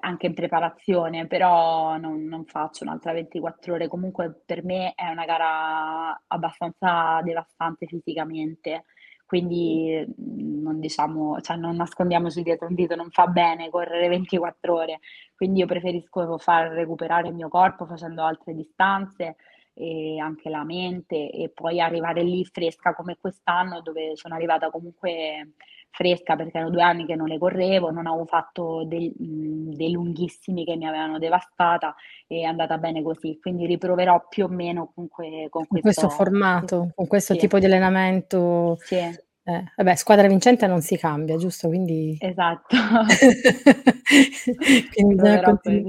anche 0.00 0.26
in 0.26 0.34
preparazione, 0.34 1.26
però 1.26 1.96
non 1.96 2.24
non 2.24 2.44
faccio 2.44 2.84
un'altra 2.84 3.12
24 3.12 3.74
ore. 3.74 3.88
Comunque 3.88 4.42
per 4.44 4.64
me 4.64 4.92
è 4.94 5.08
una 5.08 5.24
gara 5.24 6.22
abbastanza 6.26 7.20
devastante 7.22 7.86
fisicamente, 7.86 8.84
quindi, 9.32 10.04
non 10.18 10.78
diciamo 10.78 11.40
cioè 11.40 11.56
non 11.56 11.76
nascondiamoci 11.76 12.42
dietro 12.42 12.66
un 12.66 12.74
dito, 12.74 12.94
non 12.94 13.08
fa 13.08 13.28
bene 13.28 13.70
correre 13.70 14.08
24 14.08 14.74
ore. 14.74 15.00
Quindi 15.34 15.60
io 15.60 15.66
preferisco 15.66 16.36
far 16.36 16.68
recuperare 16.72 17.28
il 17.28 17.34
mio 17.34 17.48
corpo 17.48 17.86
facendo 17.86 18.22
altre 18.24 18.54
distanze 18.54 19.36
e 19.72 20.18
anche 20.18 20.50
la 20.50 20.64
mente 20.64 21.30
e 21.30 21.48
poi 21.48 21.80
arrivare 21.80 22.22
lì 22.22 22.44
fresca 22.44 22.92
come 22.94 23.16
quest'anno, 23.18 23.80
dove 23.80 24.16
sono 24.16 24.34
arrivata 24.34 24.68
comunque 24.68 25.52
fresca 25.92 26.36
perché 26.36 26.56
erano 26.58 26.72
2 26.72 26.82
anni 26.82 27.06
che 27.06 27.14
non 27.16 27.26
le 27.28 27.38
correvo, 27.38 27.90
non 27.90 28.06
avevo 28.06 28.26
fatto 28.26 28.84
dei 28.86 29.12
dei 29.16 29.90
lunghissimi 29.92 30.64
che 30.64 30.76
mi 30.76 30.86
avevano 30.86 31.18
devastata, 31.18 31.94
e 32.26 32.40
è 32.40 32.44
andata 32.44 32.78
bene 32.78 33.02
così. 33.02 33.38
Quindi 33.40 33.66
riproverò 33.66 34.26
più 34.28 34.44
o 34.44 34.48
meno 34.48 34.92
con 34.94 35.08
Con 35.48 35.66
questo 35.66 35.80
questo 35.80 36.06
ques 36.08 36.16
formato, 36.16 36.90
con 36.94 37.06
questo 37.06 37.34
sì. 37.34 37.40
tipo 37.40 37.58
di 37.58 37.66
allenamento 37.66 38.76
Sì. 38.80 38.96
eh, 38.96 39.64
vabbè 39.76 39.94
squadra 39.96 40.28
vincente 40.28 40.66
non 40.66 40.80
si 40.82 40.96
cambia, 40.96 41.36
giusto? 41.36 41.68
Quindi 41.68 42.16
Esatto. 42.18 42.76
quindi 44.92 45.14
bisogna 45.16 45.42
continu 45.42 45.82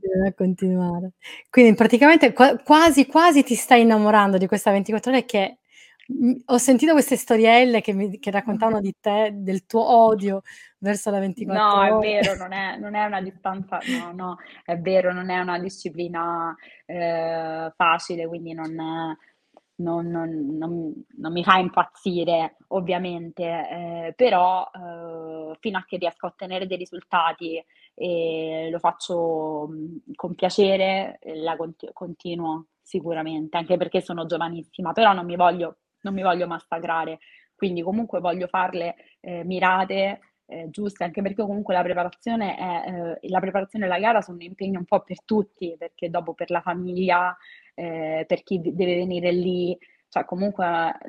bisogna 0.00 0.32
continuare. 0.36 1.12
Quindi 1.50 1.74
praticamente 1.74 2.32
qua 2.32 2.56
quasi, 2.58 3.06
quasi 3.06 3.42
ti 3.44 3.54
stai 3.54 3.82
innamorando 3.82 4.38
di 4.38 4.46
questa 4.46 4.70
24 4.70 5.10
ore 5.12 5.24
che 5.24 5.58
ho 6.46 6.58
sentito 6.58 6.92
queste 6.92 7.16
storielle 7.16 7.80
che 7.80 7.92
mi 7.92 8.18
che 8.18 8.30
raccontavano 8.30 8.80
di 8.80 8.94
te, 9.00 9.30
del 9.34 9.66
tuo 9.66 9.82
odio 9.88 10.42
verso 10.78 11.10
la 11.10 11.18
24 11.20 11.44
No, 11.46 11.82
è 11.84 11.96
ore. 11.96 11.96
vero, 11.96 12.34
non 12.34 12.52
è 12.52 12.76
non 12.76 12.94
è 12.96 13.04
una 13.04 13.20
distanza 13.22 13.82
no, 13.86 14.12
no, 14.12 14.36
è 14.64 14.76
vero, 14.78 15.12
non 15.12 15.30
è 15.30 15.38
una 15.38 15.58
disciplina, 15.60 16.54
ehm, 16.86 17.72
facile, 17.76 18.26
quindi 18.26 18.52
non 18.52 18.74
non 19.76 20.06
non 20.10 20.56
non 20.58 20.92
non 21.16 21.32
mi 21.32 21.42
fa 21.44 21.56
impazzire 21.58 22.56
ovviamente, 22.68 23.44
ehm, 23.44 24.12
però, 24.16 24.68
uhm, 24.74 25.54
fino 25.60 25.78
a 25.78 25.84
che 25.86 25.96
riesco 25.98 26.26
a 26.26 26.28
ottenere 26.30 26.66
dei 26.66 26.76
risultati 26.76 27.64
e 27.94 28.68
lo 28.70 28.78
faccio, 28.78 29.68
mhmm, 29.70 30.00
con 30.16 30.34
piacere, 30.34 31.20
la 31.36 31.56
conti 31.56 31.88
continuo 31.92 32.66
sicuramente, 32.82 33.56
anche 33.56 33.76
perché 33.76 34.00
sono 34.02 34.26
giovanissima, 34.26 34.92
però 34.92 35.12
non 35.14 35.24
mi 35.24 35.36
voglio 35.36 35.76
non 36.02 36.14
mi 36.14 36.22
voglio 36.22 36.46
massacrare, 36.46 37.18
quindi 37.54 37.82
comunque 37.82 38.20
voglio 38.20 38.46
farle, 38.46 38.94
ehm, 39.20 39.46
mirate, 39.46 40.20
ehm, 40.46 40.70
giuste, 40.70 41.04
anche 41.04 41.22
perché 41.22 41.42
comunque 41.42 41.74
la 41.74 41.82
preparazione 41.82 42.56
è 42.56 42.82
ehm, 42.88 43.16
la 43.22 43.40
preparazione 43.40 43.84
e 43.84 43.88
la 43.88 43.98
gara 43.98 44.20
sono 44.22 44.36
un 44.38 44.42
impegno 44.44 44.78
un 44.78 44.84
po' 44.86 45.00
per 45.02 45.22
tutti, 45.24 45.76
perché 45.78 46.08
dopo 46.10 46.34
per 46.34 46.50
la 46.50 46.60
famiglia, 46.60 47.36
ehm, 47.74 48.24
per 48.26 48.42
chi 48.42 48.60
deve 48.60 48.96
venire 48.96 49.32
lì, 49.32 49.76
cioè 50.08 50.24
comunque 50.24 50.64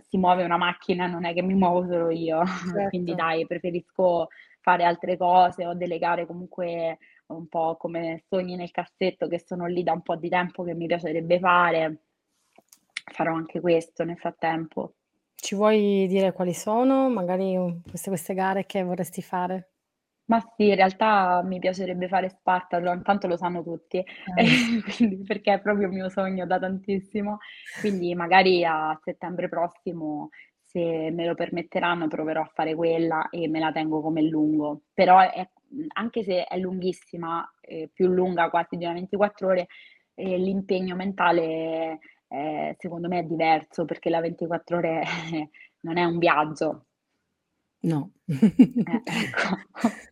si 0.10 0.18
muove 0.18 0.44
una 0.44 0.58
macchina, 0.58 1.08
non 1.08 1.26
è 1.26 1.34
che 1.34 1.42
mi 1.42 1.54
muovo 1.56 1.86
solo 1.88 2.10
io. 2.10 2.42
Quindi 2.90 3.14
Certo. 3.14 3.16
dai, 3.16 3.46
preferisco 3.48 4.28
fare 4.62 4.84
altre 4.84 5.18
cose, 5.18 5.66
ho 5.66 5.74
delle 5.74 5.98
gare 5.98 6.26
comunque 6.26 6.98
un 7.28 7.48
po' 7.48 7.78
come 7.78 8.24
sogni 8.28 8.56
nel 8.56 8.72
cassetto 8.72 9.28
che 9.28 9.40
sono 9.40 9.66
lì 9.66 9.84
da 9.84 9.94
un 9.94 10.02
po' 10.02 10.16
di 10.18 10.30
tempo 10.30 10.64
che 10.64 10.74
mi 10.76 10.86
piacerebbe 10.88 11.40
fare. 11.40 12.02
Farò 13.12 13.36
anche 13.36 13.60
questo 13.60 14.04
nel 14.04 14.18
frattempo. 14.18 14.96
Ci 15.36 15.56
vuoi 15.56 16.08
dire 16.08 16.32
quali 16.32 16.54
sono? 16.54 17.10
Magari, 17.10 17.58
uhm, 17.58 17.82
queste 17.82 18.10
queste 18.10 18.34
gare 18.34 18.66
che 18.66 18.82
vorresti 18.82 19.22
fare? 19.22 19.72
Ma 20.30 20.40
sì, 20.56 20.68
in 20.70 20.76
realtà 20.76 21.42
mi 21.44 21.60
piacerebbe 21.60 22.08
fare 22.08 22.30
Spartathlon, 22.30 23.04
tanto 23.04 23.28
lo 23.28 23.36
sanno 23.36 23.64
tutti, 23.64 24.02
Eh. 24.28 24.36
quindi 24.98 25.24
perché 25.26 25.54
è 25.54 25.62
proprio 25.62 25.88
un 25.90 25.94
mio 25.96 26.10
sogno 26.10 26.46
da 26.46 26.58
tantissimo. 26.60 27.40
Quindi 27.78 28.14
magari 28.16 28.64
a 28.64 28.98
settembre 29.04 29.50
prossimo, 29.50 30.30
se 30.62 31.10
me 31.12 31.26
lo 31.26 31.34
permetteranno, 31.36 32.08
proverò 32.08 32.42
a 32.42 32.52
fare 32.54 32.76
quella 32.76 33.28
e 33.30 33.50
me 33.50 33.60
la 33.60 33.72
tengo 33.74 34.02
come 34.02 34.22
lungo. 34.22 34.84
Però 34.94 35.20
è 35.20 35.50
anche 35.94 36.24
se 36.24 36.44
è 36.46 36.58
lunghissima, 36.58 37.50
ehm, 37.62 37.88
più 37.92 38.08
lunga 38.08 38.50
quasi 38.50 38.78
di 38.78 38.86
una 38.86 38.94
24 38.94 39.48
ore, 39.48 39.68
ehm, 40.14 40.36
l'impegno 40.42 40.96
mentale, 40.96 42.00
ehm, 42.32 42.74
secondo 42.78 43.08
me 43.08 43.20
è 43.20 43.24
diverso, 43.24 43.86
perché 43.86 44.10
la 44.10 44.22
24 44.22 44.78
ore 44.78 45.04
non 45.82 45.98
è 45.98 46.04
un 46.06 46.18
viaggio. 46.18 46.86
No. 47.84 48.12
Eh, 48.28 49.02
ecco. 49.06 49.58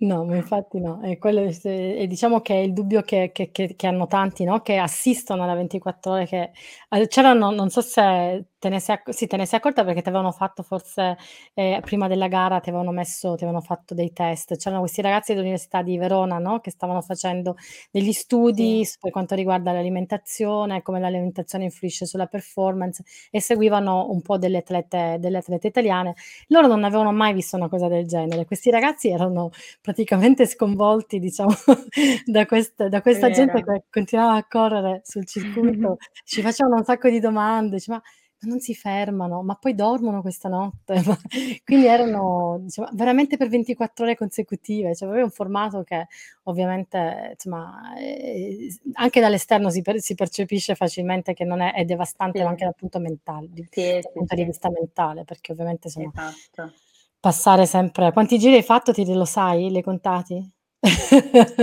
No, 0.00 0.24
ma 0.26 0.36
infatti 0.36 0.78
no. 0.78 1.00
E 1.02 1.16
quello 1.18 1.40
e 1.62 2.06
diciamo 2.06 2.40
che 2.42 2.54
è 2.54 2.58
il 2.58 2.72
dubbio 2.74 3.00
che 3.02 3.30
che 3.32 3.50
che 3.50 3.74
che 3.76 3.86
hanno 3.86 4.06
tanti, 4.06 4.44
no, 4.44 4.60
che 4.60 4.76
assistono 4.76 5.42
alla 5.44 5.54
24 5.54 6.12
ore 6.12 6.26
che 6.26 6.50
al 6.90 7.08
c'erano 7.08 7.50
non 7.50 7.70
so 7.70 7.80
se 7.80 8.48
te 8.58 8.68
ne 8.68 8.80
sei 8.80 8.96
acc 8.96 9.14
sì, 9.14 9.26
te 9.26 9.36
ne 9.36 9.46
sei 9.46 9.58
accorta 9.58 9.84
perché 9.84 10.02
t'avevano 10.02 10.32
fatto 10.32 10.62
forse 10.62 11.16
ehm, 11.54 11.80
prima 11.82 12.08
della 12.08 12.28
gara 12.28 12.60
ti 12.60 12.68
avevano 12.70 12.90
messo 12.92 13.34
ti 13.36 13.44
avevano 13.44 13.60
fatto 13.64 13.94
dei 13.94 14.12
test. 14.12 14.56
C'erano 14.56 14.80
questi 14.80 15.00
ragazzi 15.02 15.32
dell'Università 15.32 15.82
di 15.82 15.96
Verona, 15.98 16.38
no, 16.38 16.60
che 16.60 16.70
stavano 16.70 17.00
facendo 17.02 17.56
degli 17.90 18.12
Sì. 18.56 18.78
studi 18.78 18.84
s 18.84 18.98
per 18.98 19.10
quanto 19.10 19.34
riguarda 19.34 19.72
l'alimentazione, 19.72 20.82
come 20.82 21.00
l'alimentazione 21.00 21.64
influisce 21.64 22.06
sulla 22.06 22.26
performance 22.26 23.02
e 23.30 23.40
seguivano 23.40 24.10
un 24.10 24.22
po' 24.22 24.38
delle 24.38 24.58
atlete 24.58 25.16
delle 25.20 25.38
atlete 25.38 25.66
italiane. 25.68 26.14
Loro 26.48 26.66
non 26.66 26.84
avevano 26.84 27.12
mai 27.12 27.32
visto 27.34 27.56
una 27.56 27.68
cosa 27.68 27.88
del 27.88 28.06
genere. 28.06 28.44
Questi 28.44 28.70
ragazzi 28.70 29.08
erano 29.10 29.50
praticamente 29.80 30.46
sconvolti, 30.46 31.18
diciamo, 31.18 31.50
da 32.26 32.46
quest 32.46 32.86
da 32.88 33.00
È 33.10 33.18
questa 33.18 33.30
gente 33.30 33.62
vero. 33.62 33.62
che 33.62 33.84
continuava 33.90 34.36
a 34.36 34.46
correre 34.46 35.00
sul 35.04 35.26
circuito. 35.26 35.96
Ci 36.24 36.42
facevano 36.42 36.76
un 36.76 36.84
sacco 36.84 37.08
di 37.08 37.20
domande, 37.20 37.76
dice: 37.76 37.90
"Ma 37.92 38.02
ma 38.40 38.48
non 38.48 38.60
si 38.60 38.74
fermano? 38.74 39.42
Ma 39.42 39.54
poi 39.56 39.74
dormono 39.74 40.20
questa 40.22 40.48
notte?" 40.48 40.94
Quindi 41.64 41.86
erano 41.86 42.58
diciamo 42.60 42.88
veramente 42.92 43.36
per 43.36 43.48
24 43.48 44.04
ore 44.04 44.16
consecutive, 44.16 44.94
cioè 44.94 45.08
proprio 45.08 45.24
un 45.24 45.30
formato 45.30 45.82
che 45.84 46.06
ovviamente 46.44 47.30
insomma, 47.32 47.92
s 47.96 48.80
anche 48.94 49.20
dall'esterno 49.20 49.70
si 49.70 49.82
per 49.82 50.00
si 50.00 50.14
percepisce 50.14 50.74
facilmente 50.74 51.34
che 51.34 51.44
non 51.44 51.60
è 51.60 51.72
è 51.74 51.84
devastante 51.84 52.42
Sì. 52.42 52.48
anche 52.48 52.64
dal 52.64 52.74
punto 52.76 52.98
mental 53.00 53.48
di 53.48 53.66
Sì, 53.70 54.00
dal 54.00 54.12
sì, 54.12 54.14
punto 54.14 54.34
di 54.34 54.44
vista 54.44 54.70
mentale, 54.70 55.24
perché 55.24 55.52
ovviamente 55.52 55.88
sono 55.90 56.12
Esatto. 56.14 56.72
passare 57.20 57.66
sempre 57.66 58.12
quanti 58.12 58.38
giri 58.38 58.54
hai 58.56 58.62
fatto, 58.62 58.92
ti 58.92 59.04
lo 59.12 59.24
sai? 59.24 59.70
Li 59.70 59.76
hai 59.78 59.82
contati? 59.82 60.52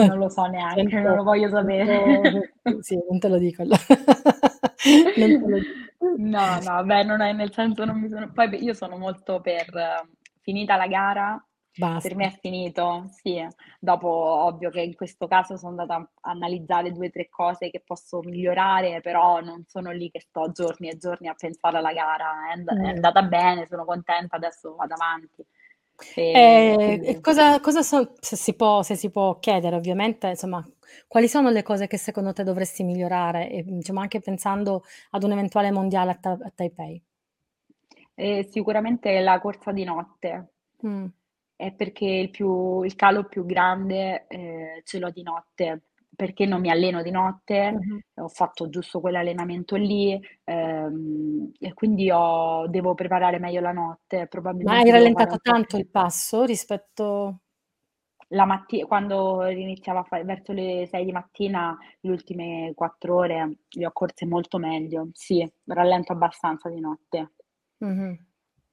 Non 0.08 0.18
lo 0.20 0.30
so 0.30 0.46
neanche, 0.46 1.00
non 1.02 1.16
100, 1.16 1.16
lo 1.16 1.24
voglio 1.24 1.50
sapere. 1.50 2.52
100 2.64 2.82
sì, 2.82 2.98
non 3.10 3.20
te 3.20 3.28
lo 3.30 3.38
dico. 3.38 3.64
Non 5.16 5.36
te 5.36 5.46
lo 5.48 5.58
dico. 5.60 5.85
No, 6.14 6.60
no, 6.60 6.84
beh, 6.84 7.04
non 7.04 7.22
è 7.22 7.34
nel 7.34 7.52
senso 7.54 7.84
non 7.86 8.00
mi 8.00 8.10
sono 8.10 8.32
poi 8.32 8.50
b 8.50 8.54
io 8.62 8.74
sono 8.74 8.98
molto 8.98 9.42
per 9.42 9.66
finita 10.42 10.76
la 10.76 10.88
gara, 10.88 11.44
per 12.00 12.16
me 12.16 12.26
Basta. 12.26 12.28
è 12.28 12.38
finito, 12.40 13.06
sì. 13.12 13.46
Dopo 13.80 14.08
ovvio 14.10 14.70
che 14.70 14.82
in 14.82 14.96
questo 14.96 15.28
caso 15.28 15.58
so 15.58 15.68
andata 15.68 15.96
a 15.96 16.10
analizzare 16.32 16.92
2, 16.92 17.10
3 17.10 17.28
cose 17.30 17.70
che 17.72 17.82
posso 17.86 18.20
migliorare, 18.22 19.02
però 19.02 19.40
non 19.42 19.64
sono 19.68 19.92
lì 19.92 20.10
che 20.12 20.20
sto 20.22 20.52
giorni 20.52 20.90
e 20.90 20.98
giorni 20.98 21.28
a 21.28 21.34
pensare 21.36 21.78
alla 21.78 21.94
gara. 21.94 22.48
È 22.50 22.52
and 22.54 22.70
è 22.70 22.88
Mh. 22.88 22.90
andata 22.90 23.22
bene, 23.24 23.66
sono 23.68 23.86
contenta, 23.86 24.36
adesso 24.36 24.76
vado 24.76 24.94
avanti. 24.94 25.44
Ehm, 26.34 26.76
Ehm, 26.78 27.00
e 27.04 27.20
quindi 27.22 27.22
cosa 27.22 27.60
cosa 27.62 27.82
so 27.82 28.14
se 28.20 28.36
si 28.36 28.54
può 28.56 28.84
se 28.84 28.96
si 28.96 29.10
può 29.10 29.40
chiedere 29.40 29.76
ovviamente, 29.78 30.28
insomma, 30.28 30.66
quali 31.08 31.28
sono 31.28 31.50
le 31.50 31.64
cose 31.64 31.88
che 31.88 31.98
secondo 31.98 32.34
te 32.34 32.44
dovresti 32.44 32.84
migliorare, 32.84 33.50
e, 33.50 33.64
diciamo 33.64 34.00
anche 34.02 34.20
pensando 34.22 34.84
ad 35.12 35.24
un 35.24 35.32
eventuale 35.34 35.72
mondiale 35.72 36.12
a 36.12 36.16
Ta 36.16 36.32
a 36.42 36.52
Taipei? 36.54 37.02
Ehm, 38.18 38.44
sicuramente 38.50 39.20
la 39.20 39.40
corsa 39.40 39.72
di 39.74 39.84
notte. 39.84 40.50
Mh. 40.84 41.10
È 41.60 41.72
perché 41.74 42.06
il 42.06 42.30
più 42.32 42.84
il 42.84 42.96
calo 42.96 43.26
più 43.28 43.46
grande, 43.46 44.26
ehm, 44.28 44.82
ce 44.84 45.00
l'ho 45.00 45.10
di 45.10 45.24
notte, 45.24 45.84
perché 46.14 46.46
non 46.46 46.60
mi 46.60 46.70
alleno 46.70 47.02
di 47.02 47.12
notte, 47.12 47.78
Mh-mh. 47.78 48.02
ho 48.16 48.28
fatto 48.28 48.68
giusto 48.68 49.00
quell'allenamento 49.00 49.78
lì, 49.78 50.20
ehm, 50.44 51.52
e 51.58 51.74
quindi 51.74 52.12
ho 52.12 52.68
devo 52.68 52.94
preparare 52.94 53.40
meglio 53.40 53.62
la 53.62 53.72
notte, 53.72 54.28
Ma 54.64 54.78
hai 54.78 54.90
rallentato 54.90 55.40
tanto 55.40 55.76
il 55.78 55.88
passo 55.88 56.44
rispetto 56.46 57.42
La 58.32 58.46
matti 58.46 58.82
quando 58.82 59.46
iniziava 59.46 60.00
a 60.00 60.04
fare 60.04 60.24
verso 60.24 60.52
le 60.52 60.88
6 60.88 61.06
di 61.06 61.12
mattina, 61.12 61.78
le 62.00 62.10
ultime 62.10 62.72
4 62.74 63.18
ore 63.18 63.58
le 63.70 63.86
ho 63.86 63.92
corse 63.92 64.26
molto 64.26 64.58
meglio. 64.58 65.10
Sì, 65.14 65.48
rallento 65.66 66.12
abbastanza 66.12 66.68
di 66.70 66.80
notte. 66.80 67.34
Mh-mh. 67.82 68.26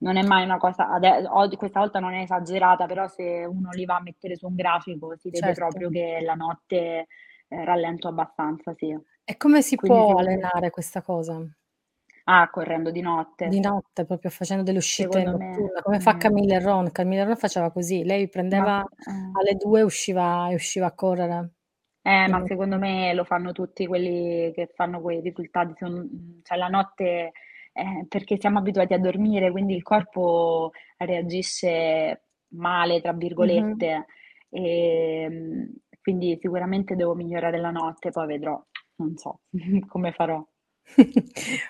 Non 0.02 0.16
è 0.16 0.22
mai 0.22 0.42
una 0.44 0.56
cosa 0.58 0.88
ade 0.90 1.56
questa 1.56 1.78
volta 1.78 2.00
non 2.00 2.12
è 2.12 2.22
esagerata, 2.22 2.86
però 2.86 3.06
se 3.06 3.44
uno 3.44 3.70
li 3.72 3.84
va 3.84 3.96
a 3.96 4.02
mettere 4.02 4.36
su 4.36 4.46
un 4.46 4.56
grafico 4.56 5.16
si 5.16 5.30
vede 5.30 5.52
Certo. 5.52 5.52
proprio 5.52 5.90
che 5.90 6.18
la 6.22 6.34
notte, 6.34 7.06
ehm, 7.48 7.64
rallento 7.64 8.08
abbastanza, 8.08 8.74
sì. 8.74 8.96
E 9.28 9.36
come 9.36 9.62
si 9.62 9.78
Quindi 9.78 10.04
può 10.04 10.16
allenare 10.16 10.70
questa 10.70 11.00
cosa? 11.00 11.46
Ah, 12.28 12.48
correndo 12.50 12.90
di 12.92 13.00
Di 13.44 13.58
notte. 13.58 13.58
notte, 13.58 14.04
proprio 14.04 14.30
facendo 14.30 14.62
delle 14.62 14.78
uscite 14.78 15.24
Secondo 15.24 15.32
me, 15.32 15.64
notturne, 15.64 15.82
come 15.82 15.98
fa 15.98 16.16
eh 16.16 16.16
Camille 16.16 16.54
Herron. 16.54 16.92
Camille 16.92 17.22
Herron 17.22 17.36
faceva 17.36 17.72
così, 17.72 18.04
lei 18.04 18.28
Ma 18.50 18.66
prendeva 18.68 18.80
eh. 19.06 19.32
alle 19.32 19.54
2 19.56 19.80
e 19.80 19.82
usciva 19.82 20.48
e 20.48 20.54
usciva 20.54 20.86
a 20.86 20.94
correre. 20.94 21.52
Eh, 22.04 22.26
ma 22.26 22.40
secondo 22.44 22.78
notte. 22.78 22.78
me 22.78 23.14
lo 23.14 23.22
fanno 23.22 23.52
tutti 23.52 23.86
quelli 23.86 24.50
che 24.52 24.72
fanno 24.74 25.00
quei 25.00 25.20
risultati, 25.20 25.72
son 25.76 25.92
mhmm, 25.92 26.40
cioè 26.42 26.58
la 26.58 26.66
notte 26.66 27.30
eh, 27.72 28.06
perché 28.08 28.38
siamo 28.40 28.58
abituati 28.58 28.92
a 28.92 28.98
dormire, 28.98 29.52
quindi 29.52 29.76
il 29.76 29.82
corpo 29.84 30.72
reagisce 30.98 32.24
"male" 32.54 33.00
tra 33.00 33.12
virgolette, 33.12 34.06
ehm, 34.50 35.72
quindi 36.02 36.36
sicuramente 36.40 36.96
devo 36.96 37.14
migliorare 37.14 37.58
la 37.60 37.70
notte, 37.70 38.10
poi 38.10 38.26
vedrò, 38.26 38.60
non 38.96 39.16
so 39.16 39.42
come 39.86 40.10
farò. 40.12 40.44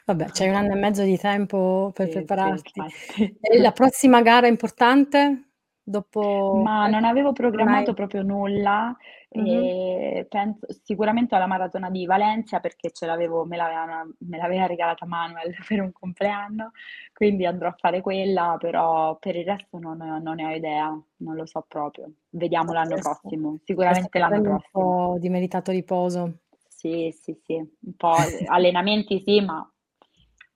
Vabbè, 0.06 0.26
c'hai 0.32 0.48
1 0.48 0.54
anno 0.56 0.72
e 0.74 0.76
mezzo 0.78 1.02
di 1.02 1.16
tempo 1.18 1.90
per 1.94 2.08
Sì, 2.08 2.26
sì, 2.34 2.48
prepararti. 2.48 2.84
infatti. 2.84 3.38
E 3.40 3.60
la 3.60 3.72
prossima 3.72 4.22
gara 4.22 4.46
importante? 4.46 5.50
Dopo 5.82 6.70
Ma 6.74 6.86
non 6.86 7.04
questo? 7.04 7.04
avevo 7.04 7.32
Non 7.54 7.68
hai 7.68 7.86
programmato 7.86 7.94
proprio 7.94 8.22
nulla, 8.22 8.94
Mh-mh. 9.36 9.72
ehm, 10.10 10.26
penso 10.28 10.66
sicuramente 10.84 11.34
alla 11.34 11.46
maratona 11.46 11.88
di 11.88 12.04
Valencia 12.04 12.60
perché 12.60 12.90
ce 12.90 13.06
l'avevo 13.06 13.46
me 13.46 13.56
l'avevano 13.56 14.12
me 14.18 14.36
l'aveva 14.36 14.66
regalata 14.66 15.06
Manuel 15.06 15.54
per 15.66 15.80
un 15.80 15.92
compleanno, 15.92 16.72
quindi 17.14 17.46
andrò 17.46 17.68
a 17.68 17.74
fare 17.78 18.02
quella, 18.02 18.56
però 18.58 19.16
per 19.18 19.36
il 19.36 19.46
resto 19.46 19.78
non 19.78 19.96
non 19.96 20.34
ne 20.34 20.44
ho 20.44 20.50
idea, 20.50 20.88
non 21.18 21.34
lo 21.36 21.46
so 21.46 21.64
proprio. 21.66 22.12
Vediamo 22.30 22.72
l'anno 22.72 22.98
prossimo, 22.98 23.58
sicuramente 23.64 24.18
l'anno 24.18 24.40
prendi 24.40 24.46
un 24.46 24.58
prossimo. 24.58 24.68
po' 24.70 25.16
di 25.18 25.28
meritato 25.28 25.70
riposo. 25.72 26.38
Sì, 26.82 27.16
sì, 27.16 27.40
sì, 27.44 27.54
un 27.54 27.94
po' 27.96 28.16
allenamenti 28.48 29.22
sì, 29.24 29.40
ma 29.40 29.64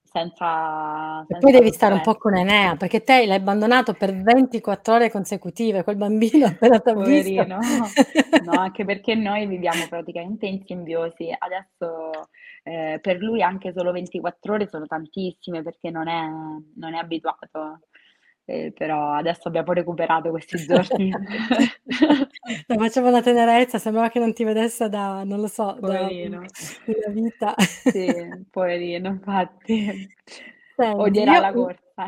senza 0.02 1.20
E 1.20 1.24
poi 1.38 1.52
senza 1.52 1.58
devi 1.58 1.72
stare 1.72 1.94
un 1.94 2.00
po' 2.00 2.16
con 2.16 2.34
Enea, 2.34 2.74
perché 2.74 3.04
te 3.04 3.24
l'hai 3.26 3.36
abbandonato 3.36 3.92
per 3.92 4.12
24 4.12 4.94
ore 4.94 5.08
consecutive, 5.08 5.84
quel 5.84 5.94
bambino 5.94 6.46
appena 6.50 6.80
t'ha 6.80 6.94
visto 6.94 6.94
Poverino. 6.94 7.58
No, 8.44 8.56
anche 8.56 8.84
perché 8.84 9.14
noi 9.14 9.46
viviamo 9.46 9.86
praticamente 9.86 10.46
in 10.46 10.64
simbiosi. 10.66 11.32
Adesso, 11.38 12.10
ehm, 12.64 12.98
per 12.98 13.18
lui 13.18 13.40
anche 13.40 13.72
solo 13.72 13.92
24 13.92 14.54
ore 14.54 14.66
sono 14.68 14.86
tantissime 14.86 15.62
perché 15.62 15.90
non 15.90 16.08
è 16.08 16.26
non 16.74 16.92
è 16.94 16.98
abituato. 16.98 17.82
Ehm, 18.48 18.72
però 18.72 19.12
adesso 19.12 19.48
abbiamo 19.48 19.72
recuperato 19.72 20.30
questi 20.30 20.56
giorni. 20.64 21.12
No, 22.68 22.78
faceva 22.78 23.08
una 23.08 23.22
tenerezza, 23.22 23.78
sembrava 23.78 24.08
che 24.08 24.18
non 24.20 24.32
ti 24.32 24.44
vedesse 24.44 24.88
da 24.88 25.24
non 25.24 25.40
lo 25.40 25.48
so, 25.48 25.72
da, 25.80 25.80
Poverino. 25.80 26.42
una 26.86 27.12
vita. 27.12 27.54
Sì, 27.58 28.44
poverino, 28.50 29.08
infatti. 29.08 30.14
Senti, 30.78 31.20
Odierà 31.20 31.38
io 31.38 31.40
la 31.40 31.54
corsa. 31.54 32.04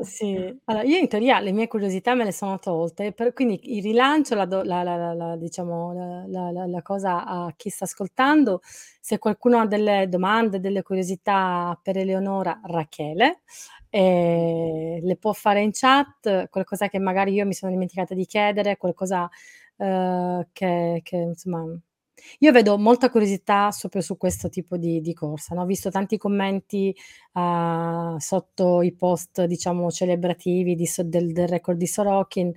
sì, 0.00 0.34
allora 0.64 0.84
io 0.84 0.96
in 0.98 1.08
teoria 1.08 1.40
le 1.40 1.52
mie 1.52 1.66
curiosità 1.68 2.14
me 2.14 2.24
le 2.24 2.32
sono 2.32 2.58
tolte, 2.58 3.12
per 3.12 3.32
quindi 3.32 3.76
il 3.76 3.82
rilancio 3.82 4.34
la 4.34 4.44
do 4.46 4.62
la 4.62 4.82
la 4.82 4.96
la 4.96 5.12
la 5.14 5.36
diciamo 5.36 5.92
la 6.26 6.50
la 6.50 6.66
la 6.66 6.82
cosa 6.82 7.24
a 7.26 7.52
chi 7.56 7.68
sta 7.70 7.84
ascoltando, 7.84 8.60
se 9.00 9.18
qualcuno 9.18 9.58
ha 9.60 9.66
delle 9.66 10.08
domande, 10.08 10.60
delle 10.60 10.82
curiosità 10.82 11.78
per 11.82 11.96
Eleonora, 11.98 12.60
Rachele, 12.64 13.42
ehm, 13.90 15.00
le 15.04 15.16
può 15.16 15.32
fare 15.32 15.62
in 15.62 15.70
chat, 15.72 16.48
qualcosa 16.48 16.88
che 16.88 16.98
magari 16.98 17.32
io 17.32 17.46
mi 17.46 17.54
sono 17.54 17.72
dimenticata 17.72 18.14
di 18.14 18.26
chiedere, 18.26 18.76
qualcosa, 18.76 19.28
uhm, 19.76 20.46
che 20.52 21.00
che 21.02 21.16
insomma 21.16 21.64
io 22.40 22.52
vedo 22.52 22.78
molta 22.78 23.10
curiosità 23.10 23.70
proprio 23.80 24.02
su 24.02 24.16
questo 24.16 24.48
tipo 24.48 24.76
di 24.76 25.00
di 25.00 25.12
corsa, 25.14 25.54
no, 25.54 25.62
ho 25.62 25.66
visto 25.66 25.90
tanti 25.90 26.16
commenti, 26.18 26.94
uhm, 27.34 28.16
sotto 28.18 28.82
i 28.82 28.92
post 28.94 29.44
diciamo 29.44 29.90
celebrativi 29.90 30.74
di 30.74 30.88
del 31.04 31.32
del 31.32 31.48
record 31.48 31.78
di 31.78 31.86
Sorokin, 31.86 32.52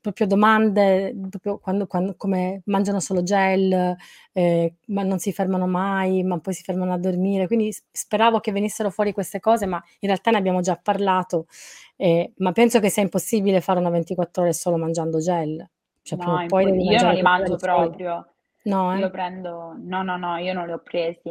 proprio 0.00 0.26
domande, 0.26 1.14
proprio 1.30 1.58
quando 1.58 1.86
quando 1.86 2.14
come 2.16 2.62
mangiano 2.66 3.00
solo 3.00 3.22
gel, 3.22 3.96
ehm, 4.32 4.68
ma 4.88 5.02
non 5.02 5.18
si 5.18 5.32
fermano 5.32 5.66
mai, 5.66 6.22
ma 6.24 6.38
poi 6.40 6.52
si 6.54 6.62
fermano 6.62 6.92
a 6.92 6.98
dormire, 6.98 7.46
quindi 7.46 7.72
speravo 7.92 8.40
che 8.40 8.52
venissero 8.52 8.90
fuori 8.90 9.12
queste 9.12 9.40
cose, 9.40 9.66
ma 9.66 9.76
in 10.00 10.08
realtà 10.08 10.30
ne 10.30 10.36
abbiamo 10.38 10.60
già 10.60 10.76
parlato, 10.76 11.46
ehm, 11.96 12.32
ma 12.38 12.52
penso 12.52 12.80
che 12.80 12.90
sia 12.90 13.02
impossibile 13.02 13.60
fare 13.60 13.78
una 13.80 13.90
24 13.90 14.42
ore 14.42 14.52
solo 14.52 14.76
mangiando 14.76 15.18
gel. 15.18 15.66
Cioè 16.02 16.16
No, 16.18 16.42
poi 16.46 16.64
io 16.88 17.00
non 17.00 17.12
li 17.14 17.22
mangio 17.22 17.56
proprio. 17.56 18.02
No, 18.64 18.92
Io 18.94 19.10
eh? 19.10 19.10
prendo 19.10 19.74
no, 19.78 20.02
no, 20.02 20.16
no, 20.16 20.36
io 20.36 20.52
non 20.52 20.66
li 20.66 20.72
ho 20.72 20.78
presi. 20.80 21.30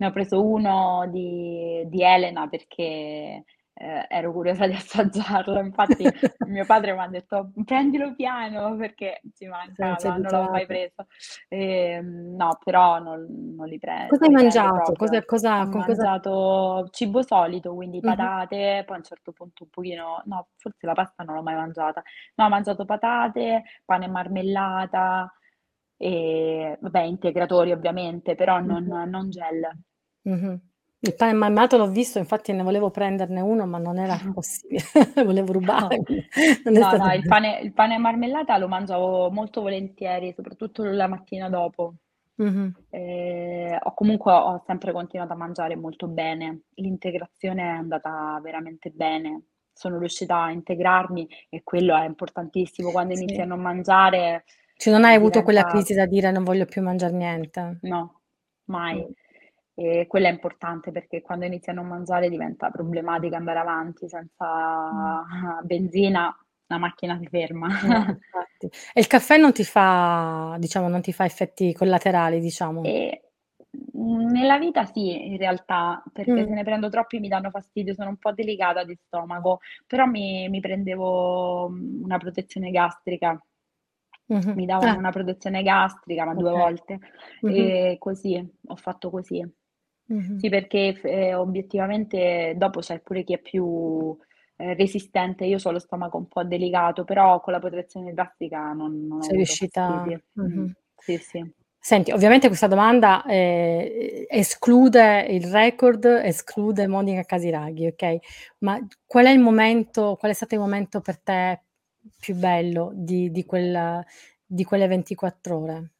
Ne 0.00 0.06
ho 0.06 0.10
preso 0.12 0.44
uno 0.46 1.08
di 1.10 1.84
di 1.88 2.02
Elena 2.02 2.48
perché, 2.48 3.44
ehm, 3.74 4.04
ero 4.08 4.32
curiosa 4.32 4.66
di 4.66 4.74
assaggiarlo. 4.74 5.58
Infatti 5.60 6.12
mio 6.44 6.64
padre 6.66 6.94
m'ha 6.94 7.08
detto: 7.08 7.50
"Prendilo 7.64 8.14
piano 8.14 8.76
perché 8.76 9.20
ci 9.34 9.46
mancava", 9.46 10.18
non 10.18 10.32
l'ho 10.32 10.48
mai 10.50 10.66
preso. 10.66 11.06
Ehm, 11.48 12.34
no, 12.36 12.58
però 12.62 12.98
non 13.00 13.26
non 13.56 13.66
li 13.68 13.78
pre 13.78 14.10
Cosa 14.10 14.26
hai 14.26 14.30
prendo 14.34 14.68
mangiato? 14.70 14.96
Cosa 14.96 15.22
proprio. 15.22 15.36
Ho 15.60 15.64
cosa 15.64 15.68
con 15.68 15.82
cosa 15.82 16.04
mangiato 16.04 16.88
cibo 16.90 17.22
solito, 17.22 17.74
quindi 17.74 18.02
patate, 18.02 18.82
poi 18.86 18.94
a 18.96 18.98
un 18.98 19.04
certo 19.04 19.32
punto 19.32 19.64
un 19.64 19.70
pochino 19.70 20.22
no, 20.26 20.48
forse 20.56 20.86
la 20.86 20.94
pasta 20.94 21.24
non 21.24 21.34
l'ho 21.34 21.42
mai 21.42 21.54
mangiata. 21.56 22.02
No, 22.36 22.44
ho 22.46 22.48
mangiato 22.48 22.84
patate, 22.84 23.64
pane 23.84 24.04
e 24.06 24.08
marmellata, 24.08 25.30
e 25.98 26.78
vabbè 26.80 27.02
integratori 27.02 27.72
ovviamente, 27.72 28.34
però 28.36 28.60
non 28.60 28.84
Mh-mh. 28.84 28.98
non 29.08 29.30
gel. 29.30 29.78
Mh-mh. 30.26 30.60
Il 31.00 31.14
pane 31.14 31.32
marmellato 31.32 31.76
l'ho 31.76 31.88
visto, 31.90 32.18
infatti 32.18 32.52
ne 32.52 32.62
volevo 32.64 32.90
prenderne 32.90 33.40
uno, 33.40 33.66
ma 33.66 33.78
non 33.78 33.98
era 33.98 34.20
possibile, 34.32 34.82
volevo 35.24 35.52
No. 35.60 35.88
rubare, 35.88 36.02
No, 36.70 36.94
stato 36.96 37.08
no, 37.08 37.12
il 37.12 37.24
pane 37.26 37.58
il 37.60 37.72
pane 37.72 37.98
marmellata 37.98 38.58
lo 38.58 38.68
mangiavo 38.68 39.30
molto 39.30 39.60
volentieri, 39.62 40.32
soprattutto 40.34 40.84
la 40.84 41.06
mattina 41.08 41.48
dopo. 41.48 41.94
Mh-mh. 42.38 42.72
Ehm, 42.90 43.78
ho 43.82 43.94
comunque 43.94 44.32
ho 44.32 44.62
sempre 44.66 44.92
continuato 44.92 45.32
a 45.32 45.36
mangiare 45.36 45.76
molto 45.76 46.06
bene. 46.08 46.62
L'integrazione 46.74 47.62
è 47.62 47.66
andata 47.66 48.38
veramente 48.42 48.90
bene. 48.90 49.44
Sono 49.72 49.98
riuscita 49.98 50.42
a 50.42 50.50
integrarmi 50.52 51.28
e 51.50 51.62
quello 51.64 51.96
è 51.96 52.04
importantissimo. 52.06 52.90
Quando 52.92 53.14
a 53.14 53.16
Sì. 53.16 53.44
non 53.44 53.60
mangiare, 53.60 54.44
Cioè 54.80 54.92
non 54.92 55.04
hai 55.04 55.16
avuto 55.16 55.42
quella 55.42 55.64
diventa 55.64 55.64
crisi 55.64 55.92
da 55.92 56.06
dire: 56.06 56.30
"Non 56.30 56.44
voglio 56.44 56.64
più 56.64 56.82
mangiar 56.82 57.10
niente"? 57.12 57.80
No, 57.80 58.20
mai. 58.66 59.06
Mh. 59.06 59.12
E 59.74 60.06
quella 60.08 60.28
è 60.28 60.32
importante 60.32 60.90
perché 60.90 61.22
quando 61.22 61.44
inizi 61.44 61.70
a 61.70 61.72
non 61.72 61.86
mangiare 61.86 62.28
diventa 62.28 62.70
problematica 62.70 63.36
andare 63.36 63.58
avanti, 63.60 64.08
Mh. 64.90 65.18
senza 65.18 65.22
benzina 65.62 66.36
la 66.66 66.78
macchina 66.78 67.16
si 67.18 67.26
ferma. 67.28 67.68
Eh, 67.80 68.04
infatti. 68.08 68.66
E 68.92 69.00
il 69.00 69.06
caffè 69.06 69.36
non 69.38 69.52
ti 69.52 69.64
fa 69.64 70.56
diciamo, 70.58 70.88
non 70.88 71.00
ti 71.02 71.12
fa 71.12 71.24
effetti 71.24 71.72
collaterali, 71.72 72.40
diciamo? 72.40 72.92
Ehm, 72.92 73.10
mhmm, 73.92 74.30
nella 74.30 74.58
vita 74.58 74.84
sì, 74.86 75.26
in 75.28 75.36
realtà, 75.36 76.02
perché 76.12 76.44
se 76.44 76.50
Mh. 76.50 76.54
ne 76.54 76.62
prendo 76.64 76.88
troppi 76.90 77.18
mi 77.20 77.28
danno 77.28 77.50
fastidio, 77.50 77.94
sono 77.94 78.10
un 78.10 78.16
po' 78.18 78.32
delicata 78.32 78.84
di 78.84 78.96
stomaco, 79.06 79.60
però 79.86 80.06
mi 80.06 80.48
mi 80.48 80.60
prendevo, 80.60 81.68
mhmm, 81.68 82.02
una 82.04 82.18
protezione 82.18 82.70
gastrica. 82.70 83.40
Mh-mh. 84.30 84.58
Mi 84.58 84.66
davano 84.66 84.96
Ah. 84.96 84.98
una 84.98 85.10
protezione 85.10 85.62
gastrica, 85.62 86.24
ma 86.24 86.34
2 86.34 86.50
Okay. 86.50 86.52
volte, 86.52 86.98
Mh-mh. 87.42 87.72
e 87.82 87.96
così, 87.98 88.36
ho 88.68 88.76
fatto 88.76 89.10
così. 89.10 89.44
Mh-mh. 90.08 90.40
Sì, 90.40 90.48
perché 90.50 90.94
f 90.94 91.04
ehm, 91.04 91.38
obiettivamente 91.38 92.54
dopo 92.56 92.80
c'è 92.80 93.00
pure 93.00 93.24
chi 93.24 93.34
è 93.34 93.38
più, 93.40 94.16
ehm, 94.56 94.74
resistente. 94.76 95.44
Io 95.46 95.58
c'ho 95.58 95.70
lo 95.72 95.78
stomaco 95.80 96.16
un 96.18 96.28
po' 96.28 96.44
delicato, 96.44 97.04
però 97.04 97.40
con 97.40 97.52
la 97.52 97.58
protezione 97.60 98.12
gastrica 98.14 98.72
non 98.72 99.06
non 99.06 99.22
Sei 99.22 99.36
riuscita 99.36 100.12
mh-mh. 100.34 100.74
Sì, 100.96 101.18
sì. 101.18 101.52
Senti, 101.82 102.10
ovviamente 102.10 102.48
questa 102.48 102.66
domanda, 102.66 103.22
ehm, 103.24 104.24
esclude 104.28 105.26
il 105.30 105.44
record, 105.50 106.04
esclude 106.04 106.86
Monica 106.88 107.22
Casiraghi, 107.22 107.86
okay, 107.86 108.18
ma 108.58 108.84
qual 109.06 109.26
è 109.26 109.30
il 109.30 109.38
momento 109.38 110.16
qual 110.18 110.32
è 110.32 110.34
stato 110.34 110.54
il 110.54 110.60
momento 110.60 111.00
per 111.00 111.20
te 111.20 111.62
più 112.18 112.34
bello 112.34 112.90
di 112.94 113.30
di 113.30 113.44
quel 113.44 114.04
di 114.46 114.64
quelle 114.64 114.86
24 114.86 115.58
ore? 115.58 115.90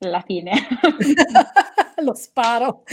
La 0.00 0.20
fine. 0.20 0.52
Lo 2.02 2.14
sparo. 2.14 2.82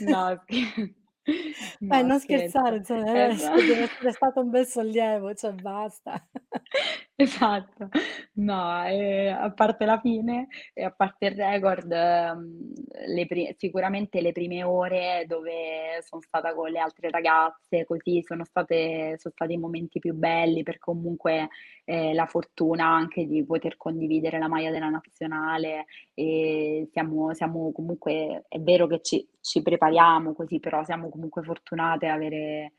No, 0.00 0.40
sche 0.46 0.94
Dai, 1.88 2.02
no, 2.02 2.04
non 2.04 2.18
scherzo. 2.20 2.58
scherzare, 2.58 2.76
insomma 2.78 3.02
deve 3.04 3.26
Esa 3.34 3.54
esse 3.54 3.62
deve 3.62 3.82
essere 3.84 4.12
stato 4.12 4.40
un 4.40 4.50
bel 4.50 4.66
sollievo, 4.66 5.34
cioè 5.34 5.52
basta. 5.52 6.26
Esatto. 7.18 7.88
No, 8.34 8.82
ehm, 8.84 9.36
a 9.38 9.52
parte 9.52 9.84
la 9.84 10.00
fine 10.00 10.48
e 10.72 10.82
a 10.84 10.90
parte 10.90 11.26
il 11.26 11.32
record, 11.36 11.86
mhmm, 11.92 12.72
le 13.14 13.26
pri 13.26 13.54
sicuramente 13.58 14.20
le 14.22 14.32
prime 14.32 14.62
ore 14.64 15.24
dove 15.28 16.00
son 16.02 16.20
stata 16.22 16.54
con 16.54 16.70
le 16.70 16.78
altre 16.80 17.10
ragazze, 17.10 17.84
così, 17.84 18.22
sono 18.22 18.44
state 18.44 19.16
son 19.18 19.30
stati 19.32 19.52
i 19.52 19.58
momenti 19.58 19.98
più 19.98 20.14
belli, 20.14 20.62
per 20.62 20.78
comunque, 20.78 21.48
ehm, 21.84 22.14
la 22.14 22.26
fortuna 22.26 22.86
anche 22.88 23.26
di 23.26 23.44
poter 23.44 23.76
condividere 23.76 24.38
la 24.38 24.48
maglia 24.48 24.70
della 24.70 24.88
nazionale, 24.88 25.84
e 26.14 26.88
siamo 26.90 27.34
siamo 27.34 27.70
comunque 27.72 28.44
è 28.48 28.58
vero 28.58 28.86
che 28.86 29.00
ci 29.02 29.24
ci 29.42 29.62
prepariamo 29.62 30.32
così, 30.34 30.60
però 30.60 30.84
siamo 30.84 31.10
comunque 31.10 31.42
fortunate 31.42 32.06
avere 32.08 32.72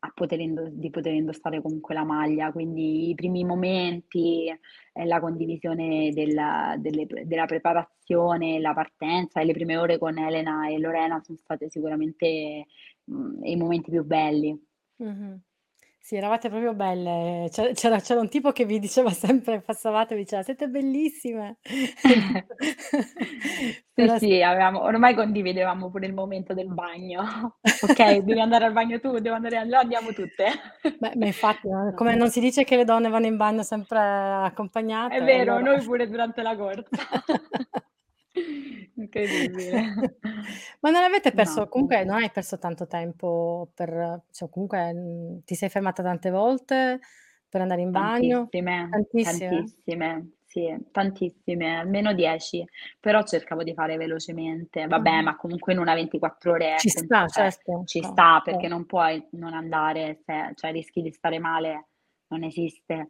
a 0.00 0.12
poter 0.14 0.40
indo 0.40 0.68
di 0.70 0.90
poter 0.90 1.14
indossare 1.14 1.62
comunque 1.62 1.94
la 1.94 2.04
maglia. 2.04 2.52
Quindi 2.52 3.10
i 3.10 3.14
primi 3.14 3.44
momenti 3.44 4.46
e 4.48 5.04
la 5.06 5.20
condivisione 5.20 6.10
della 6.12 6.74
delle 6.78 7.06
della 7.24 7.46
preparazione, 7.46 8.60
la 8.60 8.74
partenza 8.74 9.40
e 9.40 9.44
le 9.44 9.52
prime 9.52 9.76
ore 9.76 9.98
con 9.98 10.18
Elena 10.18 10.68
e 10.68 10.78
Lorena 10.78 11.20
son 11.22 11.36
state 11.36 11.70
sicuramente, 11.70 12.66
mhmm, 13.04 13.44
i 13.44 13.56
momenti 13.56 13.90
più 13.90 14.04
belli. 14.04 14.58
Mh-mh. 14.98 15.40
Sì, 16.06 16.16
eravate 16.16 16.50
proprio 16.50 16.74
belle. 16.74 17.48
C'era 17.50 17.98
c'era 17.98 18.20
un 18.20 18.28
tipo 18.28 18.52
che 18.52 18.66
vi 18.66 18.78
diceva 18.78 19.08
sempre 19.08 19.62
passavate, 19.62 20.14
vi 20.14 20.24
diceva: 20.24 20.42
"Siete 20.42 20.68
bellissime." 20.68 21.56
Sì, 23.96 24.08
Però 24.08 24.18
sì. 24.18 24.18
sì, 24.18 24.42
avevamo 24.42 24.82
ormai 24.82 25.14
condividevamo 25.14 25.88
pure 25.90 26.06
il 26.06 26.12
momento 26.14 26.52
del 26.52 26.68
bagno. 26.68 27.58
"Okay, 27.78 28.22
devi 28.24 28.40
andare 28.40 28.64
al 28.66 28.72
bagno 28.72 28.98
tu, 29.00 29.18
devo 29.20 29.36
andare 29.36 29.56
a 29.56 29.62
no, 29.64 29.78
andiamo 29.78 30.12
tutte." 30.12 30.46
Beh, 31.00 31.14
ma 31.16 31.26
infatti, 31.26 31.68
No. 31.68 31.92
come 31.92 32.14
non 32.14 32.30
si 32.30 32.40
dice 32.40 32.64
che 32.64 32.76
le 32.76 32.84
donne 32.84 33.08
vanno 33.08 33.26
in 33.26 33.36
bagno 33.36 33.62
sempre 33.62 33.98
È 35.06 35.20
accompagnate, 35.20 35.32
e 35.34 35.36
vero, 35.36 35.58
allora 35.58 35.60
noi 35.60 35.82
pure 35.82 36.08
durante 36.08 36.40
la 36.42 36.56
corsa. 36.56 37.02
Incredibile. 38.96 39.78
Ma 40.80 40.90
non 40.90 41.02
avete 41.02 41.32
No, 41.32 41.32
perso 41.32 41.68
comunque 41.68 42.04
non 42.04 42.16
hai 42.16 42.30
perso 42.30 42.58
tanto 42.58 42.86
tempo 42.86 43.70
per 43.74 44.22
cioè 44.30 44.48
comunque, 44.50 44.92
mhmm, 44.92 45.44
ti 45.44 45.54
sei 45.54 45.68
fermata 45.68 46.02
tante 46.02 46.30
volte 46.30 47.00
per 47.48 47.60
andare 47.60 47.80
in 47.82 47.90
bagno? 47.92 48.52
Tantissime, 48.52 48.88
Tantissime? 48.88 49.74
tantissime. 49.86 50.30
Sì, 50.46 50.72
tantissime, 50.92 51.78
almeno 51.78 52.12
10, 52.12 52.64
però 53.00 53.22
cercavo 53.24 53.62
di 53.64 53.74
fare 53.74 53.96
velocemente. 53.96 54.86
Vabbè, 54.86 55.20
Mh-mh. 55.20 55.22
ma 55.22 55.36
comunque 55.36 55.72
in 55.72 55.78
una 55.80 55.94
24 55.94 56.52
ore, 56.52 56.76
Ci 56.78 56.88
ecco, 56.88 57.04
sta, 57.04 57.26
cioè, 57.28 57.52
certo, 57.52 57.84
ci 57.84 58.02
sta 58.02 58.40
perché 58.44 58.66
cer 58.66 58.68
non 58.68 58.86
puoi 58.86 59.24
non 59.32 59.52
andare 59.52 60.20
se 60.24 60.52
cioè 60.54 60.70
rischi 60.72 61.02
di 61.02 61.10
stare 61.12 61.38
male, 61.40 61.88
non 62.28 62.44
esiste. 62.44 63.08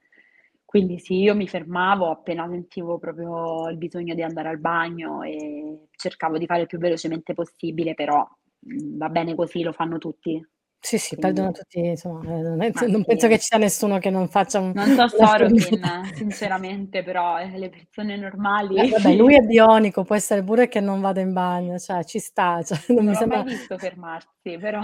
Quindi 0.75 0.99
sì, 0.99 1.21
io 1.21 1.37
mi 1.37 1.47
fermavo 1.47 2.11
appena 2.11 2.49
sentivo 2.49 2.99
proprio 2.99 3.69
il 3.69 3.77
bisogno 3.77 4.13
di 4.13 4.23
andare 4.23 4.49
al 4.49 4.59
bagno 4.59 5.23
e 5.23 5.87
cercavo 5.93 6.37
di 6.37 6.47
fare 6.47 6.63
il 6.63 6.67
più 6.67 6.79
velocemente 6.79 7.33
possibile, 7.33 7.95
però, 7.95 8.29
mhmm, 8.59 8.97
va 8.99 9.09
bene 9.09 9.37
così, 9.37 9.63
lo 9.63 9.71
fanno 9.73 9.99
tutti. 9.99 10.45
Sì, 10.81 10.99
sì, 10.99 11.17
perdono 11.17 11.51
tutti 11.53 11.79
insomma, 11.79 12.21
ehm, 12.25 12.43
non 12.43 12.63
è 12.63 12.71
non 12.89 13.05
penso 13.05 13.27
sì. 13.27 13.33
che 13.33 13.39
ci 13.39 13.47
sia 13.47 13.57
nessuno 13.59 13.99
che 13.99 14.11
non 14.11 14.29
faccia 14.29 14.59
un 14.61 14.73
Non 14.75 14.91
so. 14.91 15.07
Sorkin 15.09 16.11
sinceramente, 16.13 17.03
però, 17.05 17.39
eh, 17.39 17.57
le 17.57 17.71
persone 17.71 18.17
normali 18.17 18.91
vabbè, 18.91 19.15
lui 19.15 19.37
è 19.37 19.41
bionico, 19.41 20.03
può 20.05 20.15
essere 20.17 20.43
pure 20.43 20.69
che 20.69 20.81
non 20.81 21.01
vada 21.01 21.21
in 21.21 21.33
bagno, 21.33 21.79
cioè 21.79 22.05
ci 22.05 22.19
sta, 22.19 22.63
cioè 22.63 22.79
non 22.89 23.05
mi 23.07 23.13
Non 23.13 23.15
l'ho 23.15 23.25
mai 23.27 23.43
sembra 23.43 23.43
visto 23.43 23.79
fermarsi, 23.79 24.57
però 24.59 24.81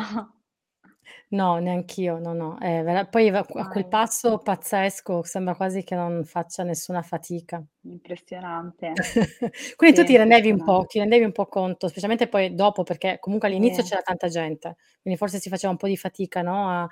No, 1.32 1.58
neanch'io, 1.58 2.18
no, 2.18 2.32
no. 2.34 2.56
Vera 2.60 3.06
poi 3.06 3.30
va 3.30 3.44
a 3.54 3.66
quel 3.68 3.86
Mai. 3.86 3.86
passo 3.86 4.38
pazzesco, 4.38 5.22
sembra 5.22 5.54
quasi 5.54 5.84
che 5.84 5.94
non 5.94 6.24
faccia 6.24 6.64
nessuna 6.64 7.02
fatica. 7.02 7.64
Impressionante. 7.84 8.92
Quindi 9.76 9.94
Sì, 9.94 10.00
tu 10.00 10.04
ti 10.04 10.16
rendevi 10.16 10.50
un 10.50 10.60
po' 10.62 10.84
impressionante. 10.84 10.88
ti 10.88 10.98
rendevi 10.98 11.24
un 11.24 11.32
po' 11.32 11.46
conto, 11.46 11.88
specialmente 11.88 12.28
poi 12.28 12.54
dopo, 12.54 12.82
perché 12.82 13.18
comunque 13.20 13.48
all'inizio 13.48 13.82
Sì. 13.82 13.84
c'era 13.84 14.02
tanta 14.02 14.28
gente, 14.28 14.76
quindi 15.02 15.18
forse 15.18 15.38
si 15.38 15.48
faceva 15.48 15.72
un 15.72 15.78
po' 15.78 15.86
di 15.86 15.96
fatica, 15.96 16.42
no, 16.42 16.68
a 16.68 16.88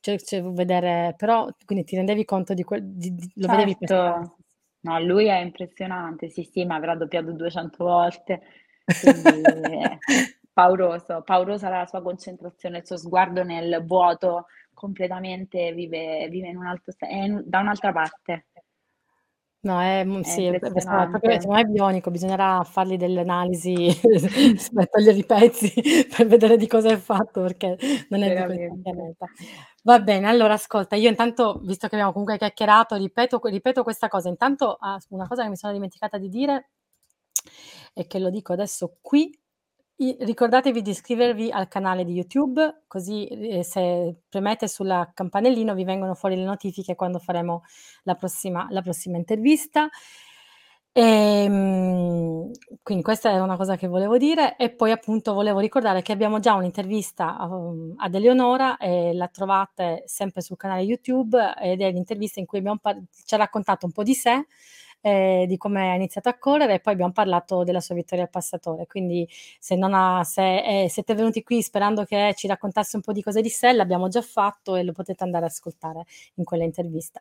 ce 0.00 0.18
ce 0.18 0.42
vedere 0.42 1.14
però 1.16 1.46
quindi 1.64 1.84
ti 1.84 1.94
rendevi 1.96 2.24
conto 2.24 2.54
di 2.54 2.64
quel 2.64 2.82
di 2.84 3.14
di 3.14 3.30
lo 3.36 3.48
vedevi 3.48 3.76
passare. 3.76 4.18
Certo. 4.18 4.36
No, 4.80 4.98
lui 5.00 5.26
è 5.26 5.38
impressionante, 5.38 6.28
sì, 6.28 6.42
sì, 6.42 6.64
ma 6.64 6.74
avrà 6.76 6.96
doppiato 6.96 7.32
200 7.32 7.84
volte, 7.84 8.40
quindi 8.96 9.70
è 9.72 9.98
pauroso. 10.52 11.22
Paurosa 11.22 11.68
la 11.68 11.86
sua 11.86 12.02
concentrazione, 12.02 12.78
il 12.78 12.86
suo 12.86 12.96
sguardo 12.96 13.42
nel 13.44 13.84
vuoto, 13.84 14.46
completamente 14.74 15.72
vive 15.72 16.28
vive 16.28 16.48
in 16.48 16.56
un 16.56 16.66
altro 16.66 16.92
in 17.08 17.42
da 17.46 17.60
un'altra 17.60 17.92
parte. 17.92 18.46
No, 19.64 19.80
è 19.80 20.02
mhmm, 20.02 20.22
È 20.22 20.24
sì, 20.24 20.44
è 20.46 20.58
proprio 20.58 20.80
secondo 20.80 21.50
me 21.52 21.60
è 21.60 21.64
bionico, 21.64 22.10
bisognerà 22.10 22.64
fargli 22.64 22.96
delle 22.96 23.20
analisi, 23.20 23.86
togliere 24.90 25.18
i 25.18 25.24
pezzi 25.24 25.72
per 26.16 26.26
vedere 26.26 26.56
di 26.56 26.66
cosa 26.66 26.90
è 26.90 26.96
fatto, 26.96 27.42
perché 27.42 27.78
non 28.08 28.22
è 28.24 28.44
di 28.48 28.80
pianeta. 28.82 29.26
Va 29.84 30.00
bene, 30.00 30.28
allora 30.28 30.54
ascolta, 30.54 30.96
io 30.96 31.08
intanto, 31.08 31.60
visto 31.62 31.86
che 31.86 31.94
abbiamo 31.94 32.10
comunque 32.10 32.38
chiacchierato, 32.38 32.96
ripeto 32.96 33.40
ripeto 33.40 33.84
questa 33.84 34.08
cosa. 34.08 34.28
Intanto, 34.28 34.76
ah, 34.80 34.98
una 35.10 35.28
cosa 35.28 35.44
che 35.44 35.48
mi 35.48 35.56
sono 35.56 35.72
dimenticata 35.72 36.18
di 36.18 36.28
dire 36.28 36.70
e 37.94 38.06
che 38.08 38.18
lo 38.18 38.30
dico 38.30 38.52
adesso 38.52 38.96
qui, 39.00 39.30
ricordatevi 40.20 40.82
di 40.82 40.90
iscrivervi 40.90 41.50
al 41.50 41.68
canale 41.68 42.04
di 42.04 42.12
YouTube, 42.12 42.82
così, 42.86 43.26
ehm, 43.26 43.60
se 43.62 44.16
premete 44.28 44.68
sulla 44.68 45.10
campanellino 45.14 45.74
vi 45.74 45.84
vengono 45.84 46.14
fuori 46.14 46.36
le 46.36 46.44
notifiche 46.44 46.94
quando 46.94 47.18
faremo 47.18 47.62
la 48.04 48.14
prossima 48.14 48.66
la 48.70 48.82
prossima 48.82 49.16
intervista. 49.18 49.88
Ehm, 50.94 52.50
quindi 52.82 53.02
questa 53.02 53.30
era 53.32 53.42
una 53.42 53.56
cosa 53.56 53.76
che 53.76 53.86
volevo 53.86 54.18
dire 54.18 54.56
e 54.56 54.68
poi 54.74 54.90
appunto 54.90 55.32
volevo 55.32 55.58
ricordare 55.58 56.02
che 56.02 56.12
abbiamo 56.12 56.38
già 56.38 56.52
un'intervista, 56.54 57.34
uhm, 57.48 57.94
ad 57.96 58.14
Eleonora 58.14 58.76
e 58.76 59.14
la 59.14 59.28
trovate 59.28 60.02
sempre 60.06 60.42
sul 60.42 60.58
canale 60.58 60.82
YouTube 60.82 61.54
ed 61.62 61.80
è 61.80 61.90
l'intervista 61.90 62.40
in 62.40 62.46
cui 62.46 62.60
par 62.80 63.00
ci 63.24 63.34
ha 63.34 63.38
raccontato 63.38 63.86
un 63.86 63.92
po' 63.92 64.02
di 64.02 64.12
sé, 64.14 64.46
ehm, 65.02 65.44
di 65.46 65.56
come 65.58 65.90
ha 65.90 65.94
iniziato 65.94 66.28
a 66.30 66.38
correre 66.38 66.74
e 66.74 66.80
poi 66.80 66.94
abbiam 66.94 67.12
parlato 67.12 67.64
della 67.64 67.80
sua 67.80 67.94
vittoria 67.94 68.24
al 68.24 68.30
passatore. 68.30 68.86
Quindi 68.86 69.28
se 69.58 69.76
non 69.76 69.92
ha 69.94 70.24
se, 70.24 70.58
ehm, 70.62 70.86
siete 70.88 71.14
venuti 71.14 71.42
qui 71.42 71.62
sperando 71.62 72.04
che 72.04 72.32
ci 72.36 72.46
raccontasse 72.46 72.96
un 72.96 73.02
po' 73.02 73.12
di 73.12 73.22
cose 73.22 73.40
di 73.42 73.50
sé, 73.50 73.72
l'abbiamo 73.72 74.08
già 74.08 74.22
fatto 74.22 74.76
e 74.76 74.82
lo 74.84 74.92
potete 74.92 75.24
andare 75.24 75.44
ad 75.46 75.50
ascoltare 75.50 76.04
in 76.36 76.44
quella 76.44 76.64
intervista. 76.64 77.20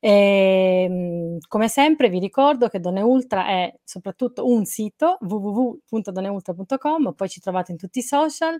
Ehm, 0.00 1.38
come 1.48 1.68
sempre 1.68 2.08
vi 2.08 2.18
ricordo 2.18 2.68
che 2.68 2.80
Donneultra 2.80 3.46
è 3.46 3.74
soprattutto 3.84 4.46
un 4.46 4.64
sito, 4.64 5.18
www.donneultra.com, 5.20 7.12
poi 7.14 7.28
ci 7.28 7.40
trovate 7.40 7.72
in 7.72 7.78
tutti 7.78 7.98
i 8.00 8.02
social, 8.02 8.58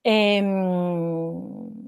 ehm, 0.00 1.87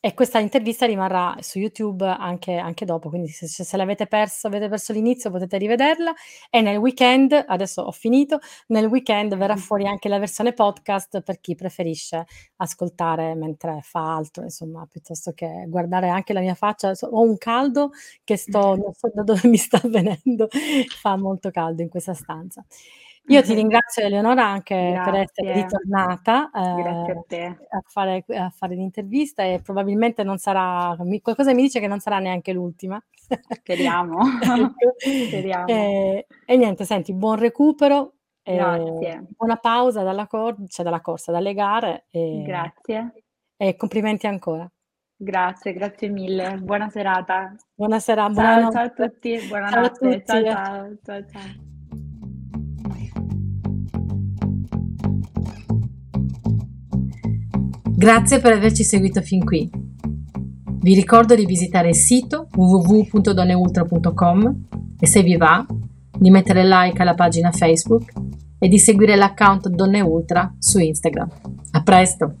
e 0.00 0.14
questa 0.14 0.38
intervista 0.38 0.86
rimarrà 0.86 1.36
su 1.40 1.58
YouTube 1.58 2.06
anche 2.06 2.56
anche 2.56 2.84
dopo, 2.86 3.10
quindi 3.10 3.28
se 3.28 3.46
se 3.48 3.76
l'avete 3.76 4.06
perso 4.06 4.46
avete 4.46 4.68
perso 4.68 4.92
l'inizio 4.94 5.30
potete 5.30 5.58
rivederla 5.58 6.12
e 6.48 6.60
nel 6.62 6.78
weekend, 6.78 7.32
adesso 7.46 7.82
ho 7.82 7.92
finito, 7.92 8.38
nel 8.68 8.86
weekend 8.86 9.36
verrà 9.36 9.56
fuori 9.56 9.86
anche 9.86 10.08
la 10.08 10.18
versione 10.18 10.52
podcast 10.54 11.20
per 11.20 11.38
chi 11.40 11.54
preferisce 11.54 12.24
ascoltare 12.56 13.34
mentre 13.34 13.80
fa 13.82 14.14
altro, 14.16 14.42
insomma, 14.44 14.86
piuttosto 14.90 15.32
che 15.32 15.64
guardare 15.68 16.08
anche 16.08 16.32
la 16.32 16.40
mia 16.40 16.54
faccia. 16.54 16.92
Ho 17.10 17.20
un 17.22 17.36
caldo 17.38 17.90
che 18.24 18.36
sto 18.36 18.76
non 18.76 18.92
so 18.94 19.10
da 19.12 19.22
dove 19.22 19.40
mi 19.48 19.56
sta 19.56 19.80
venendo, 19.84 20.48
fa 21.00 21.16
molto 21.16 21.50
caldo 21.50 21.82
in 21.82 21.88
questa 21.88 22.14
stanza. 22.14 22.64
Io 23.26 23.42
ti 23.42 23.54
ringrazio 23.54 24.02
Eleonora 24.04 24.44
anche 24.44 24.74
per 25.04 25.14
essere 25.14 25.52
Grazie. 25.52 25.62
ritornata, 25.62 26.50
Grazie 26.52 27.42
ehm, 27.44 27.56
a 27.70 27.76
a 27.76 27.82
fare 27.86 28.24
a 28.28 28.50
fare 28.50 28.74
l'intervista 28.74 29.44
e 29.44 29.60
probabilmente 29.62 30.24
non 30.24 30.38
sarà 30.38 30.96
mi 31.04 31.20
qualcosa 31.20 31.54
mi 31.54 31.62
dice 31.62 31.78
che 31.80 31.86
non 31.86 32.00
sarà 32.00 32.18
neanche 32.18 32.52
l'ultima. 32.52 33.00
Speriamo. 33.50 34.18
Ecco. 34.42 34.94
Speriamo. 34.98 35.66
Ehm, 35.68 36.22
e 36.44 36.56
niente, 36.56 36.84
senti, 36.84 37.12
buon 37.14 37.36
recupero, 37.38 38.14
ehm, 38.42 38.56
Grazie. 38.56 39.26
buona 39.36 39.56
pausa 39.56 40.02
dalla 40.02 40.26
cor 40.26 40.56
cioè 40.66 40.84
dalla 40.84 41.00
corsa, 41.00 41.30
dalle 41.30 41.54
gare 41.54 42.06
e 42.10 42.42
Grazie. 42.44 43.12
e 43.56 43.76
complimenti 43.76 44.26
ancora. 44.26 44.68
Grazie, 45.22 45.72
grazie 45.74 46.08
mille. 46.08 46.56
Buona 46.56 46.88
serata. 46.88 47.54
Buona 47.74 48.00
sera 48.00 48.22
Ciao, 48.32 48.34
ciao 48.34 48.82
a 48.82 48.88
buonanotte. 48.88 49.10
tutti, 49.10 49.38
Ciao 49.38 49.44
a 49.44 49.48
buonanotte. 49.48 49.98
tutti. 49.98 50.24
Ciao, 50.26 50.38
Eh. 50.38 50.50
ciao. 50.50 50.98
Ciao, 51.04 51.26
ciao. 51.26 51.69
Grazie 58.00 58.40
per 58.40 58.54
averci 58.54 58.82
seguito 58.82 59.20
fin 59.20 59.44
qui. 59.44 59.68
Vi 59.68 60.94
ricordo 60.94 61.34
di 61.34 61.44
visitare 61.44 61.90
il 61.90 61.94
sito 61.94 62.48
www.donneultra.com 62.50 64.64
e 64.98 65.06
se 65.06 65.22
vi 65.22 65.36
va, 65.36 65.66
di 66.18 66.30
mettere 66.30 66.64
like 66.64 67.02
alla 67.02 67.12
pagina 67.12 67.50
Facebook 67.50 68.10
e 68.58 68.68
di 68.68 68.78
seguire 68.78 69.16
l'account 69.16 69.68
Donne 69.68 70.00
Ultra 70.00 70.50
su 70.58 70.78
Instagram. 70.78 71.28
A 71.72 71.82
presto! 71.82 72.36